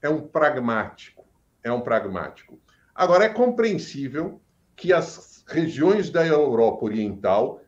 é 0.00 0.08
um 0.08 0.26
pragmático. 0.26 1.26
É 1.62 1.70
um 1.70 1.80
pragmático. 1.80 2.58
Agora, 2.94 3.24
é 3.24 3.28
compreensível 3.28 4.40
que 4.74 4.92
as 4.92 5.44
regiões 5.46 6.10
da 6.10 6.26
Europa 6.26 6.84
Oriental 6.84 7.60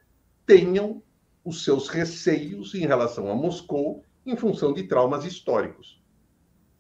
tenham 0.47 1.03
os 1.45 1.65
seus 1.65 1.89
receios 1.89 2.75
em 2.75 2.87
relação 2.87 3.31
a 3.31 3.35
Moscou 3.35 4.05
em 4.25 4.37
função 4.37 4.73
de 4.73 4.85
traumas 4.85 5.25
históricos. 5.25 6.03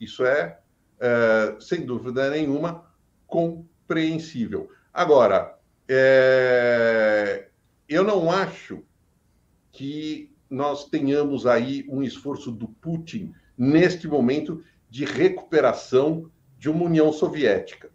Isso 0.00 0.24
é, 0.24 0.60
é 1.00 1.56
sem 1.60 1.84
dúvida 1.84 2.30
nenhuma, 2.30 2.84
compreensível. 3.26 4.70
Agora, 4.92 5.56
é, 5.88 7.48
eu 7.88 8.04
não 8.04 8.30
acho 8.30 8.82
que 9.70 10.32
nós 10.50 10.88
tenhamos 10.88 11.46
aí 11.46 11.86
um 11.88 12.02
esforço 12.02 12.50
do 12.50 12.68
Putin 12.68 13.32
neste 13.56 14.08
momento 14.08 14.62
de 14.88 15.04
recuperação 15.04 16.30
de 16.58 16.68
uma 16.70 16.84
União 16.84 17.12
Soviética, 17.12 17.90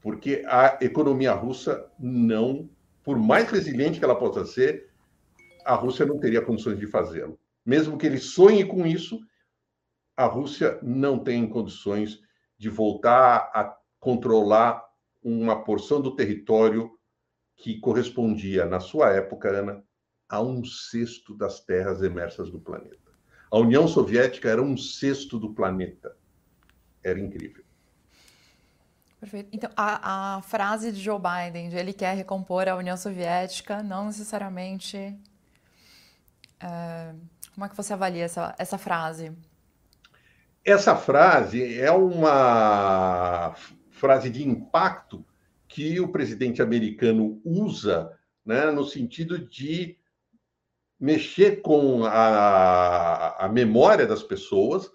porque 0.00 0.42
a 0.46 0.78
economia 0.80 1.32
russa 1.32 1.90
não, 1.98 2.68
por 3.02 3.18
mais 3.18 3.50
resiliente 3.50 3.98
que 3.98 4.04
ela 4.04 4.16
possa 4.16 4.44
ser, 4.44 4.88
a 5.64 5.74
Rússia 5.74 6.06
não 6.06 6.18
teria 6.18 6.42
condições 6.42 6.78
de 6.78 6.86
fazê-lo. 6.86 7.38
Mesmo 7.64 7.96
que 7.98 8.06
ele 8.06 8.18
sonhe 8.18 8.64
com 8.64 8.86
isso, 8.86 9.20
a 10.18 10.26
Rússia 10.26 10.80
não 10.82 11.16
tem 11.16 11.48
condições 11.48 12.20
de 12.58 12.68
voltar 12.68 13.52
a 13.54 13.78
controlar 14.00 14.84
uma 15.22 15.62
porção 15.62 16.00
do 16.00 16.16
território 16.16 16.90
que 17.56 17.78
correspondia, 17.78 18.66
na 18.66 18.80
sua 18.80 19.10
época, 19.10 19.48
Ana, 19.48 19.84
a 20.28 20.42
um 20.42 20.64
sexto 20.64 21.36
das 21.36 21.60
terras 21.60 22.02
emersas 22.02 22.50
do 22.50 22.58
planeta. 22.58 23.12
A 23.48 23.58
União 23.58 23.86
Soviética 23.86 24.48
era 24.50 24.60
um 24.60 24.76
sexto 24.76 25.38
do 25.38 25.54
planeta. 25.54 26.16
Era 27.02 27.20
incrível. 27.20 27.64
Perfeito. 29.20 29.50
Então, 29.52 29.70
a, 29.76 30.36
a 30.36 30.42
frase 30.42 30.90
de 30.90 31.00
Joe 31.00 31.20
Biden, 31.20 31.68
de 31.68 31.76
ele 31.76 31.92
quer 31.92 32.16
recompor 32.16 32.68
a 32.68 32.74
União 32.74 32.96
Soviética, 32.96 33.84
não 33.84 34.06
necessariamente. 34.06 34.96
É, 36.58 37.14
como 37.54 37.66
é 37.66 37.68
que 37.68 37.76
você 37.76 37.92
avalia 37.92 38.24
essa, 38.24 38.52
essa 38.58 38.76
frase? 38.76 39.32
Essa 40.68 40.94
frase 40.94 41.80
é 41.80 41.90
uma 41.90 43.54
frase 43.88 44.28
de 44.28 44.46
impacto 44.46 45.24
que 45.66 45.98
o 45.98 46.12
presidente 46.12 46.60
americano 46.60 47.40
usa 47.42 48.12
né, 48.44 48.70
no 48.70 48.84
sentido 48.84 49.38
de 49.38 49.96
mexer 51.00 51.62
com 51.62 52.04
a, 52.04 53.46
a 53.46 53.48
memória 53.48 54.06
das 54.06 54.22
pessoas, 54.22 54.90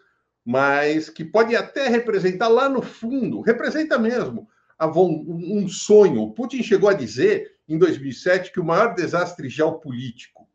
mas 0.46 1.10
que 1.10 1.26
pode 1.26 1.56
até 1.56 1.88
representar 1.88 2.50
lá 2.50 2.70
no 2.70 2.84
fundo, 2.84 3.42
representa 3.42 3.98
mesmo 3.98 4.48
um 4.80 5.68
sonho. 5.68 6.22
O 6.22 6.34
Putin 6.34 6.62
chegou 6.62 6.88
a 6.88 6.94
dizer 6.94 7.58
em 7.68 7.80
2007 7.80 8.52
que 8.52 8.60
o 8.60 8.64
maior 8.64 8.94
desastre 8.94 9.50
geopolítico 9.50 10.48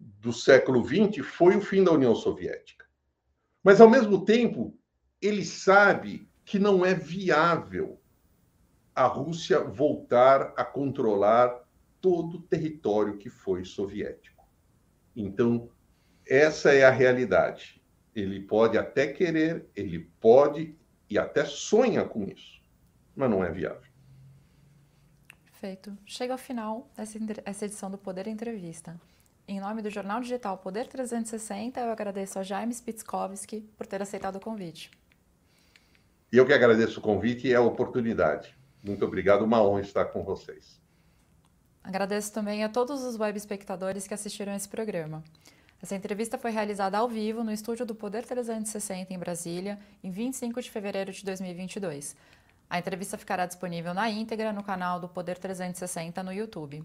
do 0.00 0.32
século 0.32 0.82
XX 0.82 1.26
foi 1.26 1.58
o 1.58 1.60
fim 1.60 1.84
da 1.84 1.92
União 1.92 2.14
Soviética. 2.14 2.75
Mas, 3.66 3.80
ao 3.80 3.90
mesmo 3.90 4.24
tempo, 4.24 4.78
ele 5.20 5.44
sabe 5.44 6.30
que 6.44 6.56
não 6.56 6.86
é 6.86 6.94
viável 6.94 8.00
a 8.94 9.06
Rússia 9.06 9.58
voltar 9.58 10.54
a 10.56 10.64
controlar 10.64 11.64
todo 12.00 12.36
o 12.36 12.42
território 12.42 13.18
que 13.18 13.28
foi 13.28 13.64
soviético. 13.64 14.48
Então, 15.16 15.68
essa 16.24 16.72
é 16.72 16.84
a 16.84 16.92
realidade. 16.92 17.82
Ele 18.14 18.38
pode 18.38 18.78
até 18.78 19.08
querer, 19.08 19.68
ele 19.74 20.12
pode 20.20 20.78
e 21.10 21.18
até 21.18 21.44
sonha 21.44 22.04
com 22.04 22.22
isso, 22.22 22.62
mas 23.16 23.28
não 23.28 23.42
é 23.42 23.50
viável. 23.50 23.90
Perfeito. 25.42 25.98
Chega 26.06 26.32
ao 26.34 26.38
final 26.38 26.88
essa 26.96 27.64
edição 27.64 27.90
do 27.90 27.98
Poder 27.98 28.28
Entrevista. 28.28 28.96
Em 29.48 29.60
nome 29.60 29.80
do 29.80 29.88
jornal 29.88 30.20
digital 30.20 30.58
Poder 30.58 30.88
360, 30.88 31.78
eu 31.78 31.92
agradeço 31.92 32.36
a 32.36 32.42
Jaime 32.42 32.74
Spitzkowski 32.74 33.60
por 33.76 33.86
ter 33.86 34.02
aceitado 34.02 34.36
o 34.36 34.40
convite. 34.40 34.90
Eu 36.32 36.44
que 36.44 36.52
agradeço 36.52 36.98
o 36.98 37.02
convite 37.02 37.46
e 37.46 37.54
a 37.54 37.60
oportunidade. 37.60 38.56
Muito 38.82 39.04
obrigado, 39.04 39.44
uma 39.44 39.62
honra 39.62 39.82
estar 39.82 40.06
com 40.06 40.24
vocês. 40.24 40.80
Agradeço 41.84 42.32
também 42.32 42.64
a 42.64 42.68
todos 42.68 43.04
os 43.04 43.16
web 43.16 43.38
espectadores 43.38 44.08
que 44.08 44.14
assistiram 44.14 44.52
esse 44.52 44.68
programa. 44.68 45.22
Essa 45.80 45.94
entrevista 45.94 46.36
foi 46.36 46.50
realizada 46.50 46.98
ao 46.98 47.08
vivo 47.08 47.44
no 47.44 47.52
estúdio 47.52 47.86
do 47.86 47.94
Poder 47.94 48.24
360 48.24 49.14
em 49.14 49.18
Brasília, 49.18 49.78
em 50.02 50.10
25 50.10 50.60
de 50.60 50.68
fevereiro 50.72 51.12
de 51.12 51.24
2022. 51.24 52.16
A 52.68 52.80
entrevista 52.80 53.16
ficará 53.16 53.46
disponível 53.46 53.94
na 53.94 54.10
íntegra 54.10 54.52
no 54.52 54.64
canal 54.64 54.98
do 54.98 55.08
Poder 55.08 55.38
360 55.38 56.20
no 56.24 56.32
YouTube. 56.32 56.84